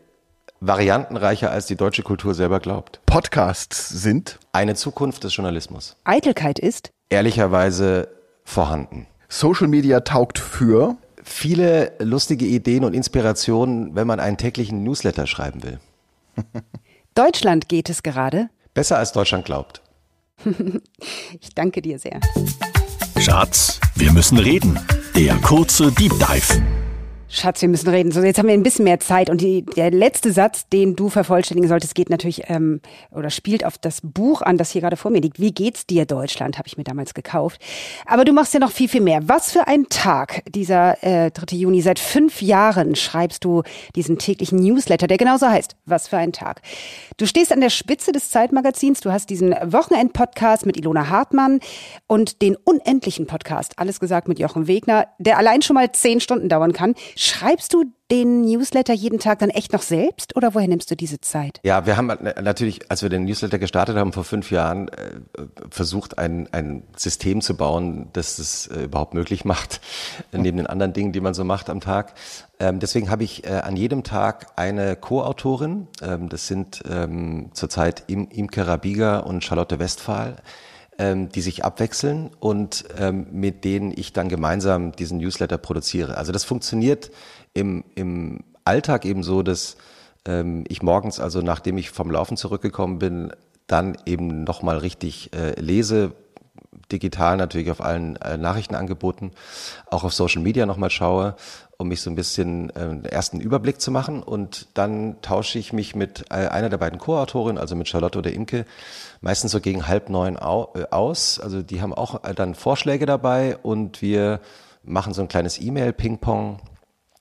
variantenreicher, 0.60 1.50
als 1.50 1.66
die 1.66 1.76
deutsche 1.76 2.02
Kultur 2.02 2.34
selber 2.34 2.60
glaubt. 2.60 3.00
Podcasts 3.06 3.88
sind. 3.88 4.38
Eine 4.52 4.74
Zukunft 4.74 5.24
des 5.24 5.36
Journalismus. 5.36 5.96
Eitelkeit 6.04 6.58
ist, 6.58 6.90
Ehrlicherweise 7.10 8.08
vorhanden. 8.44 9.06
Social 9.28 9.68
Media 9.68 10.00
taugt 10.00 10.38
für. 10.38 10.96
Viele 11.22 11.92
lustige 11.98 12.46
Ideen 12.46 12.84
und 12.84 12.94
Inspirationen, 12.94 13.94
wenn 13.94 14.06
man 14.06 14.20
einen 14.20 14.36
täglichen 14.38 14.82
Newsletter 14.82 15.26
schreiben 15.26 15.62
will. 15.62 15.78
Deutschland 17.14 17.68
geht 17.68 17.90
es 17.90 18.02
gerade. 18.02 18.48
Besser 18.74 18.98
als 18.98 19.12
Deutschland 19.12 19.44
glaubt. 19.44 19.82
Ich 21.40 21.54
danke 21.54 21.82
dir 21.82 21.98
sehr. 21.98 22.20
Schatz, 23.18 23.80
wir 23.96 24.12
müssen 24.12 24.38
reden. 24.38 24.78
Der 25.16 25.34
kurze 25.36 25.90
Deep 25.90 26.12
Dive. 26.18 26.62
Schatz, 27.30 27.60
wir 27.60 27.68
müssen 27.68 27.90
reden. 27.90 28.10
So, 28.10 28.22
jetzt 28.22 28.38
haben 28.38 28.46
wir 28.46 28.54
ein 28.54 28.62
bisschen 28.62 28.86
mehr 28.86 29.00
Zeit. 29.00 29.28
Und 29.28 29.42
die, 29.42 29.62
der 29.62 29.90
letzte 29.90 30.32
Satz, 30.32 30.66
den 30.70 30.96
du 30.96 31.10
vervollständigen 31.10 31.68
solltest, 31.68 31.94
geht 31.94 32.08
natürlich 32.08 32.44
ähm, 32.48 32.80
oder 33.10 33.28
spielt 33.28 33.66
auf 33.66 33.76
das 33.76 34.00
Buch 34.02 34.40
an, 34.40 34.56
das 34.56 34.70
hier 34.70 34.80
gerade 34.80 34.96
vor 34.96 35.10
mir 35.10 35.20
liegt. 35.20 35.38
Wie 35.38 35.52
geht's 35.52 35.86
dir, 35.86 36.06
Deutschland? 36.06 36.56
Habe 36.56 36.68
ich 36.68 36.78
mir 36.78 36.84
damals 36.84 37.12
gekauft. 37.12 37.60
Aber 38.06 38.24
du 38.24 38.32
machst 38.32 38.54
ja 38.54 38.60
noch 38.60 38.70
viel, 38.70 38.88
viel 38.88 39.02
mehr. 39.02 39.20
Was 39.28 39.52
für 39.52 39.68
ein 39.68 39.90
Tag, 39.90 40.42
dieser 40.48 41.02
äh, 41.04 41.30
3. 41.30 41.54
Juni. 41.56 41.82
Seit 41.82 41.98
fünf 41.98 42.40
Jahren 42.40 42.94
schreibst 42.94 43.44
du 43.44 43.62
diesen 43.94 44.16
täglichen 44.16 44.58
Newsletter, 44.60 45.06
der 45.06 45.18
genauso 45.18 45.48
heißt. 45.48 45.76
Was 45.84 46.08
für 46.08 46.16
ein 46.16 46.32
Tag. 46.32 46.62
Du 47.18 47.26
stehst 47.26 47.52
an 47.52 47.60
der 47.60 47.70
Spitze 47.70 48.12
des 48.12 48.30
Zeitmagazins. 48.30 49.00
Du 49.00 49.12
hast 49.12 49.28
diesen 49.28 49.50
Wochenend-Podcast 49.50 50.64
mit 50.64 50.78
Ilona 50.78 51.10
Hartmann 51.10 51.60
und 52.06 52.40
den 52.40 52.56
unendlichen 52.56 53.26
Podcast, 53.26 53.74
alles 53.76 54.00
gesagt 54.00 54.28
mit 54.28 54.38
Jochen 54.38 54.66
Wegner, 54.66 55.08
der 55.18 55.36
allein 55.36 55.60
schon 55.60 55.74
mal 55.74 55.92
zehn 55.92 56.20
Stunden 56.20 56.48
dauern 56.48 56.72
kann. 56.72 56.94
Schreibst 57.20 57.74
du 57.74 57.82
den 58.12 58.42
Newsletter 58.42 58.94
jeden 58.94 59.18
Tag 59.18 59.40
dann 59.40 59.50
echt 59.50 59.72
noch 59.72 59.82
selbst 59.82 60.36
oder 60.36 60.54
woher 60.54 60.68
nimmst 60.68 60.88
du 60.88 60.94
diese 60.94 61.20
Zeit? 61.20 61.58
Ja, 61.64 61.84
wir 61.84 61.96
haben 61.96 62.06
natürlich, 62.06 62.92
als 62.92 63.02
wir 63.02 63.08
den 63.08 63.24
Newsletter 63.24 63.58
gestartet 63.58 63.96
haben 63.96 64.12
vor 64.12 64.22
fünf 64.22 64.52
Jahren, 64.52 64.86
äh, 64.86 65.18
versucht, 65.68 66.16
ein, 66.16 66.48
ein 66.52 66.84
System 66.94 67.40
zu 67.40 67.56
bauen, 67.56 68.06
das 68.12 68.38
es 68.38 68.68
äh, 68.68 68.84
überhaupt 68.84 69.14
möglich 69.14 69.44
macht, 69.44 69.80
neben 70.32 70.58
den 70.58 70.68
anderen 70.68 70.92
Dingen, 70.92 71.10
die 71.10 71.20
man 71.20 71.34
so 71.34 71.42
macht 71.42 71.70
am 71.70 71.80
Tag. 71.80 72.14
Ähm, 72.60 72.78
deswegen 72.78 73.10
habe 73.10 73.24
ich 73.24 73.44
äh, 73.44 73.48
an 73.48 73.74
jedem 73.74 74.04
Tag 74.04 74.52
eine 74.54 74.94
Co-Autorin. 74.94 75.88
Ähm, 76.00 76.28
das 76.28 76.46
sind 76.46 76.84
ähm, 76.88 77.50
zurzeit 77.52 78.04
Im 78.06 78.28
Imke 78.28 78.64
Rabiger 78.64 79.26
und 79.26 79.42
Charlotte 79.42 79.80
Westphal 79.80 80.36
ähm, 80.98 81.28
die 81.30 81.40
sich 81.40 81.64
abwechseln 81.64 82.30
und 82.40 82.84
ähm, 82.98 83.26
mit 83.32 83.64
denen 83.64 83.92
ich 83.96 84.12
dann 84.12 84.28
gemeinsam 84.28 84.92
diesen 84.92 85.18
Newsletter 85.18 85.58
produziere. 85.58 86.16
Also 86.16 86.32
das 86.32 86.44
funktioniert 86.44 87.10
im, 87.54 87.84
im 87.94 88.40
Alltag 88.64 89.04
eben 89.04 89.22
so, 89.22 89.42
dass 89.42 89.76
ähm, 90.26 90.64
ich 90.68 90.82
morgens, 90.82 91.20
also 91.20 91.40
nachdem 91.40 91.78
ich 91.78 91.90
vom 91.90 92.10
Laufen 92.10 92.36
zurückgekommen 92.36 92.98
bin, 92.98 93.32
dann 93.66 93.96
eben 94.06 94.44
nochmal 94.44 94.78
richtig 94.78 95.32
äh, 95.34 95.58
lese, 95.60 96.12
digital 96.90 97.36
natürlich 97.36 97.70
auf 97.70 97.80
allen 97.80 98.16
äh, 98.16 98.36
Nachrichtenangeboten, 98.36 99.32
auch 99.90 100.04
auf 100.04 100.14
Social 100.14 100.42
Media 100.42 100.66
nochmal 100.66 100.90
schaue, 100.90 101.36
um 101.78 101.88
mich 101.88 102.00
so 102.00 102.10
ein 102.10 102.16
bisschen 102.16 102.70
äh, 102.70 103.08
ersten 103.08 103.40
Überblick 103.40 103.80
zu 103.80 103.92
machen. 103.92 104.22
Und 104.22 104.66
dann 104.74 105.22
tausche 105.22 105.60
ich 105.60 105.72
mich 105.72 105.94
mit 105.94 106.24
äh, 106.30 106.48
einer 106.48 106.68
der 106.68 106.78
beiden 106.78 106.98
Co-Autorinnen, 106.98 107.56
also 107.56 107.76
mit 107.76 107.88
Charlotte 107.88 108.18
oder 108.18 108.32
Imke, 108.32 108.66
meistens 109.20 109.52
so 109.52 109.60
gegen 109.60 109.86
halb 109.86 110.10
neun 110.10 110.36
au 110.36 110.72
äh, 110.74 110.86
aus. 110.90 111.38
Also 111.38 111.62
die 111.62 111.80
haben 111.80 111.94
auch 111.94 112.24
äh, 112.24 112.34
dann 112.34 112.56
Vorschläge 112.56 113.06
dabei 113.06 113.56
und 113.58 114.02
wir 114.02 114.40
machen 114.82 115.14
so 115.14 115.22
ein 115.22 115.28
kleines 115.28 115.60
E-Mail-Ping-Pong, 115.60 116.58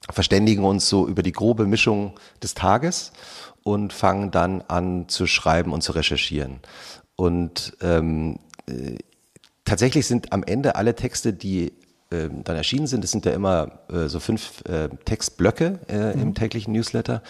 verständigen 0.09 0.63
uns 0.63 0.89
so 0.89 1.07
über 1.07 1.21
die 1.21 1.33
grobe 1.33 1.67
Mischung 1.67 2.19
des 2.41 2.55
Tages 2.55 3.11
und 3.61 3.93
fangen 3.93 4.31
dann 4.31 4.63
an 4.67 5.07
zu 5.07 5.27
schreiben 5.27 5.71
und 5.71 5.81
zu 5.81 5.91
recherchieren. 5.91 6.61
Und 7.15 7.77
ähm, 7.81 8.39
äh, 8.67 8.97
tatsächlich 9.65 10.07
sind 10.07 10.33
am 10.33 10.43
Ende 10.43 10.75
alle 10.75 10.95
Texte, 10.95 11.33
die 11.33 11.73
ähm, 12.11 12.43
dann 12.43 12.55
erschienen 12.55 12.87
sind, 12.87 13.03
das 13.03 13.11
sind 13.11 13.25
ja 13.25 13.33
immer 13.33 13.79
äh, 13.91 14.07
so 14.07 14.19
fünf 14.19 14.63
äh, 14.65 14.89
Textblöcke 15.05 15.79
äh, 15.89 16.13
im 16.13 16.33
täglichen 16.33 16.73
Newsletter, 16.73 17.21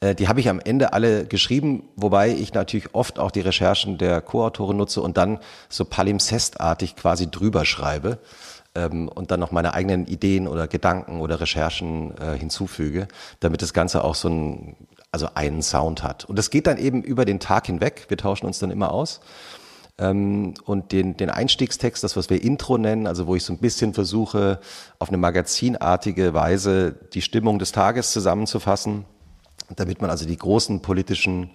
äh, 0.00 0.14
die 0.14 0.28
habe 0.28 0.40
ich 0.40 0.48
am 0.48 0.58
Ende 0.58 0.92
alle 0.92 1.26
geschrieben, 1.26 1.84
wobei 1.96 2.30
ich 2.30 2.52
natürlich 2.52 2.94
oft 2.94 3.18
auch 3.18 3.30
die 3.30 3.40
Recherchen 3.40 3.98
der 3.98 4.20
Co-Autoren 4.20 4.76
nutze 4.76 5.00
und 5.00 5.16
dann 5.16 5.38
so 5.68 5.84
palimpsestartig 5.84 6.96
quasi 6.96 7.30
drüber 7.30 7.64
schreibe 7.64 8.18
ähm, 8.74 9.08
und 9.08 9.30
dann 9.30 9.40
noch 9.40 9.52
meine 9.52 9.74
eigenen 9.74 10.06
Ideen 10.06 10.46
oder 10.46 10.68
Gedanken 10.68 11.20
oder 11.20 11.40
Recherchen 11.40 12.16
äh, 12.18 12.36
hinzufüge, 12.38 13.08
damit 13.40 13.62
das 13.62 13.72
Ganze 13.72 14.04
auch 14.04 14.14
so 14.14 14.28
ein, 14.28 14.76
also 15.12 15.28
einen 15.34 15.62
Sound 15.62 16.02
hat. 16.02 16.24
Und 16.24 16.36
das 16.36 16.50
geht 16.50 16.66
dann 16.66 16.78
eben 16.78 17.02
über 17.02 17.24
den 17.24 17.40
Tag 17.40 17.66
hinweg. 17.66 18.06
Wir 18.08 18.16
tauschen 18.16 18.46
uns 18.46 18.58
dann 18.58 18.70
immer 18.70 18.92
aus. 18.92 19.20
Ähm, 19.98 20.54
und 20.64 20.92
den, 20.92 21.16
den 21.16 21.30
Einstiegstext, 21.30 22.04
das, 22.04 22.16
was 22.16 22.28
wir 22.28 22.42
Intro 22.42 22.76
nennen, 22.76 23.06
also 23.06 23.26
wo 23.26 23.34
ich 23.34 23.44
so 23.44 23.52
ein 23.52 23.58
bisschen 23.58 23.94
versuche, 23.94 24.60
auf 24.98 25.08
eine 25.08 25.16
magazinartige 25.16 26.34
Weise 26.34 26.92
die 27.14 27.22
Stimmung 27.22 27.58
des 27.58 27.72
Tages 27.72 28.12
zusammenzufassen, 28.12 29.06
damit 29.74 30.00
man 30.00 30.10
also 30.10 30.26
die 30.26 30.36
großen 30.36 30.82
politischen, 30.82 31.50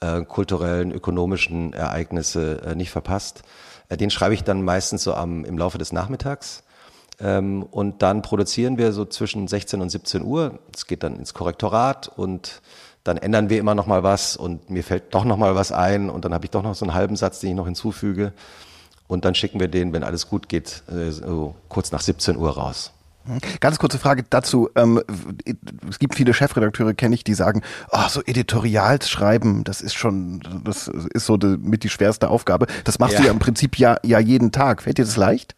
äh, 0.00 0.22
kulturellen, 0.22 0.92
ökonomischen 0.92 1.72
Ereignisse 1.72 2.62
äh, 2.62 2.74
nicht 2.74 2.90
verpasst. 2.90 3.42
Äh, 3.88 3.96
den 3.96 4.10
schreibe 4.10 4.34
ich 4.34 4.44
dann 4.44 4.62
meistens 4.62 5.02
so 5.02 5.14
am, 5.14 5.44
im 5.44 5.58
Laufe 5.58 5.78
des 5.78 5.92
Nachmittags. 5.92 6.62
Ähm, 7.20 7.64
und 7.64 8.02
dann 8.02 8.22
produzieren 8.22 8.78
wir 8.78 8.92
so 8.92 9.04
zwischen 9.04 9.48
16 9.48 9.80
und 9.80 9.90
17 9.90 10.22
Uhr. 10.22 10.60
Es 10.74 10.86
geht 10.86 11.02
dann 11.02 11.16
ins 11.16 11.34
Korrektorat 11.34 12.08
und 12.08 12.62
dann 13.04 13.16
ändern 13.16 13.50
wir 13.50 13.58
immer 13.58 13.74
noch 13.74 13.86
mal 13.86 14.02
was 14.02 14.36
und 14.36 14.70
mir 14.70 14.84
fällt 14.84 15.14
doch 15.14 15.24
noch 15.24 15.36
mal 15.36 15.54
was 15.54 15.72
ein 15.72 16.10
und 16.10 16.24
dann 16.24 16.34
habe 16.34 16.44
ich 16.44 16.50
doch 16.50 16.62
noch 16.62 16.74
so 16.74 16.84
einen 16.84 16.94
halben 16.94 17.16
Satz, 17.16 17.40
den 17.40 17.50
ich 17.50 17.56
noch 17.56 17.66
hinzufüge 17.66 18.32
und 19.08 19.24
dann 19.24 19.34
schicken 19.34 19.60
wir 19.60 19.68
den, 19.68 19.92
wenn 19.92 20.04
alles 20.04 20.28
gut 20.28 20.48
geht, 20.48 20.82
äh, 20.88 21.10
so 21.10 21.54
kurz 21.68 21.92
nach 21.92 22.00
17 22.00 22.36
Uhr 22.36 22.50
raus. 22.50 22.92
Mhm. 23.24 23.38
Ganz 23.60 23.78
kurze 23.78 23.98
Frage 23.98 24.24
dazu. 24.28 24.68
Ähm, 24.74 25.00
es 25.88 25.98
gibt 25.98 26.14
viele 26.14 26.34
Chefredakteure, 26.34 26.94
kenne 26.94 27.14
ich, 27.14 27.24
die 27.24 27.34
sagen, 27.34 27.62
oh, 27.90 28.08
so 28.08 28.22
Editorialschreiben, 28.22 29.64
das 29.64 29.80
ist 29.80 29.94
schon, 29.94 30.40
das 30.64 30.88
ist 30.88 31.26
so 31.26 31.36
die, 31.36 31.56
mit 31.58 31.84
die 31.84 31.88
schwerste 31.88 32.28
Aufgabe. 32.28 32.66
Das 32.84 32.98
machst 32.98 33.14
ja. 33.14 33.20
du 33.20 33.26
ja 33.26 33.32
im 33.32 33.38
Prinzip 33.38 33.78
ja, 33.78 33.98
ja 34.02 34.18
jeden 34.18 34.52
Tag. 34.52 34.82
Fällt 34.82 34.98
dir 34.98 35.04
das 35.04 35.16
leicht? 35.16 35.54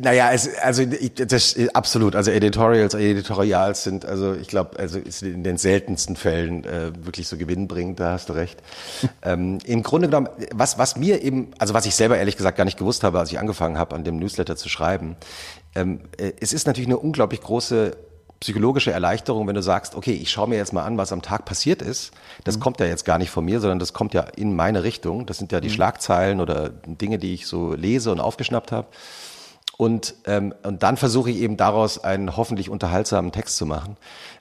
Naja, 0.00 0.32
es, 0.32 0.56
also 0.58 0.82
ich, 0.82 1.14
das 1.14 1.56
absolut. 1.74 2.16
Also 2.16 2.30
Editorials, 2.30 2.94
Editorials 2.94 3.84
sind, 3.84 4.04
also 4.04 4.34
ich 4.34 4.48
glaube, 4.48 4.78
also 4.78 4.98
ist 4.98 5.22
in 5.22 5.44
den 5.44 5.58
seltensten 5.58 6.16
Fällen 6.16 6.64
äh, 6.64 6.92
wirklich 7.04 7.28
so 7.28 7.36
gewinnbringend. 7.36 8.00
Da 8.00 8.12
hast 8.12 8.28
du 8.28 8.32
recht. 8.32 8.62
ähm, 9.22 9.58
Im 9.64 9.82
Grunde 9.82 10.08
genommen, 10.08 10.28
was 10.52 10.78
was 10.78 10.96
mir 10.96 11.22
eben, 11.22 11.52
also 11.58 11.74
was 11.74 11.86
ich 11.86 11.94
selber 11.94 12.18
ehrlich 12.18 12.36
gesagt 12.36 12.56
gar 12.56 12.64
nicht 12.64 12.78
gewusst 12.78 13.04
habe, 13.04 13.18
als 13.18 13.30
ich 13.30 13.38
angefangen 13.38 13.78
habe, 13.78 13.94
an 13.94 14.04
dem 14.04 14.18
Newsletter 14.18 14.56
zu 14.56 14.68
schreiben, 14.68 15.16
ähm, 15.74 16.00
äh, 16.18 16.32
es 16.40 16.52
ist 16.52 16.66
natürlich 16.66 16.88
eine 16.88 16.98
unglaublich 16.98 17.40
große 17.40 17.96
psychologische 18.42 18.90
Erleichterung, 18.90 19.46
wenn 19.46 19.54
du 19.54 19.62
sagst, 19.62 19.94
okay, 19.94 20.14
ich 20.14 20.28
schaue 20.32 20.48
mir 20.48 20.56
jetzt 20.56 20.72
mal 20.72 20.82
an, 20.82 20.98
was 20.98 21.12
am 21.12 21.22
Tag 21.22 21.44
passiert 21.44 21.80
ist. 21.80 22.10
Das 22.42 22.56
mhm. 22.56 22.60
kommt 22.60 22.80
ja 22.80 22.86
jetzt 22.86 23.04
gar 23.04 23.18
nicht 23.18 23.30
von 23.30 23.44
mir, 23.44 23.60
sondern 23.60 23.78
das 23.78 23.92
kommt 23.92 24.14
ja 24.14 24.22
in 24.22 24.56
meine 24.56 24.82
Richtung. 24.82 25.26
Das 25.26 25.38
sind 25.38 25.52
ja 25.52 25.60
die 25.60 25.68
mhm. 25.68 25.74
Schlagzeilen 25.74 26.40
oder 26.40 26.68
Dinge, 26.68 27.18
die 27.18 27.34
ich 27.34 27.46
so 27.46 27.74
lese 27.74 28.10
und 28.10 28.18
aufgeschnappt 28.18 28.72
habe. 28.72 28.88
Und, 29.76 30.16
ähm, 30.26 30.52
und 30.64 30.82
dann 30.82 30.96
versuche 30.96 31.30
ich 31.30 31.36
eben 31.36 31.56
daraus 31.56 32.02
einen 32.02 32.36
hoffentlich 32.36 32.68
unterhaltsamen 32.68 33.30
Text 33.30 33.56
zu 33.56 33.64
machen. 33.64 33.96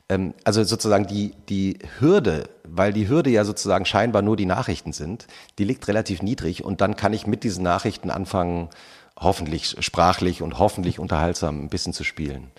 Ähm, 0.10 0.34
also 0.46 0.64
sozusagen 0.64 1.06
die, 1.06 1.34
die 1.48 1.78
Hürde, 2.00 2.50
weil 2.64 2.94
die 2.94 3.08
Hürde 3.08 3.30
ja 3.30 3.46
sozusagen 3.46 3.86
scheinbar 3.86 4.24
nur 4.24 4.36
die 4.36 4.48
Nachrichten 4.48 4.94
sind, 4.94 5.28
die 5.60 5.64
liegt 5.64 5.88
relativ 5.88 6.24
niedrig 6.24 6.64
und 6.64 6.82
dann 6.82 6.96
kann 6.96 7.14
ich 7.14 7.28
mit 7.28 7.44
diesen 7.44 7.64
Nachrichten 7.64 8.10
anfangen, 8.10 8.70
hoffentlich 9.16 9.76
sprachlich 9.80 10.42
und 10.42 10.58
hoffentlich 10.58 10.98
unterhaltsam 10.98 11.64
ein 11.66 11.70
bisschen 11.70 11.94
zu 11.94 12.04
spielen. 12.04 12.52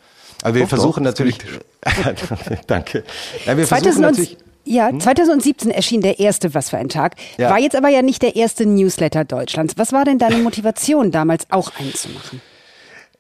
Aber 0.43 0.55
wir 0.55 0.63
Doch, 0.63 0.69
versuchen 0.69 1.03
natürlich. 1.03 1.39
danke. 2.67 3.05
Ja, 3.47 3.57
wir 3.57 3.67
versuchen 3.67 4.03
natürlich. 4.03 4.37
Ja, 4.65 4.97
2017 4.97 5.71
hm? 5.71 5.77
erschien 5.77 6.01
der 6.03 6.21
erste 6.21 6.55
Was 6.55 6.71
für 6.71 6.79
ein 6.79 6.89
Tag. 6.89 7.17
Ja. 7.37 7.51
War 7.51 7.59
jetzt 7.59 7.75
aber 7.75 7.89
ja 7.89 8.03
nicht 8.03 8.23
der 8.23 8.37
erste 8.37 8.65
Newsletter 8.65 9.25
Deutschlands. 9.25 9.75
Was 9.77 9.93
war 9.93 10.05
denn 10.05 10.19
deine 10.19 10.37
Motivation, 10.37 11.11
damals 11.11 11.47
auch 11.51 11.73
einen 11.79 11.93
zu 11.95 12.09
machen? 12.11 12.41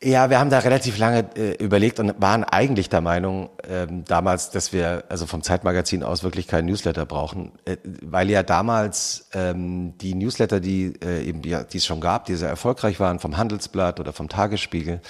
Ja, 0.04 0.30
wir 0.30 0.40
haben 0.40 0.50
da 0.50 0.58
relativ 0.58 0.98
lange 0.98 1.26
äh, 1.36 1.62
überlegt 1.62 2.00
und 2.00 2.20
waren 2.20 2.42
eigentlich 2.42 2.88
der 2.88 3.00
Meinung 3.00 3.50
ähm, 3.68 4.04
damals, 4.04 4.50
dass 4.50 4.72
wir 4.72 5.04
also 5.08 5.26
vom 5.26 5.42
Zeitmagazin 5.42 6.02
aus 6.02 6.24
wirklich 6.24 6.48
keinen 6.48 6.66
Newsletter 6.66 7.06
brauchen, 7.06 7.52
äh, 7.66 7.76
weil 8.02 8.28
ja 8.28 8.42
damals 8.42 9.28
ähm, 9.32 9.96
die 9.98 10.14
Newsletter, 10.14 10.58
die 10.58 10.94
äh, 11.04 11.22
eben 11.22 11.40
die, 11.40 11.56
die 11.72 11.78
es 11.78 11.86
schon 11.86 12.00
gab, 12.00 12.24
die 12.24 12.34
sehr 12.34 12.48
erfolgreich 12.48 12.98
waren, 12.98 13.20
vom 13.20 13.36
Handelsblatt 13.36 14.00
oder 14.00 14.12
vom 14.12 14.28
Tagesspiegel, 14.28 15.00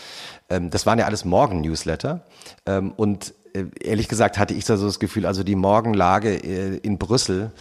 das 0.61 0.87
waren 0.87 0.99
ja 0.99 1.07
alles 1.07 1.25
Morgen-Newsletter 1.25 2.25
ähm, 2.67 2.93
und 2.97 3.35
äh, 3.55 3.65
ehrlich 3.81 4.09
gesagt 4.09 4.39
hatte 4.39 4.55
ich 4.55 4.65
da 4.65 4.77
so 4.77 4.87
das 4.87 4.99
Gefühl, 4.99 5.27
also 5.27 5.43
die 5.43 5.57
Morgenlage 5.57 6.35
äh, 6.35 6.77
in 6.79 6.99
Brüssel, 6.99 7.53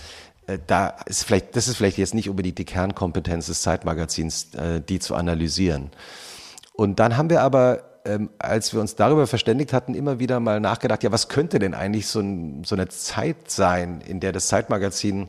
äh, 0.47 0.57
da 0.67 0.95
ist 1.05 1.23
vielleicht, 1.23 1.55
das 1.55 1.67
ist 1.67 1.77
vielleicht 1.77 1.97
jetzt 1.97 2.13
nicht 2.13 2.29
unbedingt 2.29 2.57
die 2.57 2.65
Kernkompetenz 2.65 3.47
des 3.47 3.61
Zeitmagazins, 3.61 4.51
die 4.87 4.99
zu 4.99 5.15
analysieren. 5.15 5.91
Und 6.73 6.99
dann 6.99 7.17
haben 7.17 7.29
wir 7.29 7.41
aber, 7.41 7.83
ähm, 8.05 8.29
als 8.39 8.73
wir 8.73 8.81
uns 8.81 8.95
darüber 8.95 9.27
verständigt 9.27 9.73
hatten, 9.73 9.93
immer 9.93 10.19
wieder 10.19 10.39
mal 10.39 10.59
nachgedacht, 10.59 11.03
ja, 11.03 11.11
was 11.11 11.27
könnte 11.27 11.59
denn 11.59 11.73
eigentlich 11.73 12.07
so, 12.07 12.21
ein, 12.21 12.63
so 12.63 12.75
eine 12.75 12.87
Zeit 12.87 13.51
sein, 13.51 14.01
in 14.01 14.19
der 14.19 14.31
das 14.31 14.47
Zeitmagazin 14.47 15.27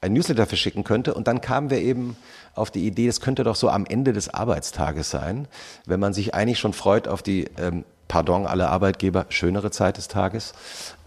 ein 0.00 0.12
Newsletter 0.12 0.46
verschicken 0.46 0.84
könnte. 0.84 1.14
Und 1.14 1.28
dann 1.28 1.40
kamen 1.40 1.70
wir 1.70 1.78
eben 1.78 2.16
auf 2.54 2.70
die 2.70 2.86
Idee, 2.86 3.08
es 3.08 3.20
könnte 3.20 3.44
doch 3.44 3.56
so 3.56 3.68
am 3.68 3.86
Ende 3.86 4.12
des 4.12 4.32
Arbeitstages 4.32 5.10
sein, 5.10 5.48
wenn 5.86 6.00
man 6.00 6.12
sich 6.12 6.34
eigentlich 6.34 6.58
schon 6.58 6.72
freut 6.72 7.08
auf 7.08 7.22
die, 7.22 7.46
ähm, 7.58 7.84
pardon, 8.08 8.46
alle 8.46 8.68
Arbeitgeber, 8.68 9.26
schönere 9.30 9.70
Zeit 9.70 9.96
des 9.96 10.08
Tages 10.08 10.52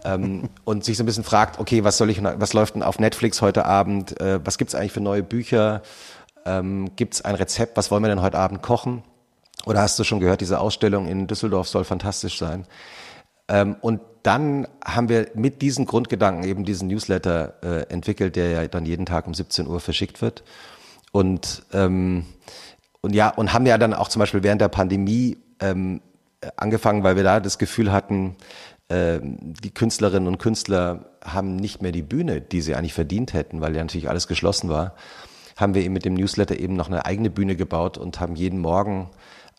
ähm, 0.04 0.48
und 0.64 0.84
sich 0.84 0.96
so 0.96 1.02
ein 1.02 1.06
bisschen 1.06 1.24
fragt, 1.24 1.60
okay, 1.60 1.84
was 1.84 1.98
soll 1.98 2.10
ich, 2.10 2.22
was 2.22 2.52
läuft 2.52 2.74
denn 2.74 2.82
auf 2.82 2.98
Netflix 2.98 3.42
heute 3.42 3.64
Abend? 3.64 4.20
Äh, 4.20 4.44
was 4.44 4.58
gibt's 4.58 4.74
eigentlich 4.74 4.92
für 4.92 5.00
neue 5.00 5.22
Bücher? 5.22 5.82
Ähm, 6.44 6.90
gibt's 6.96 7.22
ein 7.22 7.34
Rezept? 7.34 7.76
Was 7.76 7.90
wollen 7.90 8.02
wir 8.02 8.08
denn 8.08 8.22
heute 8.22 8.38
Abend 8.38 8.62
kochen? 8.62 9.02
Oder 9.66 9.80
hast 9.80 9.98
du 9.98 10.04
schon 10.04 10.20
gehört, 10.20 10.40
diese 10.40 10.60
Ausstellung 10.60 11.06
in 11.06 11.26
Düsseldorf 11.26 11.68
soll 11.68 11.84
fantastisch 11.84 12.38
sein. 12.38 12.66
Ähm, 13.48 13.76
und 13.80 14.00
dann 14.22 14.66
haben 14.84 15.08
wir 15.08 15.28
mit 15.34 15.62
diesen 15.62 15.86
Grundgedanken 15.86 16.44
eben 16.44 16.64
diesen 16.64 16.88
Newsletter 16.88 17.54
äh, 17.62 17.92
entwickelt, 17.92 18.34
der 18.34 18.50
ja 18.50 18.66
dann 18.66 18.84
jeden 18.84 19.06
Tag 19.06 19.26
um 19.26 19.34
17 19.34 19.66
Uhr 19.68 19.80
verschickt 19.80 20.20
wird. 20.20 20.42
Und, 21.16 21.62
ähm, 21.72 22.26
und 23.00 23.14
ja, 23.14 23.30
und 23.30 23.54
haben 23.54 23.64
ja 23.64 23.78
dann 23.78 23.94
auch 23.94 24.08
zum 24.08 24.20
Beispiel 24.20 24.42
während 24.42 24.60
der 24.60 24.68
Pandemie 24.68 25.38
ähm, 25.60 26.02
angefangen, 26.58 27.04
weil 27.04 27.16
wir 27.16 27.22
da 27.22 27.40
das 27.40 27.56
Gefühl 27.56 27.90
hatten, 27.90 28.36
äh, 28.88 29.18
die 29.22 29.70
Künstlerinnen 29.70 30.28
und 30.28 30.36
Künstler 30.36 31.06
haben 31.24 31.56
nicht 31.56 31.80
mehr 31.80 31.92
die 31.92 32.02
Bühne, 32.02 32.42
die 32.42 32.60
sie 32.60 32.74
eigentlich 32.74 32.92
verdient 32.92 33.32
hätten, 33.32 33.62
weil 33.62 33.74
ja 33.74 33.80
natürlich 33.82 34.10
alles 34.10 34.28
geschlossen 34.28 34.68
war, 34.68 34.92
haben 35.56 35.72
wir 35.72 35.82
eben 35.82 35.94
mit 35.94 36.04
dem 36.04 36.12
Newsletter 36.12 36.60
eben 36.60 36.76
noch 36.76 36.88
eine 36.88 37.06
eigene 37.06 37.30
Bühne 37.30 37.56
gebaut 37.56 37.96
und 37.96 38.20
haben 38.20 38.36
jeden 38.36 38.58
Morgen 38.58 39.08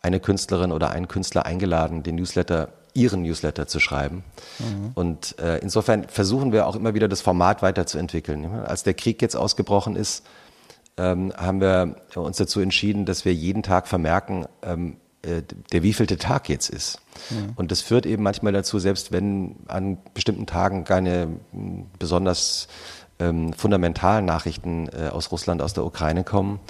eine 0.00 0.20
Künstlerin 0.20 0.70
oder 0.70 0.92
einen 0.92 1.08
Künstler 1.08 1.44
eingeladen, 1.44 2.04
den 2.04 2.14
Newsletter, 2.14 2.68
ihren 2.94 3.22
Newsletter 3.22 3.66
zu 3.66 3.80
schreiben. 3.80 4.22
Mhm. 4.60 4.92
Und 4.94 5.36
äh, 5.40 5.58
insofern 5.58 6.08
versuchen 6.08 6.52
wir 6.52 6.68
auch 6.68 6.76
immer 6.76 6.94
wieder 6.94 7.08
das 7.08 7.20
Format 7.20 7.62
weiterzuentwickeln. 7.62 8.44
Als 8.44 8.84
der 8.84 8.94
Krieg 8.94 9.20
jetzt 9.22 9.34
ausgebrochen 9.34 9.96
ist, 9.96 10.24
ähm, 10.98 11.32
haben 11.36 11.60
wir 11.60 11.96
uns 12.14 12.36
dazu 12.36 12.60
entschieden, 12.60 13.06
dass 13.06 13.24
wir 13.24 13.32
jeden 13.32 13.62
Tag 13.62 13.88
vermerken, 13.88 14.46
ähm, 14.62 14.96
äh, 15.22 15.42
der 15.72 15.82
wievielte 15.82 16.18
Tag 16.18 16.48
jetzt 16.48 16.68
ist. 16.68 17.00
Mhm. 17.30 17.52
Und 17.56 17.70
das 17.70 17.80
führt 17.80 18.04
eben 18.04 18.22
manchmal 18.22 18.52
dazu, 18.52 18.78
selbst 18.78 19.12
wenn 19.12 19.56
an 19.68 19.98
bestimmten 20.12 20.46
Tagen 20.46 20.84
keine 20.84 21.28
besonders 21.98 22.68
ähm, 23.18 23.52
fundamentalen 23.52 24.24
Nachrichten 24.24 24.88
äh, 24.88 25.08
aus 25.08 25.32
Russland, 25.32 25.62
aus 25.62 25.72
der 25.72 25.84
Ukraine 25.84 26.24
kommen, 26.24 26.60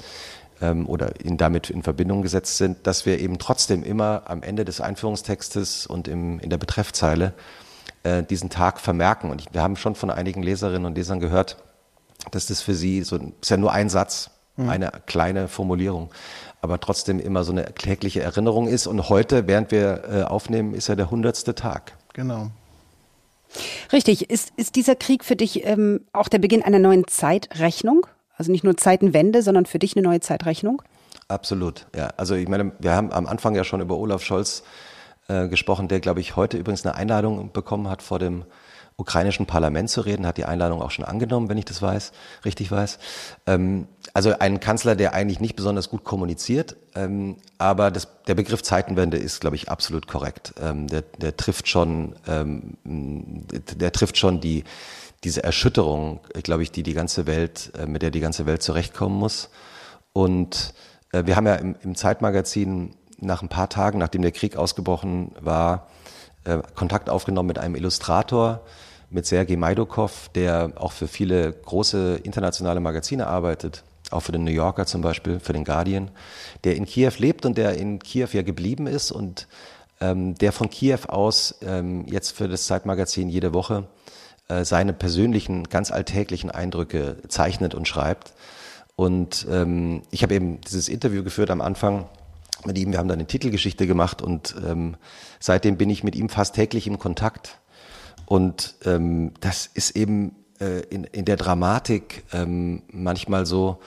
ähm, 0.61 0.87
oder 0.87 1.19
in, 1.23 1.37
damit 1.37 1.69
in 1.69 1.83
Verbindung 1.83 2.21
gesetzt 2.21 2.57
sind, 2.57 2.85
dass 2.87 3.05
wir 3.05 3.19
eben 3.19 3.39
trotzdem 3.39 3.83
immer 3.83 4.23
am 4.25 4.43
Ende 4.43 4.65
des 4.65 4.81
Einführungstextes 4.81 5.87
und 5.87 6.07
im, 6.07 6.39
in 6.39 6.49
der 6.49 6.57
Betreffzeile 6.57 7.33
äh, 8.03 8.23
diesen 8.23 8.49
Tag 8.49 8.79
vermerken. 8.79 9.29
Und 9.29 9.41
ich, 9.41 9.53
wir 9.53 9.61
haben 9.61 9.75
schon 9.75 9.95
von 9.95 10.09
einigen 10.09 10.43
Leserinnen 10.43 10.85
und 10.85 10.95
Lesern 10.95 11.19
gehört, 11.19 11.57
dass 12.31 12.47
das 12.47 12.61
für 12.61 12.73
sie 12.73 13.03
so 13.03 13.17
ist 13.41 13.49
ja 13.49 13.57
nur 13.57 13.71
ein 13.71 13.89
Satz, 13.89 14.31
mhm. 14.57 14.69
eine 14.69 14.91
kleine 15.05 15.47
Formulierung, 15.47 16.09
aber 16.61 16.79
trotzdem 16.79 17.19
immer 17.19 17.43
so 17.43 17.51
eine 17.51 17.73
tägliche 17.73 18.21
Erinnerung 18.21 18.67
ist. 18.67 18.87
Und 18.87 19.09
heute, 19.09 19.47
während 19.47 19.71
wir 19.71 20.03
äh, 20.09 20.23
aufnehmen, 20.23 20.73
ist 20.73 20.87
ja 20.87 20.95
der 20.95 21.09
hundertste 21.09 21.55
Tag. 21.55 21.93
Genau. 22.13 22.51
Richtig. 23.91 24.29
Ist, 24.29 24.51
ist 24.57 24.75
dieser 24.75 24.95
Krieg 24.95 25.23
für 25.23 25.35
dich 25.35 25.65
ähm, 25.65 26.01
auch 26.13 26.27
der 26.27 26.39
Beginn 26.39 26.61
einer 26.61 26.79
neuen 26.79 27.07
Zeitrechnung? 27.07 28.05
Also 28.35 28.51
nicht 28.51 28.63
nur 28.63 28.77
Zeitenwende, 28.77 29.41
sondern 29.41 29.65
für 29.65 29.79
dich 29.79 29.95
eine 29.95 30.07
neue 30.07 30.19
Zeitrechnung? 30.19 30.81
Absolut, 31.27 31.87
ja. 31.95 32.09
Also 32.17 32.35
ich 32.35 32.47
meine, 32.47 32.71
wir 32.79 32.95
haben 32.95 33.11
am 33.11 33.27
Anfang 33.27 33.55
ja 33.55 33.63
schon 33.63 33.81
über 33.81 33.97
Olaf 33.97 34.23
Scholz 34.23 34.63
äh, 35.27 35.47
gesprochen, 35.47 35.87
der, 35.87 35.99
glaube 35.99 36.21
ich, 36.21 36.35
heute 36.35 36.57
übrigens 36.57 36.85
eine 36.85 36.95
Einladung 36.95 37.51
bekommen 37.51 37.89
hat, 37.89 38.01
vor 38.01 38.19
dem 38.19 38.45
ukrainischen 38.99 39.45
Parlament 39.45 39.89
zu 39.89 40.01
reden, 40.01 40.27
hat 40.27 40.37
die 40.37 40.45
Einladung 40.45 40.81
auch 40.81 40.91
schon 40.91 41.05
angenommen, 41.05 41.49
wenn 41.49 41.57
ich 41.57 41.65
das 41.65 41.81
weiß, 41.81 42.11
richtig 42.45 42.71
weiß. 42.71 42.99
Ähm, 43.47 43.87
also 44.13 44.37
ein 44.37 44.59
Kanzler, 44.59 44.95
der 44.95 45.13
eigentlich 45.13 45.39
nicht 45.39 45.55
besonders 45.55 45.89
gut 45.89 46.03
kommuniziert, 46.03 46.75
ähm, 46.95 47.37
aber 47.57 47.91
das, 47.91 48.07
der 48.27 48.35
Begriff 48.35 48.61
Zeitenwende 48.61 49.17
ist, 49.17 49.41
glaube 49.41 49.55
ich, 49.55 49.69
absolut 49.69 50.07
korrekt. 50.07 50.53
Ähm, 50.61 50.87
der, 50.87 51.01
der 51.01 51.37
trifft 51.37 51.67
schon, 51.67 52.15
ähm, 52.27 52.77
der 52.83 53.91
trifft 53.91 54.17
schon 54.17 54.41
die 54.41 54.63
diese 55.25 55.43
Erschütterung, 55.43 56.21
glaube 56.43 56.63
ich, 56.63 56.71
die 56.71 56.83
die 56.83 56.93
ganze 56.93 57.27
Welt, 57.27 57.73
äh, 57.77 57.85
mit 57.85 58.01
der 58.01 58.11
die 58.11 58.21
ganze 58.21 58.45
Welt 58.45 58.63
zurechtkommen 58.63 59.17
muss. 59.17 59.49
Und 60.13 60.73
äh, 61.11 61.25
wir 61.25 61.35
haben 61.35 61.45
ja 61.45 61.55
im, 61.55 61.75
im 61.81 61.95
Zeitmagazin 61.95 62.95
nach 63.19 63.41
ein 63.41 63.49
paar 63.49 63.69
Tagen, 63.69 63.99
nachdem 63.99 64.21
der 64.21 64.31
Krieg 64.31 64.55
ausgebrochen 64.55 65.31
war, 65.39 65.87
äh, 66.45 66.59
Kontakt 66.75 67.09
aufgenommen 67.09 67.47
mit 67.47 67.59
einem 67.59 67.75
Illustrator, 67.75 68.61
mit 69.09 69.25
Sergei 69.25 69.55
Maidokov, 69.55 70.29
der 70.35 70.73
auch 70.75 70.91
für 70.91 71.07
viele 71.07 71.51
große 71.51 72.19
internationale 72.23 72.79
Magazine 72.79 73.27
arbeitet, 73.27 73.83
auch 74.11 74.21
für 74.21 74.31
den 74.31 74.43
New 74.43 74.51
Yorker 74.51 74.85
zum 74.85 75.01
Beispiel, 75.01 75.39
für 75.39 75.53
den 75.53 75.63
Guardian, 75.63 76.11
der 76.63 76.75
in 76.75 76.85
Kiew 76.85 77.13
lebt 77.17 77.45
und 77.45 77.57
der 77.57 77.77
in 77.77 77.99
Kiew 77.99 78.29
ja 78.33 78.41
geblieben 78.41 78.87
ist 78.87 79.11
und 79.11 79.47
ähm, 80.01 80.35
der 80.35 80.51
von 80.51 80.69
Kiew 80.69 80.99
aus 81.07 81.55
ähm, 81.61 82.05
jetzt 82.07 82.31
für 82.31 82.47
das 82.47 82.65
Zeitmagazin 82.65 83.29
jede 83.29 83.53
Woche 83.53 83.87
äh, 84.47 84.65
seine 84.65 84.93
persönlichen, 84.93 85.65
ganz 85.65 85.91
alltäglichen 85.91 86.49
Eindrücke 86.49 87.17
zeichnet 87.27 87.75
und 87.75 87.87
schreibt. 87.87 88.33
Und 88.95 89.47
ähm, 89.49 90.01
ich 90.11 90.23
habe 90.23 90.35
eben 90.35 90.59
dieses 90.61 90.89
Interview 90.89 91.23
geführt 91.23 91.51
am 91.51 91.61
Anfang 91.61 92.09
mit 92.65 92.77
ihm. 92.77 92.91
Wir 92.91 92.99
haben 92.99 93.07
da 93.07 93.13
eine 93.13 93.27
Titelgeschichte 93.27 93.87
gemacht 93.87 94.21
und 94.21 94.55
ähm, 94.67 94.95
seitdem 95.39 95.77
bin 95.77 95.89
ich 95.89 96.03
mit 96.03 96.15
ihm 96.15 96.29
fast 96.29 96.55
täglich 96.55 96.87
im 96.87 96.99
Kontakt. 96.99 97.59
Und 98.29 98.75
ähm, 98.85 99.31
das 99.39 99.65
ist 99.65 99.95
eben 99.95 100.35
äh, 100.59 100.81
in, 100.81 101.03
in 101.03 101.25
der 101.25 101.35
Dramatik 101.35 102.25
ähm, 102.31 102.83
manchmal 102.91 103.47
so, 103.47 103.79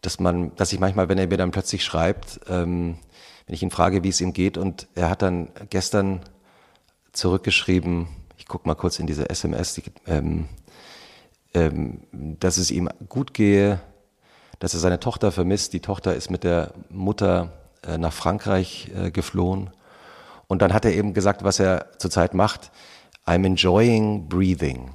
dass 0.00 0.18
man, 0.18 0.56
dass 0.56 0.72
ich 0.72 0.80
manchmal, 0.80 1.10
wenn 1.10 1.18
er 1.18 1.26
mir 1.26 1.36
dann 1.36 1.50
plötzlich 1.50 1.84
schreibt, 1.84 2.40
ähm, 2.48 2.96
wenn 3.44 3.54
ich 3.54 3.62
ihn 3.62 3.70
frage, 3.70 4.02
wie 4.02 4.08
es 4.08 4.22
ihm 4.22 4.32
geht, 4.32 4.56
und 4.56 4.88
er 4.94 5.10
hat 5.10 5.20
dann 5.20 5.50
gestern 5.68 6.22
zurückgeschrieben, 7.12 8.08
ich 8.38 8.46
gucke 8.46 8.66
mal 8.66 8.76
kurz 8.76 8.98
in 8.98 9.06
diese 9.06 9.28
SMS, 9.28 9.74
die, 9.74 9.82
ähm, 10.06 10.48
ähm, 11.52 12.00
dass 12.40 12.56
es 12.56 12.70
ihm 12.70 12.88
gut 13.10 13.34
gehe, 13.34 13.78
dass 14.58 14.72
er 14.72 14.80
seine 14.80 15.00
Tochter 15.00 15.32
vermisst. 15.32 15.74
Die 15.74 15.80
Tochter 15.80 16.14
ist 16.14 16.30
mit 16.30 16.44
der 16.44 16.72
Mutter 16.88 17.52
äh, 17.86 17.98
nach 17.98 18.14
Frankreich 18.14 18.90
äh, 18.96 19.10
geflohen. 19.10 19.68
Und 20.46 20.62
dann 20.62 20.72
hat 20.72 20.86
er 20.86 20.94
eben 20.94 21.12
gesagt, 21.12 21.44
was 21.44 21.60
er 21.60 21.98
zurzeit 21.98 22.32
macht. 22.32 22.70
I'm 23.26 23.44
enjoying 23.46 24.28
breathing. 24.28 24.90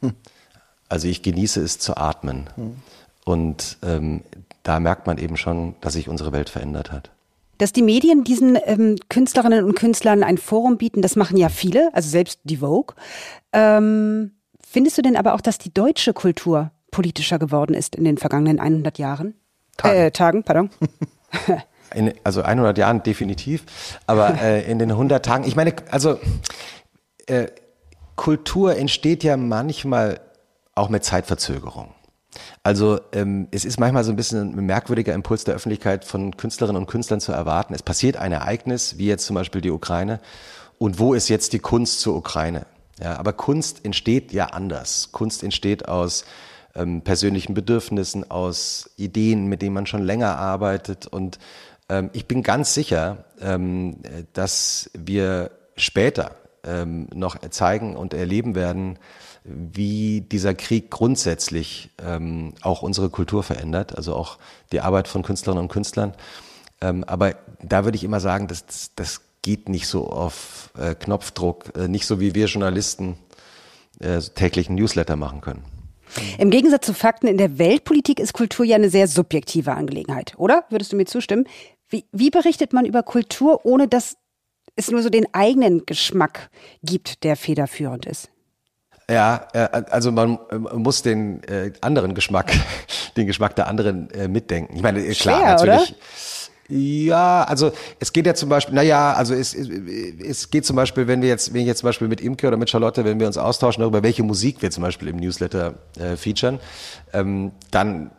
Hm. 0.00 0.14
Also 0.88 1.08
ich 1.08 1.22
genieße 1.22 1.60
es 1.62 1.78
zu 1.78 1.96
atmen. 1.96 2.48
Hm. 2.56 2.76
Und 3.24 3.78
ähm, 3.82 4.22
da 4.62 4.80
merkt 4.80 5.06
man 5.06 5.18
eben 5.18 5.36
schon, 5.36 5.74
dass 5.80 5.92
sich 5.92 6.08
unsere 6.08 6.32
Welt 6.32 6.48
verändert 6.48 6.90
hat. 6.92 7.10
Dass 7.58 7.72
die 7.72 7.82
Medien 7.82 8.24
diesen 8.24 8.58
ähm, 8.64 8.96
Künstlerinnen 9.08 9.64
und 9.64 9.74
Künstlern 9.74 10.22
ein 10.22 10.38
Forum 10.38 10.78
bieten, 10.78 11.02
das 11.02 11.16
machen 11.16 11.36
ja 11.36 11.48
viele, 11.48 11.90
also 11.92 12.08
selbst 12.08 12.40
die 12.44 12.58
Vogue. 12.58 12.94
Ähm, 13.52 14.32
findest 14.64 14.96
du 14.96 15.02
denn 15.02 15.16
aber 15.16 15.34
auch, 15.34 15.40
dass 15.40 15.58
die 15.58 15.74
deutsche 15.74 16.12
Kultur 16.12 16.70
politischer 16.90 17.38
geworden 17.38 17.74
ist 17.74 17.96
in 17.96 18.04
den 18.04 18.16
vergangenen 18.16 18.60
100 18.60 18.98
Jahren? 18.98 19.34
Tagen, 19.76 19.96
äh, 19.96 20.10
Tagen 20.10 20.42
pardon. 20.42 20.70
In, 21.94 22.12
also 22.22 22.42
100 22.42 22.76
Jahren 22.76 23.02
definitiv, 23.02 23.64
aber 24.06 24.38
äh, 24.42 24.70
in 24.70 24.78
den 24.78 24.90
100 24.90 25.24
Tagen, 25.24 25.44
ich 25.44 25.56
meine, 25.56 25.72
also 25.90 26.18
äh, 27.26 27.46
Kultur 28.18 28.76
entsteht 28.76 29.22
ja 29.24 29.36
manchmal 29.36 30.20
auch 30.74 30.88
mit 30.88 31.04
Zeitverzögerung. 31.04 31.94
Also 32.64 33.00
ähm, 33.12 33.46
es 33.52 33.64
ist 33.64 33.78
manchmal 33.80 34.02
so 34.04 34.10
ein 34.10 34.16
bisschen 34.16 34.58
ein 34.58 34.66
merkwürdiger 34.66 35.14
Impuls 35.14 35.44
der 35.44 35.54
Öffentlichkeit 35.54 36.04
von 36.04 36.36
Künstlerinnen 36.36 36.82
und 36.82 36.88
Künstlern 36.88 37.20
zu 37.20 37.32
erwarten. 37.32 37.74
Es 37.74 37.82
passiert 37.82 38.16
ein 38.16 38.32
Ereignis, 38.32 38.98
wie 38.98 39.06
jetzt 39.06 39.24
zum 39.24 39.34
Beispiel 39.34 39.60
die 39.60 39.70
Ukraine, 39.70 40.20
und 40.78 40.98
wo 40.98 41.14
ist 41.14 41.28
jetzt 41.28 41.52
die 41.52 41.60
Kunst 41.60 42.00
zur 42.00 42.16
Ukraine? 42.16 42.66
Ja, 43.00 43.16
aber 43.18 43.32
Kunst 43.32 43.84
entsteht 43.84 44.32
ja 44.32 44.46
anders. 44.46 45.10
Kunst 45.12 45.44
entsteht 45.44 45.88
aus 45.88 46.24
ähm, 46.74 47.02
persönlichen 47.02 47.54
Bedürfnissen, 47.54 48.30
aus 48.30 48.90
Ideen, 48.96 49.46
mit 49.46 49.62
denen 49.62 49.74
man 49.74 49.86
schon 49.86 50.02
länger 50.02 50.36
arbeitet. 50.36 51.06
Und 51.06 51.38
ähm, 51.88 52.10
ich 52.12 52.26
bin 52.26 52.42
ganz 52.42 52.74
sicher, 52.74 53.24
ähm, 53.40 53.98
dass 54.32 54.90
wir 54.94 55.52
später 55.76 56.32
ähm, 56.64 57.08
noch 57.14 57.38
zeigen 57.50 57.96
und 57.96 58.14
erleben 58.14 58.54
werden, 58.54 58.98
wie 59.44 60.20
dieser 60.20 60.54
Krieg 60.54 60.90
grundsätzlich 60.90 61.90
ähm, 62.04 62.54
auch 62.62 62.82
unsere 62.82 63.08
Kultur 63.10 63.42
verändert, 63.42 63.96
also 63.96 64.14
auch 64.14 64.38
die 64.72 64.80
Arbeit 64.80 65.08
von 65.08 65.22
Künstlerinnen 65.22 65.64
und 65.64 65.72
Künstlern. 65.72 66.14
Ähm, 66.80 67.04
aber 67.04 67.34
da 67.62 67.84
würde 67.84 67.96
ich 67.96 68.04
immer 68.04 68.20
sagen, 68.20 68.46
das, 68.46 68.92
das 68.94 69.22
geht 69.42 69.68
nicht 69.68 69.86
so 69.86 70.08
auf 70.08 70.70
äh, 70.78 70.94
Knopfdruck, 70.94 71.76
äh, 71.76 71.88
nicht 71.88 72.06
so 72.06 72.20
wie 72.20 72.34
wir 72.34 72.46
Journalisten 72.46 73.16
äh, 74.00 74.20
täglichen 74.20 74.74
Newsletter 74.74 75.16
machen 75.16 75.40
können. 75.40 75.64
Im 76.38 76.50
Gegensatz 76.50 76.86
zu 76.86 76.94
Fakten 76.94 77.26
in 77.26 77.36
der 77.36 77.58
Weltpolitik 77.58 78.18
ist 78.20 78.32
Kultur 78.32 78.64
ja 78.64 78.76
eine 78.76 78.90
sehr 78.90 79.08
subjektive 79.08 79.74
Angelegenheit, 79.74 80.34
oder? 80.38 80.64
Würdest 80.70 80.92
du 80.92 80.96
mir 80.96 81.04
zustimmen? 81.04 81.46
Wie, 81.88 82.04
wie 82.12 82.30
berichtet 82.30 82.72
man 82.72 82.86
über 82.86 83.02
Kultur, 83.02 83.64
ohne 83.64 83.88
dass 83.88 84.16
es 84.78 84.90
nur 84.90 85.02
so 85.02 85.10
den 85.10 85.26
eigenen 85.32 85.84
Geschmack 85.84 86.50
gibt, 86.82 87.24
der 87.24 87.36
federführend 87.36 88.06
ist? 88.06 88.30
Ja, 89.10 89.48
äh, 89.52 89.82
also 89.90 90.12
man 90.12 90.38
muss 90.74 91.02
den 91.02 91.42
äh, 91.44 91.72
anderen 91.80 92.14
Geschmack, 92.14 92.52
den 93.16 93.26
Geschmack 93.26 93.56
der 93.56 93.66
anderen 93.66 94.10
äh, 94.10 94.28
mitdenken. 94.28 94.76
Ich 94.76 94.82
meine, 94.82 95.02
klar, 95.10 95.40
Schwer, 95.40 95.50
natürlich. 95.54 95.90
Oder? 95.90 95.98
Ja, 96.70 97.44
also 97.44 97.72
es 97.98 98.12
geht 98.12 98.26
ja 98.26 98.34
zum 98.34 98.50
Beispiel, 98.50 98.74
naja, 98.74 99.14
also 99.14 99.32
es, 99.32 99.54
es, 99.54 99.68
es 99.68 100.50
geht 100.50 100.66
zum 100.66 100.76
Beispiel, 100.76 101.06
wenn 101.06 101.22
wir 101.22 101.28
jetzt, 101.28 101.54
wenn 101.54 101.62
ich 101.62 101.66
jetzt 101.66 101.78
zum 101.78 101.88
Beispiel 101.88 102.08
mit 102.08 102.20
Imke 102.20 102.46
oder 102.46 102.58
mit 102.58 102.68
Charlotte, 102.68 103.06
wenn 103.06 103.18
wir 103.18 103.26
uns 103.26 103.38
austauschen 103.38 103.80
darüber, 103.80 104.02
welche 104.02 104.22
Musik 104.22 104.60
wir 104.60 104.70
zum 104.70 104.82
Beispiel 104.82 105.08
im 105.08 105.16
Newsletter 105.16 105.74
äh, 105.98 106.16
featuren, 106.16 106.60
ähm, 107.14 107.52
dann 107.70 108.10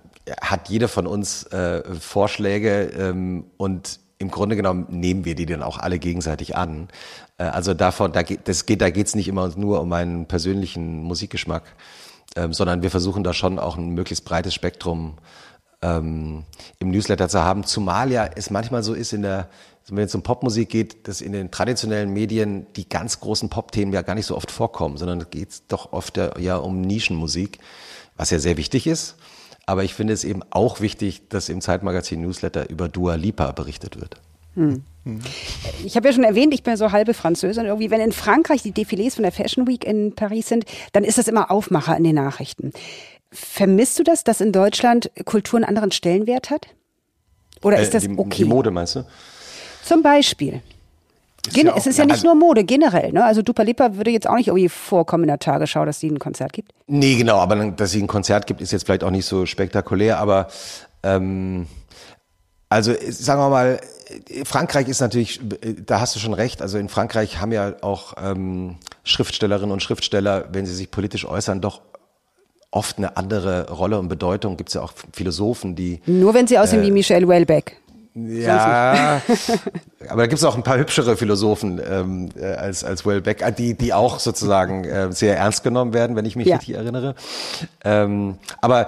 hat 0.42 0.70
jeder 0.70 0.88
von 0.88 1.06
uns 1.06 1.44
äh, 1.48 1.84
Vorschläge 2.00 2.92
ähm, 2.98 3.46
und 3.58 4.00
im 4.20 4.30
Grunde 4.30 4.56
genommen 4.56 4.86
nehmen 4.90 5.26
wir 5.26 5.34
die 5.34 5.46
dann 5.46 5.64
auch 5.64 5.80
alle 5.80 5.98
gegenseitig 5.98 6.56
an. 6.56 6.90
Äh, 7.38 7.44
also 7.44 7.74
davon, 7.74 8.12
da 8.12 8.22
geht, 8.22 8.48
das 8.48 8.66
geht, 8.66 8.82
da 8.82 8.90
geht's 8.90 9.16
nicht 9.16 9.28
immer 9.28 9.50
nur 9.56 9.82
um 9.82 9.90
meinen 9.90 10.28
persönlichen 10.28 11.02
Musikgeschmack, 11.04 11.64
ähm, 12.36 12.54
sondern 12.54 12.84
wir 12.84 12.92
versuchen 12.92 13.24
da 13.24 13.34
schon 13.34 13.58
auch 13.58 13.78
ein 13.78 13.90
möglichst 13.90 14.26
breites 14.26 14.54
Spektrum 14.54 15.18
ähm, 15.82 16.44
im 16.80 16.92
Newsletter 16.92 17.30
zu 17.30 17.42
haben. 17.42 17.64
Zumal 17.64 18.12
ja 18.12 18.30
es 18.36 18.50
manchmal 18.50 18.84
so 18.84 18.94
ist 18.94 19.14
in 19.14 19.22
der, 19.22 19.48
wenn 19.88 20.04
es 20.04 20.14
um 20.14 20.22
Popmusik 20.22 20.68
geht, 20.68 21.08
dass 21.08 21.22
in 21.22 21.32
den 21.32 21.50
traditionellen 21.50 22.12
Medien 22.12 22.68
die 22.76 22.90
ganz 22.90 23.22
großen 23.22 23.50
Pop-Themen 23.50 23.94
ja 23.94 24.02
gar 24.02 24.16
nicht 24.16 24.26
so 24.26 24.36
oft 24.36 24.52
vorkommen, 24.52 24.98
sondern 24.98 25.22
es 25.22 25.30
geht 25.30 25.62
doch 25.70 25.94
oft 25.94 26.18
ja 26.18 26.58
um 26.58 26.82
Nischenmusik, 26.82 27.60
was 28.18 28.32
ja 28.32 28.40
sehr 28.40 28.58
wichtig 28.58 28.86
ist. 28.86 29.16
Aber 29.70 29.84
ich 29.84 29.94
finde 29.94 30.14
es 30.14 30.24
eben 30.24 30.42
auch 30.50 30.80
wichtig, 30.82 31.30
dass 31.30 31.48
im 31.48 31.62
Zeitmagazin 31.62 32.22
Newsletter 32.22 32.68
über 32.72 32.90
Dua 32.90 33.14
Lipa 33.14 33.52
berichtet 33.52 34.02
wird. 34.02 34.16
Hm. 34.56 34.82
Ich 35.86 35.96
habe 35.96 36.08
ja 36.08 36.14
schon 36.14 36.24
erwähnt, 36.24 36.56
ich 36.56 36.64
bin 36.64 36.76
so 36.76 36.92
halbe 36.92 37.14
Französin. 37.14 37.66
Irgendwie, 37.66 37.92
wenn 37.92 38.02
in 38.02 38.12
Frankreich 38.12 38.64
die 38.64 38.74
Defilés 38.74 39.14
von 39.14 39.22
der 39.22 39.32
Fashion 39.32 39.68
Week 39.68 39.86
in 39.86 40.16
Paris 40.16 40.48
sind, 40.48 40.66
dann 40.94 41.04
ist 41.04 41.20
das 41.20 41.28
immer 41.28 41.52
Aufmacher 41.52 41.96
in 41.96 42.04
den 42.04 42.16
Nachrichten. 42.16 42.74
Vermisst 43.32 44.00
du 44.00 44.04
das, 44.04 44.24
dass 44.24 44.42
in 44.42 44.52
Deutschland 44.52 45.12
Kultur 45.26 45.58
einen 45.58 45.66
anderen 45.66 45.92
Stellenwert 45.92 46.50
hat? 46.50 46.66
Oder 47.62 47.80
ist 47.80 47.94
das 47.94 48.06
äh, 48.06 48.08
die, 48.08 48.18
okay? 48.18 48.44
Die 48.44 48.46
Mode 48.46 48.72
meinst 48.72 48.96
du? 48.96 49.06
Zum 49.84 50.02
Beispiel. 50.02 50.64
Gen 51.54 51.68
ja 51.68 51.74
es 51.76 51.88
ist 51.88 51.98
ja 51.98 52.06
nicht 52.06 52.24
nur 52.24 52.36
Mode, 52.36 52.64
generell. 52.64 53.12
Ne? 53.12 53.24
Also 53.24 53.42
Dupa 53.42 53.64
Lipa 53.64 53.96
würde 53.96 54.12
jetzt 54.12 54.28
auch 54.28 54.36
nicht 54.36 54.48
irgendwie 54.48 54.70
vorkommen 54.70 55.24
in 55.24 55.30
der 55.30 55.40
Tagesschau, 55.40 55.86
dass 55.86 56.00
sie 56.00 56.10
ein 56.10 56.20
Konzert 56.20 56.54
gibt. 56.54 56.72
Nee, 56.88 57.16
genau, 57.16 57.38
aber 57.38 57.72
dass 57.72 57.92
sie 57.92 58.02
ein 58.02 58.08
Konzert 58.08 58.48
gibt, 58.48 58.62
ist 58.62 58.72
jetzt 58.72 58.86
vielleicht 58.86 59.04
auch 59.04 59.12
nicht 59.12 59.26
so 59.26 59.46
spektakulär, 59.46 60.20
aber 60.20 60.48
ähm, 61.04 61.68
also 62.70 62.94
sagen 63.10 63.42
wir 63.42 63.50
mal, 63.50 63.80
Frankreich 64.44 64.88
ist 64.88 65.02
natürlich, 65.02 65.40
da 65.86 66.00
hast 66.00 66.16
du 66.16 66.20
schon 66.20 66.34
recht, 66.34 66.62
also 66.62 66.78
in 66.78 66.90
Frankreich 66.90 67.40
haben 67.40 67.52
ja 67.52 67.74
auch 67.82 68.14
ähm, 68.22 68.78
Schriftstellerinnen 69.04 69.72
und 69.72 69.82
Schriftsteller, 69.82 70.50
wenn 70.52 70.66
sie 70.66 70.74
sich 70.74 70.92
politisch 70.92 71.26
äußern, 71.26 71.62
doch 71.62 71.82
oft 72.72 72.98
eine 72.98 73.18
andere 73.18 73.72
Rolle 73.72 74.00
und 74.00 74.08
Bedeutung. 74.08 74.58
Gibt 74.58 74.70
es 74.70 74.76
ja 74.76 74.82
auch 74.82 74.94
Philosophen, 75.14 75.76
die. 75.76 76.02
Nur 76.06 76.34
wenn 76.34 76.48
sie 76.48 76.60
aussehen 76.60 76.84
äh, 76.84 76.88
wie 76.88 76.92
Michel 76.92 77.26
Houellebecq. 77.26 77.76
Ja, 78.28 79.22
aber 80.10 80.22
da 80.24 80.28
gibt 80.28 80.40
es 80.40 80.44
auch 80.44 80.56
ein 80.56 80.64
paar 80.64 80.78
hübschere 80.78 81.18
Philosophen 81.18 81.82
ähm, 81.88 82.30
äh, 82.40 82.46
als, 82.46 82.84
als 82.84 83.06
Wellbeck, 83.06 83.42
äh, 83.42 83.52
die, 83.52 83.76
die 83.76 83.94
auch 83.94 84.20
sozusagen 84.20 84.84
äh, 84.86 85.12
sehr 85.12 85.38
ernst 85.38 85.64
genommen 85.64 85.94
werden, 85.94 86.16
wenn 86.16 86.26
ich 86.26 86.36
mich 86.36 86.48
ja. 86.48 86.58
richtig 86.58 86.76
erinnere. 86.76 87.16
Ähm, 87.84 88.38
aber 88.62 88.88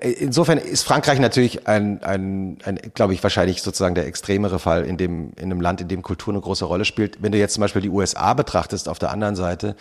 insofern 0.00 0.58
ist 0.58 0.82
Frankreich 0.82 1.20
natürlich 1.20 1.68
ein, 1.68 2.02
ein, 2.02 2.58
ein 2.64 2.78
glaube 2.94 3.14
ich, 3.14 3.22
wahrscheinlich 3.22 3.62
sozusagen 3.62 3.94
der 3.94 4.06
extremere 4.06 4.58
Fall 4.58 4.84
in 4.84 4.96
dem 4.96 5.32
in 5.36 5.44
einem 5.44 5.60
Land, 5.60 5.80
in 5.80 5.88
dem 5.88 6.02
Kultur 6.02 6.32
eine 6.32 6.40
große 6.40 6.64
Rolle 6.64 6.84
spielt. 6.84 7.22
Wenn 7.22 7.32
du 7.32 7.38
jetzt 7.38 7.54
zum 7.54 7.60
Beispiel 7.60 7.82
die 7.82 7.90
USA 7.90 8.34
betrachtest, 8.34 8.88
auf 8.88 8.98
der 8.98 9.10
anderen 9.10 9.36
Seite, 9.36 9.76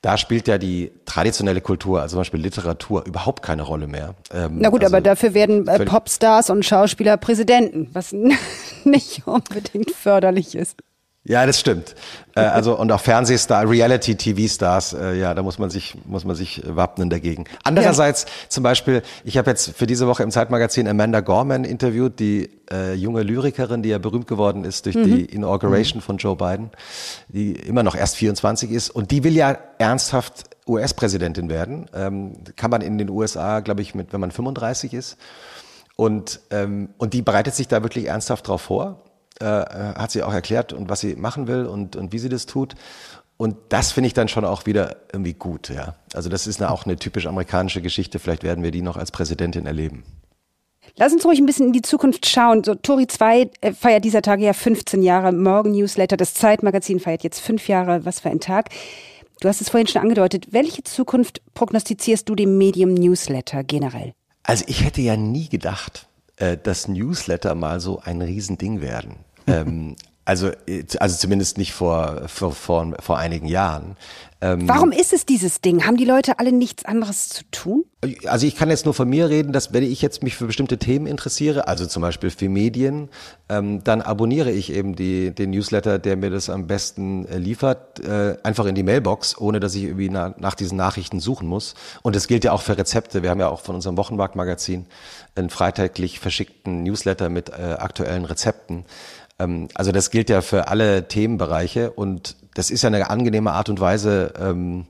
da 0.00 0.16
spielt 0.16 0.46
ja 0.46 0.58
die 0.58 0.92
traditionelle 1.06 1.60
Kultur, 1.60 2.00
also 2.00 2.14
zum 2.14 2.20
Beispiel 2.20 2.40
Literatur, 2.40 3.04
überhaupt 3.04 3.42
keine 3.42 3.62
Rolle 3.62 3.88
mehr. 3.88 4.14
Ähm, 4.32 4.58
Na 4.58 4.68
gut, 4.68 4.84
also 4.84 4.94
aber 4.94 5.02
dafür 5.02 5.34
werden 5.34 5.66
äh, 5.66 5.84
Popstars 5.84 6.50
und 6.50 6.64
Schauspieler 6.64 7.16
Präsidenten, 7.16 7.88
was 7.92 8.12
nicht 8.84 9.26
unbedingt 9.26 9.90
förderlich 9.90 10.54
ist. 10.54 10.76
Ja, 11.28 11.44
das 11.44 11.60
stimmt. 11.60 11.94
Äh, 12.34 12.40
also 12.40 12.76
und 12.76 12.90
auch 12.90 13.00
Fernsehstar, 13.00 13.68
Reality-TV-Stars, 13.68 14.94
äh, 14.94 15.18
ja, 15.18 15.34
da 15.34 15.42
muss 15.42 15.58
man 15.58 15.68
sich 15.68 15.94
muss 16.06 16.24
man 16.24 16.34
sich 16.34 16.62
wappnen 16.66 17.10
dagegen. 17.10 17.44
Andererseits 17.64 18.22
ja. 18.22 18.28
zum 18.48 18.64
Beispiel, 18.64 19.02
ich 19.24 19.36
habe 19.36 19.50
jetzt 19.50 19.76
für 19.76 19.86
diese 19.86 20.06
Woche 20.06 20.22
im 20.22 20.30
Zeitmagazin 20.30 20.88
Amanda 20.88 21.20
Gorman 21.20 21.64
interviewt, 21.64 22.18
die 22.18 22.48
äh, 22.72 22.94
junge 22.94 23.22
Lyrikerin, 23.22 23.82
die 23.82 23.90
ja 23.90 23.98
berühmt 23.98 24.26
geworden 24.26 24.64
ist 24.64 24.86
durch 24.86 24.96
mhm. 24.96 25.04
die 25.04 25.24
Inauguration 25.26 25.98
mhm. 25.98 26.02
von 26.02 26.16
Joe 26.16 26.34
Biden, 26.34 26.70
die 27.28 27.52
immer 27.52 27.82
noch 27.82 27.94
erst 27.94 28.16
24 28.16 28.70
ist 28.70 28.88
und 28.88 29.10
die 29.10 29.22
will 29.22 29.36
ja 29.36 29.58
ernsthaft 29.76 30.44
US-Präsidentin 30.66 31.50
werden. 31.50 31.90
Ähm, 31.94 32.38
kann 32.56 32.70
man 32.70 32.80
in 32.80 32.96
den 32.96 33.10
USA, 33.10 33.60
glaube 33.60 33.82
ich, 33.82 33.94
mit 33.94 34.14
wenn 34.14 34.20
man 34.20 34.30
35 34.30 34.94
ist. 34.94 35.18
Und, 35.94 36.40
ähm, 36.50 36.90
und 36.96 37.12
die 37.12 37.22
bereitet 37.22 37.54
sich 37.54 37.68
da 37.68 37.82
wirklich 37.82 38.06
ernsthaft 38.06 38.46
drauf 38.46 38.62
vor, 38.62 39.02
äh, 39.40 39.44
hat 39.44 40.10
sie 40.10 40.22
auch 40.22 40.32
erklärt 40.32 40.72
und 40.72 40.88
was 40.88 41.00
sie 41.00 41.16
machen 41.16 41.46
will 41.46 41.66
und, 41.66 41.96
und 41.96 42.12
wie 42.12 42.18
sie 42.18 42.28
das 42.28 42.46
tut. 42.46 42.74
Und 43.36 43.56
das 43.68 43.92
finde 43.92 44.08
ich 44.08 44.14
dann 44.14 44.28
schon 44.28 44.44
auch 44.44 44.66
wieder 44.66 44.96
irgendwie 45.12 45.34
gut, 45.34 45.68
ja. 45.68 45.94
Also 46.12 46.28
das 46.28 46.48
ist 46.48 46.60
eine, 46.60 46.72
auch 46.72 46.86
eine 46.86 46.96
typisch 46.96 47.26
amerikanische 47.26 47.80
Geschichte. 47.80 48.18
Vielleicht 48.18 48.42
werden 48.42 48.64
wir 48.64 48.72
die 48.72 48.82
noch 48.82 48.96
als 48.96 49.12
Präsidentin 49.12 49.64
erleben. 49.64 50.02
Lass 50.96 51.12
uns 51.12 51.24
ruhig 51.24 51.38
ein 51.38 51.46
bisschen 51.46 51.66
in 51.66 51.72
die 51.72 51.82
Zukunft 51.82 52.26
schauen. 52.26 52.64
So, 52.64 52.74
Tori 52.74 53.06
2 53.06 53.50
äh, 53.60 53.72
feiert 53.72 54.04
dieser 54.04 54.22
Tage 54.22 54.44
ja 54.44 54.52
15 54.52 55.02
Jahre. 55.02 55.32
Morgen 55.32 55.70
Newsletter, 55.70 56.16
das 56.16 56.34
Zeitmagazin 56.34 56.98
feiert 56.98 57.22
jetzt 57.22 57.38
fünf 57.38 57.68
Jahre. 57.68 58.04
Was 58.04 58.20
für 58.20 58.30
ein 58.30 58.40
Tag. 58.40 58.70
Du 59.40 59.48
hast 59.48 59.60
es 59.60 59.68
vorhin 59.68 59.86
schon 59.86 60.02
angedeutet. 60.02 60.48
Welche 60.50 60.82
Zukunft 60.82 61.40
prognostizierst 61.54 62.28
du 62.28 62.34
dem 62.34 62.58
Medium 62.58 62.94
Newsletter 62.94 63.62
generell? 63.62 64.12
Also 64.42 64.64
ich 64.66 64.84
hätte 64.84 65.00
ja 65.00 65.16
nie 65.16 65.48
gedacht, 65.48 66.08
äh, 66.36 66.56
dass 66.56 66.88
Newsletter 66.88 67.54
mal 67.54 67.78
so 67.78 68.00
ein 68.00 68.20
Riesending 68.20 68.80
werden. 68.80 69.16
Ähm, 69.48 69.96
also, 70.28 70.50
äh, 70.66 70.84
also 71.00 71.16
zumindest 71.16 71.56
nicht 71.56 71.72
vor, 71.72 72.28
vor, 72.28 72.52
vor, 72.52 72.94
vor 73.00 73.18
einigen 73.18 73.46
Jahren. 73.46 73.96
Ähm, 74.40 74.68
Warum 74.68 74.92
ist 74.92 75.12
es 75.12 75.26
dieses 75.26 75.62
Ding? 75.62 75.84
Haben 75.84 75.96
die 75.96 76.04
Leute 76.04 76.38
alle 76.38 76.52
nichts 76.52 76.84
anderes 76.84 77.28
zu 77.28 77.44
tun? 77.50 77.84
Also 78.26 78.46
ich 78.46 78.54
kann 78.54 78.70
jetzt 78.70 78.84
nur 78.84 78.94
von 78.94 79.08
mir 79.08 79.28
reden, 79.30 79.52
dass 79.52 79.72
wenn 79.72 79.82
ich 79.82 80.00
jetzt 80.00 80.22
mich 80.22 80.36
für 80.36 80.46
bestimmte 80.46 80.78
Themen 80.78 81.06
interessiere, 81.06 81.66
also 81.66 81.86
zum 81.86 82.02
Beispiel 82.02 82.30
für 82.30 82.48
Medien, 82.48 83.08
ähm, 83.48 83.82
dann 83.82 84.00
abonniere 84.00 84.52
ich 84.52 84.72
eben 84.72 84.94
die, 84.94 85.34
den 85.34 85.50
Newsletter, 85.50 85.98
der 85.98 86.16
mir 86.16 86.30
das 86.30 86.50
am 86.50 86.68
besten 86.68 87.26
äh, 87.26 87.38
liefert, 87.38 87.98
äh, 87.98 88.36
einfach 88.44 88.66
in 88.66 88.76
die 88.76 88.84
Mailbox, 88.84 89.36
ohne 89.38 89.58
dass 89.58 89.74
ich 89.74 89.84
irgendwie 89.84 90.10
na, 90.10 90.34
nach 90.38 90.54
diesen 90.54 90.76
Nachrichten 90.76 91.18
suchen 91.18 91.48
muss. 91.48 91.74
Und 92.02 92.14
das 92.14 92.28
gilt 92.28 92.44
ja 92.44 92.52
auch 92.52 92.62
für 92.62 92.78
Rezepte. 92.78 93.24
Wir 93.24 93.30
haben 93.30 93.40
ja 93.40 93.48
auch 93.48 93.62
von 93.62 93.74
unserem 93.74 93.96
Wochenmarktmagazin 93.96 94.86
einen 95.34 95.50
freitaglich 95.50 96.20
verschickten 96.20 96.84
Newsletter 96.84 97.28
mit 97.28 97.48
äh, 97.48 97.76
aktuellen 97.78 98.24
Rezepten. 98.24 98.84
Ähm, 99.38 99.68
also 99.74 99.92
das 99.92 100.10
gilt 100.10 100.30
ja 100.30 100.40
für 100.40 100.68
alle 100.68 101.08
Themenbereiche 101.08 101.90
und 101.90 102.36
das 102.54 102.70
ist 102.70 102.82
ja 102.82 102.88
eine 102.88 103.08
angenehme 103.10 103.52
Art 103.52 103.68
und 103.68 103.80
Weise, 103.80 104.32
ähm, 104.40 104.86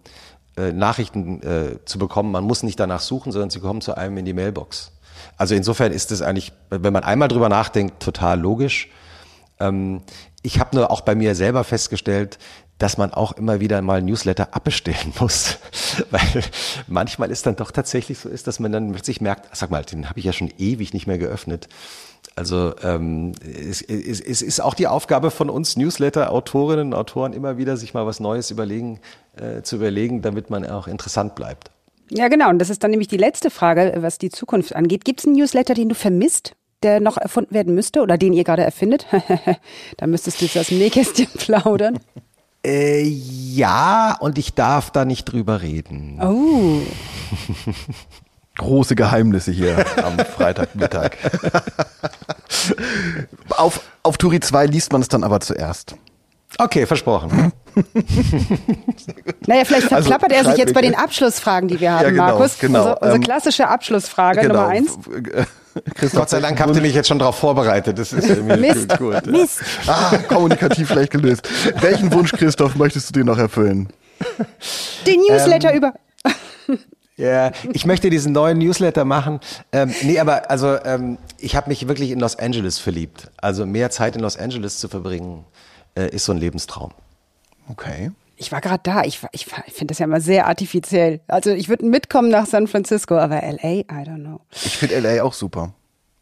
äh, 0.57 0.73
Nachrichten 0.73 1.43
äh, 1.43 1.85
zu 1.85 1.99
bekommen. 1.99 2.33
Man 2.33 2.45
muss 2.45 2.63
nicht 2.63 2.81
danach 2.81 3.01
suchen, 3.01 3.33
sondern 3.33 3.51
sie 3.51 3.61
kommen 3.61 3.81
zu 3.81 3.97
einem 3.97 4.17
in 4.19 4.25
die 4.25 4.33
Mailbox. 4.33 4.93
Also 5.37 5.55
insofern 5.55 5.93
ist 5.93 6.11
es 6.11 6.23
eigentlich, 6.23 6.53
wenn 6.71 6.93
man 6.93 7.05
einmal 7.05 7.29
drüber 7.29 7.49
nachdenkt, 7.49 8.03
total 8.03 8.41
logisch. 8.41 8.89
Ähm, 9.61 10.03
ich 10.43 10.61
habe 10.61 10.77
nur 10.77 10.91
auch 10.91 11.03
bei 11.03 11.15
mir 11.15 11.35
selber 11.35 11.65
festgestellt, 11.65 12.39
dass 12.79 12.97
man 12.97 13.13
auch 13.13 13.33
immer 13.33 13.61
wieder 13.61 13.83
mal 13.83 14.03
Newsletter 14.03 14.55
abbestellen 14.55 15.13
muss, 15.21 15.59
weil 16.11 16.43
manchmal 16.87 17.31
ist 17.31 17.47
dann 17.47 17.57
doch 17.57 17.71
tatsächlich 17.71 18.19
so 18.19 18.29
ist, 18.29 18.47
dass 18.47 18.61
man 18.61 18.73
dann 18.73 18.93
plötzlich 18.93 19.21
merkt, 19.21 19.55
sag 19.57 19.71
mal, 19.71 19.85
den 19.85 20.09
habe 20.09 20.19
ich 20.19 20.25
ja 20.25 20.33
schon 20.33 20.53
ewig 20.59 20.95
nicht 20.95 21.07
mehr 21.07 21.19
geöffnet. 21.19 21.69
Also 22.37 22.75
ähm, 22.83 23.33
es, 23.43 23.83
es, 23.83 24.21
es 24.21 24.43
ist 24.43 24.61
auch 24.61 24.75
die 24.75 24.87
Aufgabe 24.87 25.31
von 25.31 25.51
uns 25.51 25.77
Newsletter-Autorinnen 25.77 26.89
und 26.89 26.95
Autoren 26.95 27.33
immer 27.33 27.59
wieder, 27.59 27.77
sich 27.77 27.95
mal 27.95 28.07
was 28.07 28.21
Neues 28.21 28.51
überlegen, 28.51 29.01
äh, 29.37 29.63
zu 29.63 29.77
überlegen, 29.77 30.23
damit 30.23 30.51
man 30.51 30.65
auch 30.67 30.87
interessant 30.87 31.35
bleibt. 31.35 31.71
Ja, 32.11 32.29
genau. 32.29 32.49
Und 32.49 32.59
das 32.59 32.71
ist 32.71 32.83
dann 32.83 32.91
nämlich 32.91 33.09
die 33.09 33.17
letzte 33.17 33.51
Frage, 33.51 33.95
was 33.99 34.19
die 34.19 34.31
Zukunft 34.31 34.75
angeht. 34.75 35.05
Gibt 35.05 35.21
es 35.21 35.27
einen 35.27 35.37
Newsletter, 35.37 35.75
den 35.75 35.89
du 35.89 35.95
vermisst, 35.95 36.55
der 36.83 37.01
noch 37.01 37.17
erfunden 37.17 37.55
werden 37.55 37.75
müsste 37.75 38.03
oder 38.03 38.17
den 38.17 38.33
ihr 38.33 38.45
gerade 38.45 38.63
erfindet? 38.63 39.07
da 39.97 40.07
müsstest 40.07 40.41
du 40.41 40.47
jetzt 40.47 40.57
aus 40.57 40.69
dem 40.69 40.79
Nähkästchen 40.79 41.27
plaudern. 41.37 41.99
Äh, 42.65 43.03
ja, 43.03 44.17
und 44.21 44.39
ich 44.39 44.55
darf 44.55 44.91
da 44.91 45.05
nicht 45.05 45.25
drüber 45.25 45.63
reden. 45.63 46.21
Oh. 46.21 46.81
Große 48.59 48.95
Geheimnisse 48.95 49.51
hier 49.53 49.85
am 50.05 50.19
Freitagmittag. 50.19 51.13
auf, 53.57 53.81
auf 54.03 54.19
Turi 54.19 54.41
2 54.41 54.67
liest 54.67 54.93
man 54.93 55.01
es 55.01 55.09
dann 55.09 55.25
aber 55.25 55.41
zuerst. 55.41 55.97
Okay, 56.59 56.87
versprochen. 56.87 57.53
naja, 59.47 59.65
vielleicht 59.65 59.89
verklappert 59.89 60.33
also, 60.33 60.45
er 60.49 60.51
sich 60.51 60.65
jetzt 60.65 60.75
bei 60.75 60.81
den 60.81 60.95
Abschlussfragen, 60.95 61.69
die 61.69 61.79
wir 61.79 61.93
haben, 61.93 62.05
ja, 62.05 62.11
genau, 62.11 62.25
Markus. 62.25 62.59
Genau. 62.59 62.79
Unsere, 62.81 62.99
unsere 62.99 63.17
ähm, 63.17 63.23
klassische 63.23 63.69
Abschlussfrage 63.69 64.41
genau. 64.41 64.55
Nummer 64.55 64.69
eins. 64.69 64.99
Gott 66.13 66.31
sei 66.31 66.41
Dank 66.41 66.59
habt 66.59 66.75
ihr 66.75 66.83
mich 66.83 66.95
jetzt 66.95 67.09
schon 67.09 67.19
darauf 67.19 67.37
vorbereitet. 67.39 67.99
Das 67.99 68.13
ist 68.13 68.29
irgendwie 68.29 68.57
Mist. 68.57 68.99
gut. 68.99 69.27
Mist. 69.27 69.61
Ah, 69.87 70.17
kommunikativ 70.27 70.93
leicht 70.95 71.13
gelöst. 71.13 71.49
Welchen 71.81 72.13
Wunsch, 72.13 72.33
Christoph, 72.33 72.75
möchtest 72.75 73.11
du 73.11 73.21
dir 73.21 73.25
noch 73.25 73.39
erfüllen? 73.39 73.89
Den 75.07 75.21
Newsletter 75.21 75.71
ähm, 75.71 75.77
über. 75.77 75.93
Ja, 77.19 77.51
ich 77.73 77.85
möchte 77.85 78.11
diesen 78.11 78.33
neuen 78.33 78.59
Newsletter 78.59 79.05
machen. 79.05 79.41
Ähm, 79.73 79.93
nee, 80.03 80.21
aber 80.21 80.51
also 80.51 80.77
ähm, 80.85 81.19
ich 81.39 81.57
habe 81.57 81.69
mich 81.69 81.89
wirklich 81.89 82.13
in 82.13 82.21
Los 82.21 82.37
Angeles 82.37 82.79
verliebt. 82.79 83.31
Also 83.37 83.67
mehr 83.67 83.91
Zeit 83.91 84.15
in 84.15 84.23
Los 84.23 84.37
Angeles 84.37 84.79
zu 84.79 84.89
verbringen, 84.89 85.45
äh, 85.97 86.09
ist 86.11 86.25
so 86.25 86.33
ein 86.33 86.39
Lebenstraum. 86.39 86.93
Okay. 87.69 88.13
Ich 88.37 88.53
war 88.53 88.61
gerade 88.61 88.81
da. 88.85 89.03
Ich, 89.03 89.21
ich, 89.33 89.47
ich 89.67 89.75
finde 89.75 89.87
das 89.87 89.99
ja 89.99 90.05
immer 90.05 90.21
sehr 90.21 90.47
artifiziell. 90.47 91.21
Also 91.27 91.51
ich 91.51 91.69
würde 91.69 91.85
mitkommen 91.85 92.29
nach 92.29 92.47
San 92.47 92.69
Francisco, 92.69 93.19
aber 93.19 93.43
LA, 93.43 93.81
I 93.81 93.85
don't 93.91 94.21
know. 94.21 94.41
Ich 94.53 94.79
finde 94.79 95.01
LA 95.01 95.25
auch 95.25 95.33
super. 95.33 95.73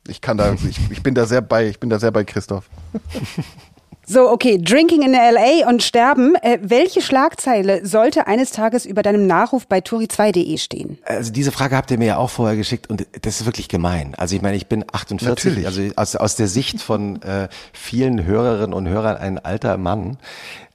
Ich 0.09 0.23
kann 0.23 0.39
da, 0.39 0.55
ich, 0.55 0.79
ich 0.91 1.03
bin 1.03 1.15
da 1.15 1.27
sehr 1.27 1.43
bei, 1.43 1.69
ich 1.69 1.79
bin 1.79 1.91
da 1.91 1.99
sehr 1.99 2.11
bei 2.11 2.25
Christoph. 2.25 2.71
So, 4.09 4.31
okay, 4.31 4.57
Drinking 4.57 5.03
in 5.03 5.13
LA 5.13 5.69
und 5.69 5.83
Sterben. 5.83 6.37
Äh, 6.37 6.59
welche 6.63 7.03
Schlagzeile 7.03 7.85
sollte 7.85 8.29
eines 8.29 8.53
Tages 8.53 8.87
über 8.87 9.03
deinem 9.03 9.27
Nachruf 9.27 9.67
bei 9.67 9.81
turi2.de 9.81 10.57
stehen? 10.59 10.99
Also 11.05 11.33
diese 11.33 11.51
Frage 11.51 11.77
habt 11.77 11.91
ihr 11.91 11.99
mir 11.99 12.07
ja 12.07 12.17
auch 12.19 12.31
vorher 12.31 12.57
geschickt 12.57 12.89
und 12.89 13.05
das 13.23 13.41
ist 13.41 13.47
wirklich 13.47 13.69
gemein. 13.69 14.15
Also 14.17 14.37
ich 14.37 14.43
meine, 14.43 14.57
ich 14.57 14.69
bin 14.69 14.85
48, 14.93 15.29
Natürlich. 15.29 15.67
also 15.67 15.83
aus, 15.97 16.15
aus 16.15 16.37
der 16.37 16.47
Sicht 16.47 16.81
von 16.81 17.21
äh, 17.23 17.49
vielen 17.73 18.25
Hörerinnen 18.25 18.73
und 18.73 18.89
Hörern 18.89 19.17
ein 19.17 19.41
alter 19.41 19.77
Mann. 19.77 20.19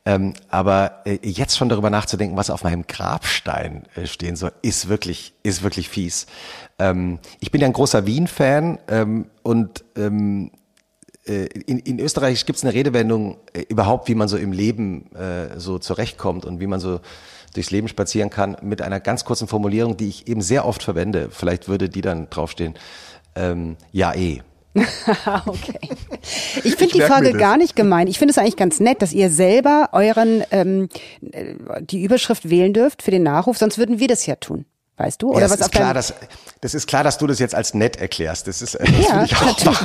Ähm, 0.03 0.33
aber 0.49 1.03
äh, 1.05 1.19
jetzt 1.21 1.55
schon 1.55 1.69
darüber 1.69 1.89
nachzudenken, 1.89 2.35
was 2.35 2.49
auf 2.49 2.63
meinem 2.63 2.85
Grabstein 2.85 3.83
äh, 3.95 4.07
stehen 4.07 4.35
soll, 4.35 4.51
ist 4.61 4.89
wirklich, 4.89 5.33
ist 5.43 5.63
wirklich 5.63 5.87
fies. 5.87 6.25
Ähm, 6.79 7.19
ich 7.39 7.51
bin 7.51 7.61
ja 7.61 7.67
ein 7.67 7.73
großer 7.73 8.05
Wien-Fan 8.05 8.79
ähm, 8.89 9.27
und 9.43 9.85
ähm, 9.95 10.49
äh, 10.53 10.60
in, 11.25 11.79
in 11.79 11.99
Österreich 11.99 12.45
gibt 12.45 12.57
es 12.57 12.63
eine 12.63 12.73
Redewendung 12.73 13.37
äh, 13.53 13.61
überhaupt, 13.69 14.07
wie 14.07 14.15
man 14.15 14.27
so 14.27 14.37
im 14.37 14.51
Leben 14.51 15.13
äh, 15.15 15.59
so 15.59 15.77
zurechtkommt 15.77 16.45
und 16.45 16.59
wie 16.59 16.67
man 16.67 16.79
so 16.79 16.99
durchs 17.53 17.71
Leben 17.71 17.87
spazieren 17.87 18.29
kann, 18.29 18.57
mit 18.61 18.81
einer 18.81 18.99
ganz 18.99 19.25
kurzen 19.25 19.47
Formulierung, 19.47 19.97
die 19.97 20.07
ich 20.07 20.27
eben 20.27 20.41
sehr 20.41 20.65
oft 20.65 20.81
verwende. 20.83 21.29
Vielleicht 21.29 21.67
würde 21.67 21.89
die 21.89 22.01
dann 22.01 22.29
draufstehen. 22.29 22.75
Ähm, 23.35 23.77
ja, 23.91 24.13
eh. 24.13 24.41
okay. 25.45 25.79
Ich 26.63 26.75
finde 26.75 26.93
die 26.93 27.01
Frage 27.01 27.33
gar 27.33 27.57
nicht 27.57 27.75
gemein. 27.75 28.07
Ich 28.07 28.17
finde 28.17 28.31
es 28.31 28.37
eigentlich 28.37 28.55
ganz 28.55 28.79
nett, 28.79 29.01
dass 29.01 29.11
ihr 29.11 29.29
selber 29.29 29.89
euren 29.91 30.43
ähm, 30.51 30.87
äh, 31.31 31.55
die 31.81 32.03
Überschrift 32.03 32.49
wählen 32.49 32.73
dürft 32.73 33.03
für 33.03 33.11
den 33.11 33.23
Nachruf, 33.23 33.57
sonst 33.57 33.77
würden 33.77 33.99
wir 33.99 34.07
das 34.07 34.25
ja 34.25 34.35
tun. 34.35 34.65
Weißt 35.01 35.19
du? 35.19 35.31
Oder 35.31 35.47
ja, 35.47 35.49
was 35.49 35.59
ist 35.59 35.71
klar, 35.71 35.95
dass, 35.95 36.13
das 36.61 36.75
ist 36.75 36.85
klar, 36.85 37.03
dass 37.03 37.17
du 37.17 37.25
das 37.25 37.39
jetzt 37.39 37.55
als 37.55 37.73
nett 37.73 37.95
erklärst. 37.95 38.47
Das 38.47 38.61
ist, 38.61 38.75
das 38.79 38.89
ja, 38.89 39.25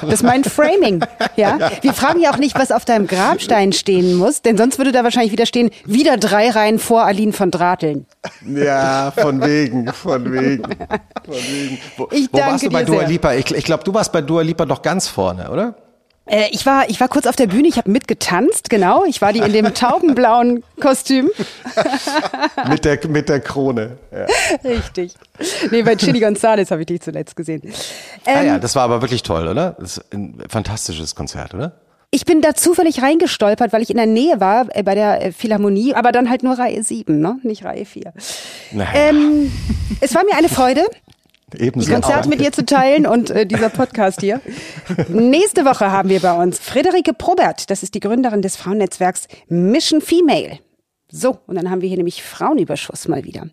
das 0.03 0.13
ist 0.13 0.23
mein 0.23 0.45
Framing. 0.45 1.01
Ja? 1.37 1.71
Wir 1.83 1.93
fragen 1.93 2.21
ja 2.21 2.31
auch 2.31 2.39
nicht, 2.39 2.59
was 2.59 2.73
auf 2.73 2.87
deinem 2.87 3.07
Grabstein 3.07 3.75
stehen 3.75 4.15
muss, 4.15 4.41
denn 4.41 4.57
sonst 4.57 4.79
würde 4.79 4.91
da 4.91 5.05
wahrscheinlich 5.05 5.33
wieder 5.33 5.45
stehen, 5.45 5.71
wieder 5.85 6.17
drei 6.17 6.49
Reihen 6.49 6.79
vor 6.79 7.05
Aline 7.05 7.35
von 7.35 7.51
Drateln. 7.51 8.07
Ja, 8.47 9.11
von 9.11 9.43
wegen, 9.43 9.93
von 9.93 10.33
wegen, 10.33 10.63
von 10.65 11.35
wegen. 11.35 11.79
Wo, 11.99 12.09
ich 12.11 12.29
wo 12.33 12.39
warst 12.39 12.65
du 12.65 12.71
bei 12.71 12.85
Dua 12.85 13.03
Lipa? 13.03 13.35
Ich, 13.35 13.51
ich 13.51 13.65
glaube, 13.65 13.85
du 13.85 13.93
warst 13.93 14.13
bei 14.13 14.23
Dua 14.23 14.41
Lipa 14.41 14.65
doch 14.65 14.81
ganz 14.81 15.09
vorne, 15.09 15.51
oder? 15.51 15.75
Äh, 16.27 16.49
ich 16.51 16.67
war, 16.67 16.89
ich 16.91 17.01
war 17.01 17.09
kurz 17.09 17.27
auf 17.27 17.37
der 17.37 17.47
Bühne, 17.47 17.69
ich 17.69 17.77
habe 17.77 17.91
mitgetanzt, 17.91 18.69
genau. 18.69 19.05
Ich 19.05 19.23
war 19.23 19.33
die 19.33 19.39
in 19.39 19.53
dem 19.53 19.73
taubenblauen 19.73 20.65
Kostüm. 20.81 21.31
mit, 22.69 22.85
der, 22.85 22.99
mit 23.09 23.29
der 23.29 23.41
Krone. 23.41 23.99
Ja. 24.13 24.27
Richtig. 24.69 25.15
Nee, 25.71 25.83
bei 25.83 25.95
Chili 25.95 26.21
Gonzales 26.21 26.71
habe 26.71 26.83
ich 26.83 26.87
dich 26.87 27.01
zuletzt 27.01 27.37
gesehen. 27.37 27.63
Ähm, 27.65 27.73
ah 28.27 28.43
ja, 28.43 28.55
ähm, 28.57 28.61
das 28.61 28.75
war 28.75 28.83
aber 28.83 29.03
wirklich 29.03 29.23
toll, 29.23 29.47
oder? 29.47 29.77
Das 29.79 29.99
ist 29.99 30.15
ein 30.15 30.43
fantastisches 30.49 31.15
Konzert, 31.15 31.55
oder? 31.55 31.73
Ich 32.11 32.25
bin 32.25 32.41
da 32.41 32.55
zufällig 32.55 33.03
reingestolpert, 33.03 33.73
weil 33.73 33.83
ich 33.83 33.91
in 33.91 33.97
der 33.97 34.07
Nähe 34.07 34.41
war 34.41 34.67
äh, 34.75 34.83
bei 34.83 34.95
der 34.95 35.27
äh, 35.27 35.33
Philharmonie, 35.33 35.95
aber 35.95 36.13
dann 36.13 36.31
halt 36.31 36.43
nur 36.43 36.59
Reihe 36.59 36.83
7, 36.83 37.21
ne? 37.21 37.39
nicht 37.43 37.65
Reihe 37.65 37.85
4. 37.85 38.13
Naja. 38.73 38.91
Ähm, 38.95 39.53
es 40.01 40.15
war 40.15 40.25
mir 40.25 40.37
eine 40.37 40.49
Freude. 40.49 40.83
Ebenso. 41.59 41.89
Die 41.89 41.93
Konzerte 41.93 42.29
mit 42.29 42.41
dir 42.41 42.53
zu 42.53 42.65
teilen 42.65 43.07
und 43.07 43.31
äh, 43.31 43.47
dieser 43.47 43.69
Podcast 43.69 44.21
hier. 44.21 44.41
Nächste 45.09 45.65
Woche 45.65 45.91
haben 45.91 46.09
wir 46.09 46.21
bei 46.21 46.33
uns 46.33 46.59
Friederike 46.59 47.13
Probert. 47.13 47.71
Das 47.71 47.83
ist 47.83 47.95
die 47.95 48.01
Gründerin 48.01 48.43
des 48.43 48.57
Frauennetzwerks 48.57 49.29
Mission 49.49 50.01
Female. 50.01 50.59
So, 51.09 51.39
und 51.47 51.55
dann 51.55 51.71
haben 51.71 51.83
wir 51.83 51.89
hier 51.89 51.99
nämlich 51.99 52.23
Frauenüberschuss 52.23 53.07
mal 53.07 53.23
wieder. 53.23 53.47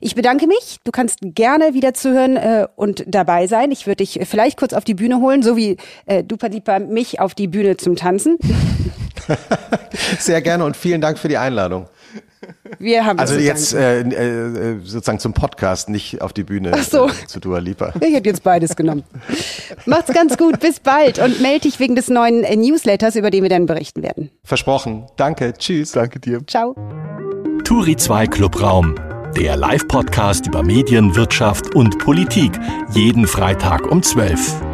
Ich 0.00 0.14
bedanke 0.14 0.46
mich. 0.46 0.78
Du 0.84 0.92
kannst 0.92 1.18
gerne 1.22 1.74
wieder 1.74 1.92
zuhören 1.92 2.36
äh, 2.36 2.66
und 2.74 3.04
dabei 3.06 3.46
sein. 3.46 3.70
Ich 3.70 3.86
würde 3.86 3.98
dich 3.98 4.18
vielleicht 4.24 4.58
kurz 4.58 4.72
auf 4.72 4.84
die 4.84 4.94
Bühne 4.94 5.20
holen, 5.20 5.42
so 5.42 5.56
wie 5.56 5.76
äh, 6.06 6.24
du, 6.24 6.38
Padipa, 6.38 6.78
mich 6.78 7.20
auf 7.20 7.34
die 7.34 7.48
Bühne 7.48 7.76
zum 7.76 7.96
Tanzen. 7.96 8.38
Sehr 10.18 10.40
gerne 10.40 10.64
und 10.64 10.76
vielen 10.76 11.02
Dank 11.02 11.18
für 11.18 11.28
die 11.28 11.36
Einladung. 11.36 11.86
Wir 12.78 13.04
haben 13.06 13.18
Also 13.18 13.36
jetzt 13.36 13.72
danken. 13.74 14.12
äh, 14.12 14.70
äh, 14.72 14.78
sozusagen 14.84 15.18
zum 15.18 15.32
Podcast, 15.32 15.88
nicht 15.88 16.20
auf 16.22 16.32
die 16.32 16.44
Bühne 16.44 16.72
Ach 16.74 16.82
so. 16.82 17.08
äh, 17.08 17.12
zu 17.26 17.40
Dua 17.40 17.58
Lipa. 17.58 17.92
Ich 18.00 18.14
hätte 18.14 18.28
jetzt 18.28 18.42
beides 18.42 18.76
genommen. 18.76 19.04
Macht's 19.86 20.12
ganz 20.12 20.36
gut, 20.36 20.60
bis 20.60 20.80
bald 20.80 21.18
und 21.18 21.40
melde 21.40 21.60
dich 21.60 21.78
wegen 21.80 21.96
des 21.96 22.08
neuen 22.08 22.44
äh, 22.44 22.56
Newsletters, 22.56 23.16
über 23.16 23.30
den 23.30 23.42
wir 23.42 23.50
dann 23.50 23.66
berichten 23.66 24.02
werden. 24.02 24.30
Versprochen. 24.44 25.06
Danke. 25.16 25.54
Tschüss. 25.56 25.92
Danke 25.92 26.20
dir. 26.20 26.40
Ciao. 26.46 26.74
Turi 27.64 27.96
2 27.96 28.26
Clubraum, 28.28 28.94
der 29.36 29.56
Live-Podcast 29.56 30.46
über 30.46 30.62
Medien, 30.62 31.16
Wirtschaft 31.16 31.74
und 31.74 31.98
Politik. 31.98 32.52
Jeden 32.92 33.26
Freitag 33.26 33.90
um 33.90 34.02
12. 34.02 34.65